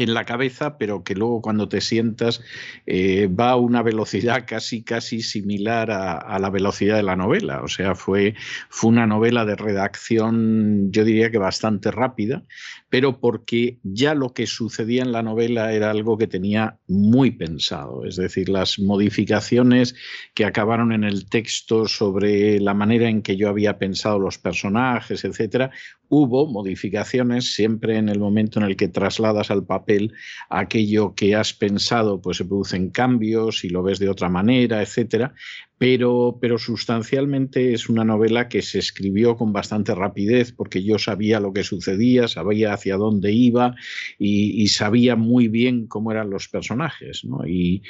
en 0.00 0.14
la 0.14 0.24
cabeza, 0.24 0.78
pero 0.78 1.04
que 1.04 1.14
luego 1.14 1.42
cuando 1.42 1.68
te 1.68 1.80
sientas 1.80 2.42
eh, 2.86 3.28
va 3.28 3.50
a 3.50 3.56
una 3.56 3.82
velocidad 3.82 4.44
casi 4.46 4.82
casi 4.82 5.22
similar 5.22 5.90
a, 5.90 6.38
la 6.38 6.50
velocidad 6.50 6.96
de 6.96 7.02
la 7.02 7.16
novela. 7.16 7.62
O 7.62 7.68
sea, 7.68 7.94
fue, 7.94 8.34
fue 8.68 8.90
una 8.90 9.06
novela 9.06 9.44
de 9.44 9.56
redacción, 9.56 10.90
yo 10.90 11.04
diría 11.04 11.30
que 11.30 11.38
bastante 11.38 11.90
rápida, 11.90 12.42
pero 12.90 13.20
porque 13.20 13.78
ya 13.84 14.14
lo 14.14 14.34
que 14.34 14.48
sucedía 14.48 15.02
en 15.02 15.12
la 15.12 15.22
novela 15.22 15.72
era 15.72 15.90
algo 15.92 16.18
que 16.18 16.26
tenía 16.26 16.78
muy 16.88 17.30
pensado. 17.30 18.04
Es 18.04 18.16
decir, 18.16 18.48
las 18.48 18.80
modificaciones 18.80 19.94
que 20.34 20.44
acabaron 20.44 20.92
en 20.92 21.04
el 21.04 21.28
texto 21.28 21.86
sobre 21.86 22.58
la 22.58 22.74
manera 22.74 23.08
en 23.08 23.22
que 23.22 23.36
yo 23.36 23.48
había 23.48 23.78
pensado 23.78 24.18
los 24.18 24.38
personajes, 24.38 25.24
etcétera, 25.24 25.70
hubo 26.08 26.48
modificaciones 26.48 27.54
siempre 27.54 27.96
en 27.96 28.08
el 28.08 28.18
momento 28.18 28.58
en 28.58 28.66
el 28.66 28.76
que 28.76 28.88
trasladas 28.88 29.52
al 29.52 29.64
papel 29.64 30.12
aquello 30.48 31.14
que 31.14 31.36
has 31.36 31.54
pensado, 31.54 32.20
pues 32.20 32.38
se 32.38 32.44
producen 32.44 32.90
cambios 32.90 33.62
y 33.64 33.68
lo 33.68 33.84
ves 33.84 34.00
de 34.00 34.08
otra 34.08 34.28
manera, 34.28 34.82
etcétera, 34.82 35.32
pero, 35.80 36.36
pero 36.38 36.58
sustancialmente 36.58 37.72
es 37.72 37.88
una 37.88 38.04
novela 38.04 38.50
que 38.50 38.60
se 38.60 38.78
escribió 38.78 39.38
con 39.38 39.54
bastante 39.54 39.94
rapidez 39.94 40.52
porque 40.52 40.84
yo 40.84 40.98
sabía 40.98 41.40
lo 41.40 41.54
que 41.54 41.64
sucedía, 41.64 42.28
sabía 42.28 42.74
hacia 42.74 42.98
dónde 42.98 43.32
iba 43.32 43.74
y, 44.18 44.68
sabía 44.68 45.16
muy 45.16 45.48
bien 45.48 45.86
cómo 45.86 46.12
eran 46.12 46.28
los 46.28 46.48
personajes. 46.48 47.22
y, 47.46 47.82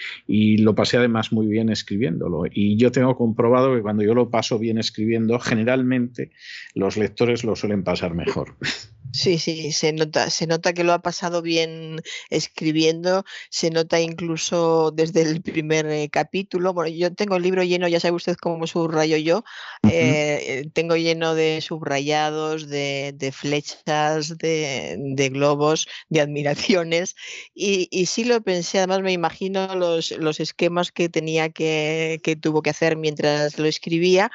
lo 0.59 0.77
pasé 0.77 0.99
además 0.99 1.33
muy 1.33 1.49
bien 1.49 1.69
escribiéndolo. 1.69 2.45
Y 2.49 2.77
yo 2.77 2.93
tengo 2.93 3.17
comprobado 3.17 3.75
que 3.75 3.83
cuando 3.83 4.05
yo 4.05 4.15
lo 4.15 4.31
paso 4.31 4.57
bien 4.61 4.79
escribiendo, 4.79 5.41
generalmente 5.41 6.31
los 6.77 6.97
lectores 6.97 7.43
lo 7.43 7.57
suelen 7.57 7.83
pasar 7.83 8.15
mejor. 8.15 8.55
Sí, 9.13 9.39
sí, 9.39 9.73
se 9.73 9.93
nota, 9.93 10.31
se 10.31 10.47
nota 10.47 10.73
que 10.73 10.85
lo 10.85 10.93
ha 10.93 11.01
pasado 11.03 11.43
bien 11.43 12.01
escribiendo, 12.29 13.25
se 13.51 13.71
nota 13.71 14.01
incluso 14.01 14.93
desde 14.93 15.23
el 15.23 15.43
primer 15.43 15.87
eh, 15.87 16.09
capítulo. 16.11 16.73
Bueno, 16.73 16.91
yo 16.91 17.13
tengo 17.13 17.37
el 17.37 17.43
libro 17.43 17.65
lleno, 17.65 17.89
ya 17.89 17.99
sabe 17.99 18.15
usted 18.17 18.37
cómo 18.37 18.67
subrayo 18.69 19.17
yo, 19.17 19.43
eh, 19.91 20.65
tengo 20.75 20.97
lleno 20.97 21.35
de 21.35 21.61
subrayados, 21.61 22.69
de, 22.69 23.33
flechas, 23.35 24.39
de, 24.39 25.31
globos, 25.33 25.89
de 26.09 26.21
admiraciones, 26.21 27.17
y, 27.55 27.89
y, 27.91 28.07
sí 28.07 28.25
lo 28.25 28.41
pensé, 28.43 28.79
además 28.79 29.03
me 29.03 29.13
imagino 29.13 29.75
los, 29.75 30.13
los 30.13 30.39
esquemas 30.41 30.93
que 30.93 31.09
tenía 31.09 31.51
que, 31.51 32.21
que 32.23 32.37
tuvo 32.37 32.63
que 32.63 32.71
hacer 32.71 32.97
mientras 32.97 33.59
lo 33.59 33.67
escribía, 33.67 34.31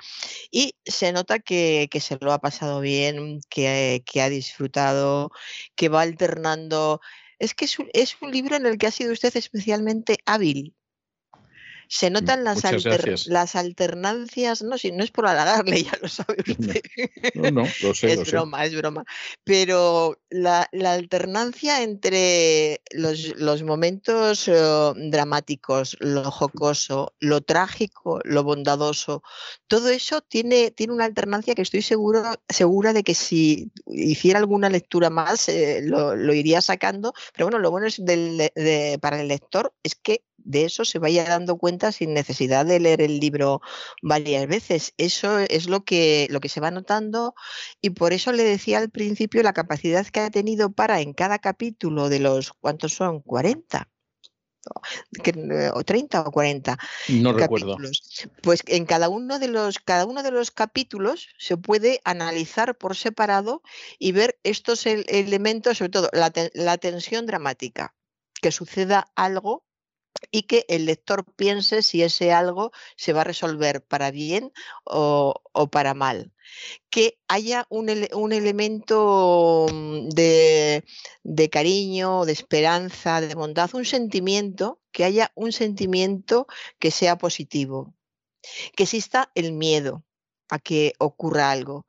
y 0.51 0.75
se 0.85 1.13
nota 1.13 1.39
que, 1.39 1.87
que 1.89 2.01
se 2.01 2.17
lo 2.19 2.33
ha 2.33 2.39
pasado 2.39 2.81
bien, 2.81 3.39
que, 3.49 4.03
que 4.05 4.21
ha 4.21 4.29
disfrutado 4.29 4.64
que 5.75 5.89
va 5.89 6.01
alternando. 6.01 7.01
Es 7.39 7.53
que 7.55 7.65
es 7.65 7.79
un, 7.79 7.89
es 7.93 8.17
un 8.21 8.31
libro 8.31 8.55
en 8.55 8.65
el 8.65 8.77
que 8.77 8.87
ha 8.87 8.91
sido 8.91 9.13
usted 9.13 9.35
especialmente 9.35 10.19
hábil 10.25 10.75
se 11.87 12.09
mm, 12.09 12.13
notan 12.13 12.43
las, 12.43 12.63
las 13.27 13.55
alternancias, 13.55 14.61
no, 14.61 14.77
si 14.77 14.91
no 14.91 15.03
es 15.03 15.11
por 15.11 15.27
halagarle, 15.27 15.83
ya 15.83 15.97
lo 16.01 16.07
sabe 16.07 16.37
usted. 16.47 16.81
No, 17.35 17.51
no, 17.51 17.63
lo 17.81 17.93
sé. 17.93 18.13
es 18.13 18.31
broma, 18.31 18.65
es 18.65 18.75
broma. 18.75 19.05
Pero 19.43 20.19
la, 20.29 20.67
alternancia 20.85 21.83
entre 21.83 22.81
los, 22.91 23.63
momentos 23.63 24.47
eh, 24.47 24.93
dramáticos, 25.09 25.97
lo 25.99 26.29
jocoso, 26.31 27.13
lo 27.19 27.41
trágico, 27.41 28.19
lo 28.23 28.43
bondadoso, 28.43 29.23
todo 29.67 29.89
eso 29.89 30.21
tiene, 30.21 30.71
tiene 30.71 30.93
una 30.93 31.05
alternancia 31.05 31.55
que 31.55 31.61
estoy 31.61 31.81
seguro, 31.81 32.23
segura 32.49 32.93
de 32.93 33.03
que 33.03 33.15
si 33.15 33.71
hiciera 33.87 34.39
alguna 34.39 34.69
lectura 34.69 35.09
más 35.09 35.49
eh, 35.49 35.81
lo, 35.83 36.33
iría 36.33 36.61
sacando. 36.61 37.13
Pero 37.33 37.45
bueno, 37.47 37.59
lo 37.59 37.71
bueno 37.71 37.87
es 37.87 38.01
para 39.01 39.21
el 39.21 39.27
lector 39.27 39.73
es 39.83 39.95
que 39.95 40.23
de 40.45 40.65
eso 40.65 40.85
se 40.85 40.99
vaya 40.99 41.25
dando 41.25 41.57
cuenta 41.57 41.91
sin 41.91 42.13
necesidad 42.13 42.65
de 42.65 42.79
leer 42.79 43.01
el 43.01 43.19
libro 43.19 43.61
varias 44.01 44.47
veces. 44.47 44.93
Eso 44.97 45.39
es 45.39 45.67
lo 45.67 45.83
que, 45.83 46.27
lo 46.29 46.39
que 46.39 46.49
se 46.49 46.61
va 46.61 46.71
notando 46.71 47.33
y 47.81 47.89
por 47.89 48.13
eso 48.13 48.31
le 48.31 48.43
decía 48.43 48.77
al 48.77 48.89
principio 48.89 49.43
la 49.43 49.53
capacidad 49.53 50.05
que 50.07 50.21
ha 50.21 50.29
tenido 50.29 50.71
para 50.71 51.01
en 51.01 51.13
cada 51.13 51.39
capítulo 51.39 52.09
de 52.09 52.19
los, 52.19 52.53
¿cuántos 52.53 52.93
son? 52.93 53.21
40 53.21 53.89
o 55.73 55.83
30 55.83 56.21
o 56.21 56.31
40 56.31 56.77
no 57.09 57.33
recuerdo 57.33 57.77
pues 58.41 58.63
en 58.65 58.87
cada 58.87 59.09
uno 59.09 59.37
de 59.37 59.47
los 59.47 59.77
cada 59.77 60.07
uno 60.07 60.23
de 60.23 60.31
los 60.31 60.49
capítulos 60.49 61.27
se 61.37 61.55
puede 61.55 62.01
analizar 62.03 62.75
por 62.75 62.95
separado 62.95 63.61
y 63.99 64.11
ver 64.11 64.39
estos 64.41 64.87
elementos 64.87 65.77
sobre 65.77 65.91
todo 65.91 66.09
la, 66.13 66.33
la 66.55 66.79
tensión 66.79 67.27
dramática 67.27 67.93
que 68.41 68.51
suceda 68.51 69.05
algo 69.15 69.65
y 70.31 70.43
que 70.43 70.65
el 70.69 70.85
lector 70.85 71.25
piense 71.35 71.81
si 71.81 72.03
ese 72.03 72.31
algo 72.31 72.71
se 72.95 73.13
va 73.13 73.21
a 73.21 73.25
resolver 73.25 73.83
para 73.83 74.11
bien 74.11 74.51
o, 74.83 75.41
para 75.71 75.93
mal. 75.93 76.33
Que 76.89 77.19
haya 77.27 77.65
un, 77.69 77.89
elemento 77.89 79.67
mm, 79.71 80.09
de, 80.09 80.83
de, 81.23 81.49
cariño, 81.49 82.25
de 82.25 82.33
esperanza, 82.33 83.21
de 83.21 83.35
bondad, 83.35 83.73
un 83.73 83.85
sentimiento, 83.85 84.81
que 84.91 85.03
haya 85.03 85.31
un 85.35 85.51
sentimiento 85.51 86.47
que 86.79 86.91
sea 86.91 87.17
positivo. 87.17 87.93
Que 88.75 88.83
exista 88.83 89.31
el 89.35 89.53
miedo, 89.53 90.03
a 90.49 90.59
que 90.59 90.93
ocurra 90.99 91.51
algo, 91.51 91.85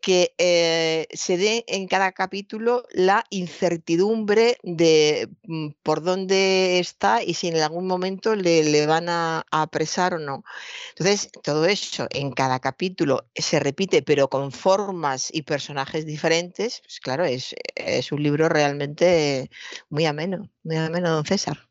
que 0.00 0.34
eh, 0.38 1.06
se 1.12 1.36
dé 1.36 1.64
en 1.68 1.86
cada 1.88 2.12
capítulo 2.12 2.84
la 2.92 3.24
incertidumbre 3.30 4.58
de 4.62 5.28
mm, 5.44 5.70
por 5.82 6.02
dónde 6.02 6.78
está 6.78 7.22
y 7.22 7.34
si 7.34 7.48
en 7.48 7.56
algún 7.58 7.86
momento 7.86 8.34
le, 8.36 8.86
van 8.86 9.08
a, 9.08 9.44
apresar 9.50 10.14
o 10.14 10.18
no. 10.18 10.44
Entonces, 10.90 11.30
todo 11.42 11.66
eso 11.66 12.06
en 12.10 12.32
cada 12.32 12.60
capítulo 12.60 13.26
se 13.34 13.60
repite, 13.60 14.02
pero 14.02 14.28
con 14.28 14.52
formas 14.52 15.30
y 15.32 15.42
personajes 15.42 16.06
diferentes, 16.06 16.80
pues 16.82 17.00
claro, 17.00 17.24
es, 17.24 17.54
es 17.74 18.12
un 18.12 18.22
libro 18.22 18.48
realmente 18.48 19.50
muy 19.88 20.06
ameno, 20.06 20.50
muy 20.62 20.76
ameno, 20.76 21.10
don 21.10 21.24
César. 21.24 21.69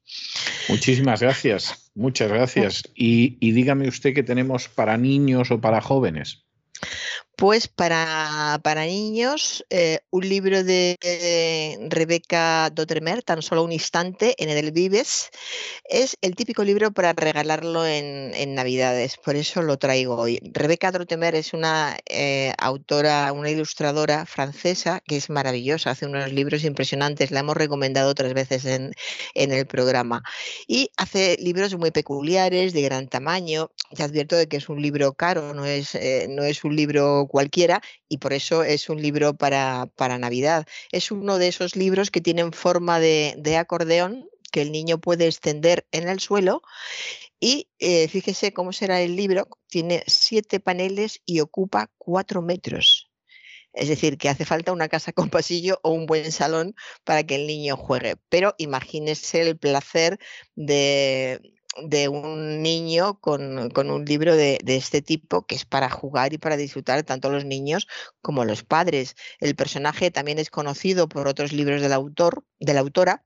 Muchísimas 0.68 1.22
gracias, 1.22 1.92
muchas 1.96 2.30
gracias. 2.30 2.84
Y, 2.94 3.52
dígame 3.52 3.88
usted 3.88 4.14
qué 4.14 4.24
tenemos 4.24 4.68
para 4.68 4.98
niños 4.98 5.52
o 5.52 5.60
para 5.60 5.82
jóvenes. 5.82 6.46
Pues 7.40 7.70
para, 7.70 8.60
para 8.66 8.84
niños, 8.84 9.66
eh, 9.70 10.00
un 10.10 10.28
libro 10.28 10.62
de 10.66 10.98
Rebeca 11.90 12.70
Dotremer, 12.70 13.24
tan 13.24 13.42
solo 13.42 13.64
un 13.64 13.72
instante, 13.72 14.36
en 14.40 14.50
el 14.50 14.74
Vives, 14.74 15.30
es 15.86 16.18
el 16.22 16.36
típico 16.36 16.66
libro 16.66 16.92
para 16.92 17.14
regalarlo 17.14 17.86
en, 17.86 18.56
Navidades, 18.56 19.16
por 19.16 19.38
eso 19.38 19.62
lo 19.62 19.78
traigo 19.78 20.18
hoy. 20.18 20.42
Rebeca 20.52 20.92
Dotremer 20.92 21.34
es 21.36 21.54
una 21.54 21.98
eh, 22.10 22.52
autora, 22.58 23.32
una 23.32 23.50
ilustradora 23.50 24.26
francesa 24.26 25.02
que 25.08 25.16
es 25.16 25.30
maravillosa, 25.30 25.92
hace 25.92 26.08
unos 26.08 26.34
libros 26.34 26.66
impresionantes, 26.66 27.32
la 27.32 27.40
hemos 27.40 27.56
recomendado 27.56 28.10
otras 28.10 28.34
veces 28.34 28.66
en, 28.66 28.94
el 29.34 29.66
programa. 29.66 30.24
Y 30.68 30.92
hace 30.98 31.38
libros 31.40 31.78
muy 31.78 31.92
peculiares, 31.92 32.74
de 32.74 32.82
gran 32.82 33.08
tamaño. 33.08 33.72
Ya 33.92 34.06
advierto 34.06 34.36
de 34.36 34.48
que 34.48 34.58
es 34.58 34.68
un 34.68 34.82
libro 34.82 35.14
caro, 35.14 35.54
no 35.54 35.64
es, 35.66 35.96
eh, 35.96 36.28
no 36.30 36.44
es 36.44 36.66
un 36.66 36.76
libro 36.76 37.29
cualquiera 37.30 37.82
y 38.10 38.18
por 38.18 38.34
eso 38.34 38.64
es 38.64 38.90
un 38.90 39.02
libro 39.02 39.36
para, 39.36 39.88
para 39.96 40.18
Navidad. 40.20 40.68
Es 40.92 41.12
uno 41.12 41.38
de 41.38 41.48
esos 41.48 41.78
libros 41.78 42.12
que 42.12 42.22
tienen 42.22 42.52
forma 42.52 43.00
de, 43.00 43.36
de 43.38 43.56
acordeón 43.58 44.30
que 44.52 44.62
el 44.62 44.72
niño 44.72 45.00
puede 45.00 45.28
extender 45.28 45.88
en 45.92 46.10
el 46.10 46.20
suelo 46.20 46.62
Y 47.40 47.70
eh, 47.80 48.08
fíjese 48.10 48.54
cómo 48.54 48.74
será 48.74 49.02
el 49.02 49.16
libro, 49.16 49.48
tiene 49.68 50.04
siete 50.08 50.60
paneles 50.60 51.22
y 51.26 51.42
ocupa 51.42 51.92
cuatro 51.98 52.42
metros. 52.42 53.10
Es 53.74 53.90
decir, 53.90 54.18
que 54.18 54.30
hace 54.30 54.46
falta 54.46 54.74
una 54.74 54.90
casa 54.90 55.14
con 55.14 55.30
pasillo 55.30 55.80
o 55.84 55.92
un 55.92 56.06
buen 56.06 56.32
salón 56.32 56.76
para 57.06 57.24
que 57.24 57.36
el 57.36 57.48
niño 57.48 57.78
juegue. 57.78 58.18
Pero 58.30 58.56
imagínese 58.58 59.42
el 59.42 59.58
placer 59.58 60.20
de, 60.56 61.40
un 62.10 62.62
niño 62.62 63.20
con, 63.20 63.72
un 63.90 64.06
libro 64.06 64.36
de, 64.36 64.60
de, 64.64 64.76
este 64.76 65.02
tipo 65.02 65.46
que 65.46 65.56
es 65.56 65.66
para 65.66 65.90
jugar 65.90 66.34
y 66.34 66.38
para 66.38 66.58
disfrutar 66.58 67.04
tanto 67.04 67.30
los 67.30 67.46
niños 67.46 67.88
como 68.22 68.46
los 68.46 68.64
padres. 68.64 69.16
El 69.40 69.56
personaje 69.56 70.12
también 70.12 70.40
es 70.40 70.50
conocido 70.50 71.08
por 71.08 71.28
otros 71.28 71.54
libros 71.54 71.82
del 71.82 71.94
autor, 71.94 72.44
de 72.60 72.74
la 72.74 72.82
autora, 72.82 73.24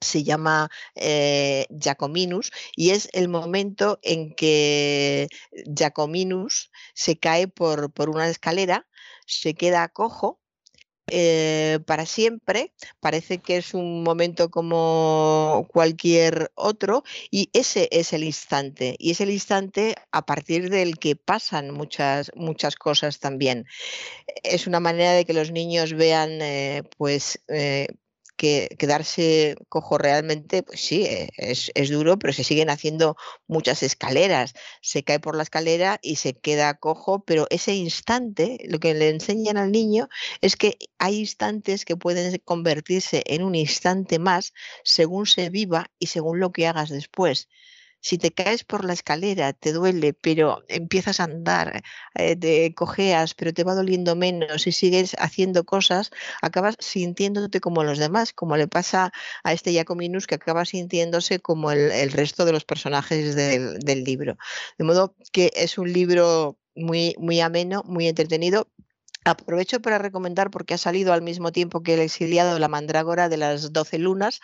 se 0.00 0.24
llama 0.24 0.70
eh, 0.94 1.66
Jacominus 1.80 2.52
y 2.74 2.90
es 2.90 3.08
el 3.12 3.28
momento 3.28 3.98
en 4.02 4.34
que 4.34 5.28
Jacominus 5.74 6.70
se 6.94 7.18
cae 7.18 7.48
por, 7.48 7.92
por 7.92 8.10
una 8.10 8.28
escalera, 8.28 8.86
se 9.26 9.54
queda 9.54 9.88
cojo 9.88 10.40
eh, 11.08 11.78
para 11.86 12.06
siempre. 12.06 12.72
Parece 13.00 13.38
que 13.38 13.56
es 13.58 13.74
un 13.74 14.02
momento 14.02 14.50
como 14.50 15.68
cualquier 15.72 16.50
otro 16.54 17.04
y 17.30 17.50
ese 17.52 17.88
es 17.92 18.12
el 18.12 18.24
instante. 18.24 18.96
Y 18.98 19.12
es 19.12 19.20
el 19.20 19.30
instante 19.30 19.94
a 20.12 20.26
partir 20.26 20.70
del 20.70 20.98
que 20.98 21.16
pasan 21.16 21.70
muchas, 21.70 22.30
muchas 22.34 22.76
cosas 22.76 23.20
también. 23.20 23.66
Es 24.42 24.66
una 24.66 24.80
manera 24.80 25.12
de 25.12 25.24
que 25.24 25.32
los 25.32 25.52
niños 25.52 25.92
vean 25.92 26.42
eh, 26.42 26.82
pues 26.96 27.40
que 28.36 28.76
quedarse 28.78 29.56
cojo 29.68 29.98
realmente, 29.98 30.62
pues 30.62 30.80
sí, 30.80 31.02
eh, 31.04 31.30
es, 31.36 31.70
es, 31.74 31.90
duro, 31.90 32.18
pero 32.18 32.32
se 32.32 32.44
siguen 32.44 32.70
haciendo 32.70 33.16
muchas 33.46 33.82
escaleras. 33.82 34.54
Se 34.82 35.02
cae 35.02 35.20
por 35.20 35.36
la 35.36 35.42
escalera 35.42 35.98
y 36.02 36.16
se 36.16 36.34
queda 36.34 36.74
cojo, 36.74 37.24
pero 37.24 37.46
ese 37.50 37.74
instante, 37.74 38.58
lo 38.68 38.78
que 38.78 38.94
le 38.94 39.08
enseñan 39.08 39.56
al 39.56 39.72
niño 39.72 40.08
es 40.40 40.56
que 40.56 40.78
hay 40.98 41.20
instantes 41.20 41.84
que 41.84 41.96
pueden 41.96 42.40
convertirse 42.44 43.22
en 43.26 43.42
un 43.42 43.54
instante 43.54 44.18
más 44.18 44.52
según 44.84 45.26
se 45.26 45.50
viva 45.50 45.90
y 45.98 46.08
según 46.08 46.40
lo 46.40 46.52
que 46.52 46.66
hagas 46.66 46.90
después 46.90 47.48
si 48.06 48.18
te 48.18 48.30
caes 48.30 48.62
por 48.62 48.84
la 48.84 48.92
escalera, 48.92 49.52
te 49.52 49.72
duele, 49.72 50.12
pero 50.12 50.62
empiezas 50.68 51.18
a 51.18 51.24
andar, 51.24 51.82
eh, 52.14 52.36
te 52.36 52.72
cojeas, 52.72 53.34
pero 53.34 53.52
te 53.52 53.64
va 53.64 53.74
doliendo 53.74 54.14
menos 54.14 54.68
y 54.68 54.72
sigues 54.72 55.16
haciendo 55.18 55.64
cosas, 55.64 56.12
acabas 56.40 56.76
sintiéndote 56.78 57.58
como 57.60 57.82
los 57.82 57.98
demás, 57.98 58.32
como 58.32 58.56
le 58.56 58.68
pasa 58.68 59.12
a 59.42 59.52
este 59.52 59.74
Jacominus 59.74 60.28
que 60.28 60.36
acaba 60.36 60.64
sintiéndose 60.64 61.40
como 61.40 61.72
el, 61.72 62.12
resto 62.12 62.44
de 62.44 62.52
los 62.52 62.64
personajes 62.64 63.34
del, 63.34 63.80
del 63.80 64.04
libro. 64.04 64.36
De 64.78 64.84
modo 64.84 65.16
que 65.32 65.50
es 65.56 65.76
un 65.76 65.92
libro 65.92 66.56
muy, 66.76 67.16
muy 67.18 67.40
ameno, 67.40 67.82
muy 67.86 68.06
entretenido, 68.06 68.68
Aprovecho 69.26 69.82
para 69.82 69.98
recomendar, 69.98 70.52
porque 70.52 70.74
ha 70.74 70.78
salido 70.78 71.12
al 71.12 71.20
mismo 71.20 71.50
tiempo 71.50 71.82
que 71.82 71.94
el 71.94 72.00
exiliado 72.00 72.60
La 72.60 72.68
Mandrágora 72.68 73.28
de 73.28 73.36
las 73.36 73.72
Doce 73.72 73.98
Lunas. 73.98 74.40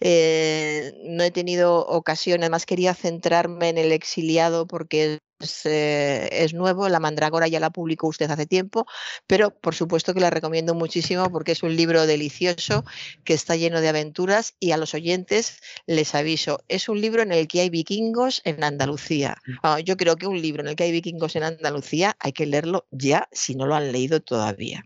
Eh, 0.00 0.92
no 1.04 1.22
he 1.22 1.30
tenido 1.30 1.86
ocasión, 1.86 2.40
además 2.40 2.66
quería 2.66 2.94
centrarme 2.94 3.68
en 3.68 3.78
el 3.78 3.92
exiliado 3.92 4.66
porque 4.66 5.20
eh, 5.64 6.28
es, 6.32 6.54
nuevo, 6.54 6.88
La 6.88 7.00
Mandrágora 7.00 7.48
ya 7.48 7.60
la 7.60 7.70
publicó 7.70 8.08
usted 8.08 8.30
hace 8.30 8.46
tiempo, 8.46 8.86
pero 9.26 9.50
por 9.50 9.74
supuesto 9.74 10.14
que 10.14 10.20
la 10.20 10.30
recomiendo 10.30 10.74
muchísimo 10.74 11.30
porque 11.30 11.52
es 11.52 11.62
un 11.62 11.76
libro 11.76 12.06
delicioso 12.06 12.84
que 13.24 13.34
está 13.34 13.56
lleno 13.56 13.80
de 13.80 13.88
aventuras 13.88 14.54
y 14.60 14.72
a 14.72 14.76
los 14.76 14.94
oyentes 14.94 15.60
les 15.86 16.14
aviso, 16.14 16.60
es 16.68 16.88
un 16.88 17.00
libro 17.00 17.22
en 17.22 17.32
el 17.32 17.48
que 17.48 17.60
hay 17.60 17.70
vikingos 17.70 18.42
en 18.44 18.62
Andalucía. 18.64 19.36
Mm. 19.46 19.78
yo 19.84 19.96
creo 19.96 20.16
que 20.16 20.26
un 20.26 20.40
libro 20.40 20.62
en 20.62 20.68
el 20.68 20.76
que 20.76 20.84
hay 20.84 20.92
vikingos 20.92 21.36
en 21.36 21.44
Andalucía 21.44 22.16
hay 22.18 22.32
que 22.32 22.46
leerlo 22.46 22.86
ya 22.90 23.28
si 23.32 23.54
no 23.54 23.66
lo 23.66 23.74
han 23.74 23.92
leído 23.92 24.20
todavía. 24.20 24.84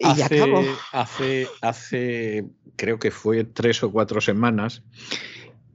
Y 0.00 0.06
hace, 0.06 0.44
hace, 0.92 1.48
hace, 1.60 2.44
creo 2.76 3.00
que 3.00 3.10
fue 3.10 3.42
tres 3.42 3.82
o 3.82 3.90
cuatro 3.90 4.20
semanas, 4.20 4.84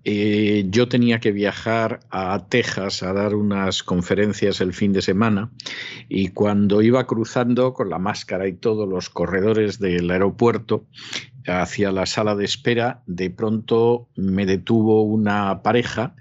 eh, 0.06 0.66
yo 0.70 0.89
tenía 0.89 1.20
que 1.20 1.32
viajar 1.32 2.01
a 2.10 2.47
Texas 2.49 3.04
a 3.04 3.14
dar 3.14 3.36
unas 3.36 3.84
conferencias 3.84 4.60
el 4.60 4.74
fin 4.74 4.91
de 4.91 5.01
semana 5.01 5.51
y 6.10 6.30
cuando 6.30 6.82
iba 6.82 7.08
cruzando 7.08 7.74
con 7.74 7.89
la 7.89 7.99
máscara 7.99 8.47
y 8.47 8.54
todos 8.54 8.88
los 8.88 9.10
corredores 9.10 9.80
del 9.80 10.12
aeropuerto 10.12 10.86
hacia 11.47 11.91
la 11.91 12.06
sala 12.06 12.36
de 12.36 12.45
espera, 12.45 13.01
de 13.06 13.30
pronto 13.30 14.10
me 14.16 14.45
detuvo 14.45 15.04
una 15.04 15.62
pareja 15.62 16.16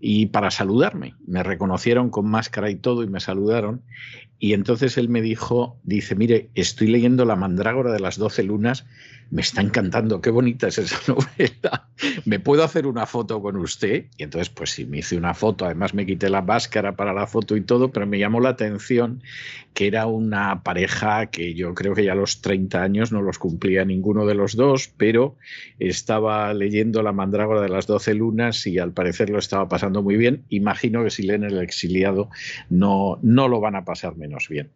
y 0.00 0.26
para 0.26 0.50
saludarme, 0.50 1.14
me 1.26 1.42
reconocieron 1.42 2.10
con 2.10 2.26
máscara 2.26 2.70
y 2.70 2.76
todo 2.76 3.02
y 3.02 3.08
me 3.08 3.20
saludaron 3.20 3.82
y 4.44 4.52
entonces 4.52 4.98
él 4.98 5.08
me 5.08 5.22
dijo, 5.22 5.78
dice, 5.84 6.14
mire, 6.14 6.50
estoy 6.54 6.88
leyendo 6.88 7.24
La 7.24 7.34
mandrágora 7.34 7.90
de 7.90 7.98
las 7.98 8.18
doce 8.18 8.42
lunas 8.42 8.84
me 9.30 9.40
está 9.40 9.62
encantando, 9.62 10.20
qué 10.20 10.30
bonita 10.30 10.68
es 10.68 10.78
esa 10.78 11.00
novela. 11.12 11.88
¿Me 12.26 12.40
puedo 12.40 12.62
hacer 12.62 12.86
una 12.86 13.06
foto 13.06 13.40
con 13.40 13.56
usted? 13.56 14.06
Y 14.18 14.22
entonces, 14.22 14.50
pues 14.50 14.70
sí, 14.70 14.84
me 14.84 14.98
hice 14.98 15.16
una 15.16 15.32
foto, 15.32 15.64
además 15.64 15.94
me 15.94 16.04
quité 16.04 16.28
la 16.28 16.42
máscara 16.42 16.94
para 16.94 17.14
la 17.14 17.26
foto 17.26 17.56
y 17.56 17.62
todo, 17.62 17.90
pero 17.90 18.06
me 18.06 18.18
llamó 18.18 18.40
la 18.40 18.50
atención 18.50 19.22
que 19.72 19.88
era 19.88 20.06
una 20.06 20.62
pareja 20.62 21.26
que 21.26 21.54
yo 21.54 21.74
creo 21.74 21.94
que 21.94 22.04
ya 22.04 22.12
a 22.12 22.16
los 22.16 22.42
30 22.42 22.80
años 22.82 23.12
no 23.12 23.22
los 23.22 23.38
cumplía 23.38 23.84
ninguno 23.84 24.24
de 24.24 24.34
los 24.34 24.54
dos, 24.54 24.92
pero 24.96 25.36
estaba 25.80 26.52
leyendo 26.54 27.02
La 27.02 27.12
mandrágora 27.12 27.60
de 27.60 27.70
las 27.70 27.86
doce 27.86 28.14
lunas 28.14 28.66
y 28.66 28.78
al 28.78 28.92
parecer 28.92 29.30
lo 29.30 29.38
estaba 29.38 29.68
pasando 29.68 30.02
muy 30.02 30.16
bien. 30.16 30.44
Imagino 30.48 31.02
que 31.02 31.10
si 31.10 31.24
leen 31.24 31.42
El 31.42 31.58
exiliado 31.58 32.30
no, 32.70 33.18
no 33.22 33.48
lo 33.48 33.60
van 33.60 33.74
a 33.74 33.84
pasar 33.84 34.16
menos 34.16 34.33
bien. 34.48 34.70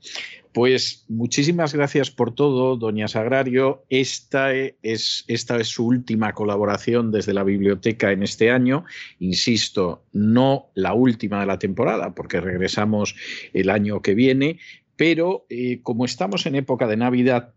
Pues 0.52 1.04
muchísimas 1.08 1.74
gracias 1.74 2.10
por 2.10 2.34
todo, 2.34 2.76
doña 2.76 3.06
Sagrario. 3.06 3.84
Esta 3.90 4.52
es, 4.54 5.24
esta 5.28 5.56
es 5.58 5.68
su 5.68 5.86
última 5.86 6.32
colaboración 6.32 7.12
desde 7.12 7.34
la 7.34 7.44
biblioteca 7.44 8.12
en 8.12 8.22
este 8.22 8.50
año. 8.50 8.84
Insisto, 9.20 10.02
no 10.12 10.70
la 10.74 10.94
última 10.94 11.40
de 11.40 11.46
la 11.46 11.58
temporada, 11.58 12.14
porque 12.14 12.40
regresamos 12.40 13.14
el 13.52 13.70
año 13.70 14.02
que 14.02 14.14
viene, 14.14 14.58
pero 14.96 15.46
eh, 15.48 15.80
como 15.82 16.04
estamos 16.04 16.46
en 16.46 16.56
época 16.56 16.86
de 16.88 16.96
Navidad, 16.96 17.52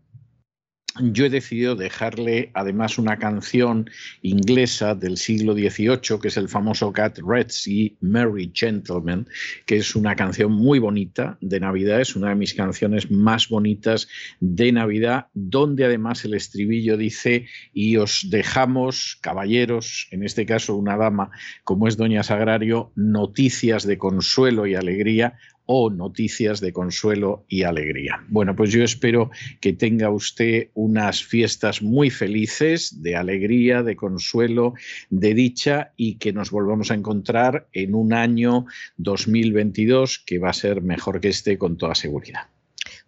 yo 1.00 1.24
he 1.24 1.30
decidido 1.30 1.74
dejarle 1.74 2.50
además 2.54 2.98
una 2.98 3.18
canción 3.18 3.88
inglesa 4.20 4.94
del 4.94 5.16
siglo 5.16 5.54
XVIII, 5.54 6.20
que 6.20 6.28
es 6.28 6.36
el 6.36 6.48
famoso 6.48 6.92
Cat 6.92 7.18
Reds 7.18 7.66
y 7.66 7.96
Merry 8.00 8.50
Gentleman, 8.54 9.26
que 9.66 9.76
es 9.76 9.96
una 9.96 10.14
canción 10.16 10.52
muy 10.52 10.78
bonita 10.78 11.38
de 11.40 11.60
Navidad, 11.60 12.00
es 12.00 12.14
una 12.14 12.30
de 12.30 12.34
mis 12.34 12.54
canciones 12.54 13.10
más 13.10 13.48
bonitas 13.48 14.08
de 14.40 14.72
Navidad, 14.72 15.28
donde 15.32 15.84
además 15.84 16.24
el 16.24 16.34
estribillo 16.34 16.96
dice, 16.96 17.46
y 17.72 17.96
os 17.96 18.26
dejamos, 18.28 19.18
caballeros, 19.20 20.08
en 20.10 20.24
este 20.24 20.44
caso 20.46 20.76
una 20.76 20.96
dama 20.96 21.30
como 21.64 21.88
es 21.88 21.96
Doña 21.96 22.22
Sagrario, 22.22 22.92
noticias 22.96 23.86
de 23.86 23.98
consuelo 23.98 24.66
y 24.66 24.74
alegría 24.74 25.38
o 25.74 25.88
noticias 25.88 26.60
de 26.60 26.70
consuelo 26.70 27.46
y 27.48 27.62
alegría. 27.62 28.22
Bueno, 28.28 28.54
pues 28.54 28.70
yo 28.72 28.84
espero 28.84 29.30
que 29.62 29.72
tenga 29.72 30.10
usted 30.10 30.68
unas 30.74 31.24
fiestas 31.24 31.80
muy 31.80 32.10
felices, 32.10 33.02
de 33.02 33.16
alegría, 33.16 33.82
de 33.82 33.96
consuelo, 33.96 34.74
de 35.08 35.32
dicha 35.32 35.94
y 35.96 36.18
que 36.18 36.34
nos 36.34 36.50
volvamos 36.50 36.90
a 36.90 36.94
encontrar 36.94 37.68
en 37.72 37.94
un 37.94 38.12
año 38.12 38.66
2022 38.98 40.22
que 40.26 40.38
va 40.38 40.50
a 40.50 40.52
ser 40.52 40.82
mejor 40.82 41.22
que 41.22 41.28
este 41.30 41.56
con 41.56 41.78
toda 41.78 41.94
seguridad. 41.94 42.50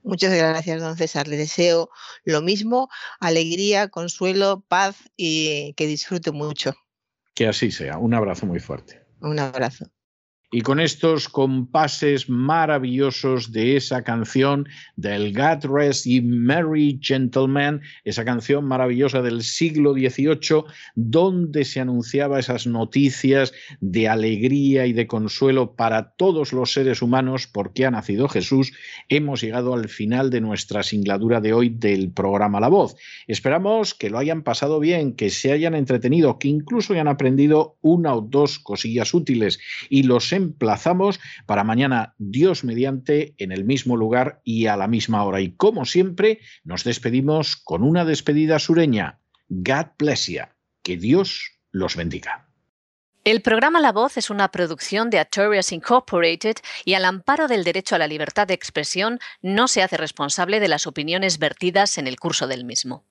Muchas 0.03 0.33
gracias, 0.33 0.81
don 0.81 0.97
César. 0.97 1.29
Le 1.29 1.37
deseo 1.37 1.91
lo 2.25 2.41
mismo, 2.41 2.89
alegría, 3.21 3.89
consuelo, 3.89 4.65
paz 4.67 4.97
y 5.19 5.75
que 5.75 5.87
disfrute 5.87 6.33
mucho. 6.33 6.73
Que 7.35 7.47
así 7.47 7.71
sea. 7.71 7.99
Un 7.99 8.15
abrazo 8.15 8.47
muy 8.47 8.61
fuerte. 8.61 9.03
Un 9.21 9.39
abrazo 9.39 9.94
y 10.55 10.61
con 10.61 10.79
estos 10.79 11.29
compases 11.29 12.29
maravillosos 12.29 13.51
de 13.51 13.77
esa 13.77 14.05
canción 14.05 14.69
del 14.95 15.35
God 15.35 15.65
Rest 15.65 16.07
y 16.07 16.21
Merry 16.21 17.01
Gentleman, 17.03 17.83
esa 18.05 18.25
canción 18.25 18.65
maravillosa 18.65 19.21
del 19.21 19.43
siglo 19.43 19.95
XVIII, 19.95 20.63
donde 20.95 21.65
se 21.65 21.81
anunciaba 21.81 22.39
esas 22.39 22.69
noticias 22.69 23.53
de 23.81 24.09
alegría 24.09 24.87
y 24.87 24.93
de 24.93 25.09
consuelo 25.09 25.75
para 25.75 26.13
todos 26.13 26.53
los 26.53 26.73
seres 26.73 27.03
humanos 27.03 27.49
porque 27.49 27.85
ha 27.85 27.91
nacido 27.91 28.29
Jesús, 28.29 28.73
hemos 29.09 29.41
llegado 29.41 29.75
al 29.75 29.89
final 29.89 30.31
de 30.31 30.41
nuestra 30.41 30.85
singladura 30.85 31.41
de 31.41 31.53
hoy 31.53 31.69
del 31.69 32.13
programa 32.13 32.61
La 32.61 32.69
Voz. 32.69 32.95
Esperamos 33.27 33.93
que 33.93 34.09
lo 34.09 34.19
hayan 34.19 34.45
pasado 34.45 34.79
bien, 34.79 35.17
que 35.17 35.31
se 35.31 35.51
hayan 35.51 35.75
entretenido, 35.75 36.39
que 36.39 36.47
incluso 36.47 36.93
hayan 36.93 37.09
aprendido 37.09 37.77
una 37.81 38.15
o 38.15 38.21
dos 38.21 38.61
cosillas 38.61 39.15
útiles 39.15 39.59
y 39.91 40.05
los 40.05 40.29
emplazamos 40.45 41.21
para 41.47 41.65
mañana, 41.65 42.15
Dios 42.19 42.65
mediante, 42.65 43.35
en 43.39 43.53
el 43.53 43.65
mismo 43.65 43.97
lugar 43.97 44.41
y 44.45 44.67
a 44.67 44.77
la 44.77 44.89
misma 44.89 45.25
hora. 45.25 45.41
Y 45.41 45.53
como 45.57 45.85
siempre, 45.85 46.41
nos 46.65 46.85
despedimos 46.85 47.57
con 47.57 47.83
una 47.83 48.05
despedida 48.05 48.59
sureña. 48.59 49.21
God 49.49 49.87
bless 49.99 50.27
you. 50.27 50.43
Que 50.83 50.97
Dios 50.97 51.53
los 51.71 51.97
bendiga. 51.97 52.49
El 53.25 53.41
programa 53.41 53.81
La 53.81 53.93
Voz 53.93 54.19
es 54.19 54.29
una 54.29 54.51
producción 54.51 55.09
de 55.09 55.19
Artorias 55.19 55.73
Incorporated 55.73 56.57
y 56.85 56.93
al 56.93 57.07
amparo 57.07 57.49
del 57.49 57.65
derecho 57.65 57.95
a 57.95 57.99
la 57.99 58.07
libertad 58.07 58.47
de 58.47 58.53
expresión 58.53 59.19
no 59.41 59.67
se 59.67 59.83
hace 59.83 59.97
responsable 59.97 60.61
de 60.61 60.69
las 60.69 60.87
opiniones 60.87 61.39
vertidas 61.39 61.97
en 61.97 62.07
el 62.07 62.21
curso 62.21 62.47
del 62.47 62.67
mismo. 62.67 63.07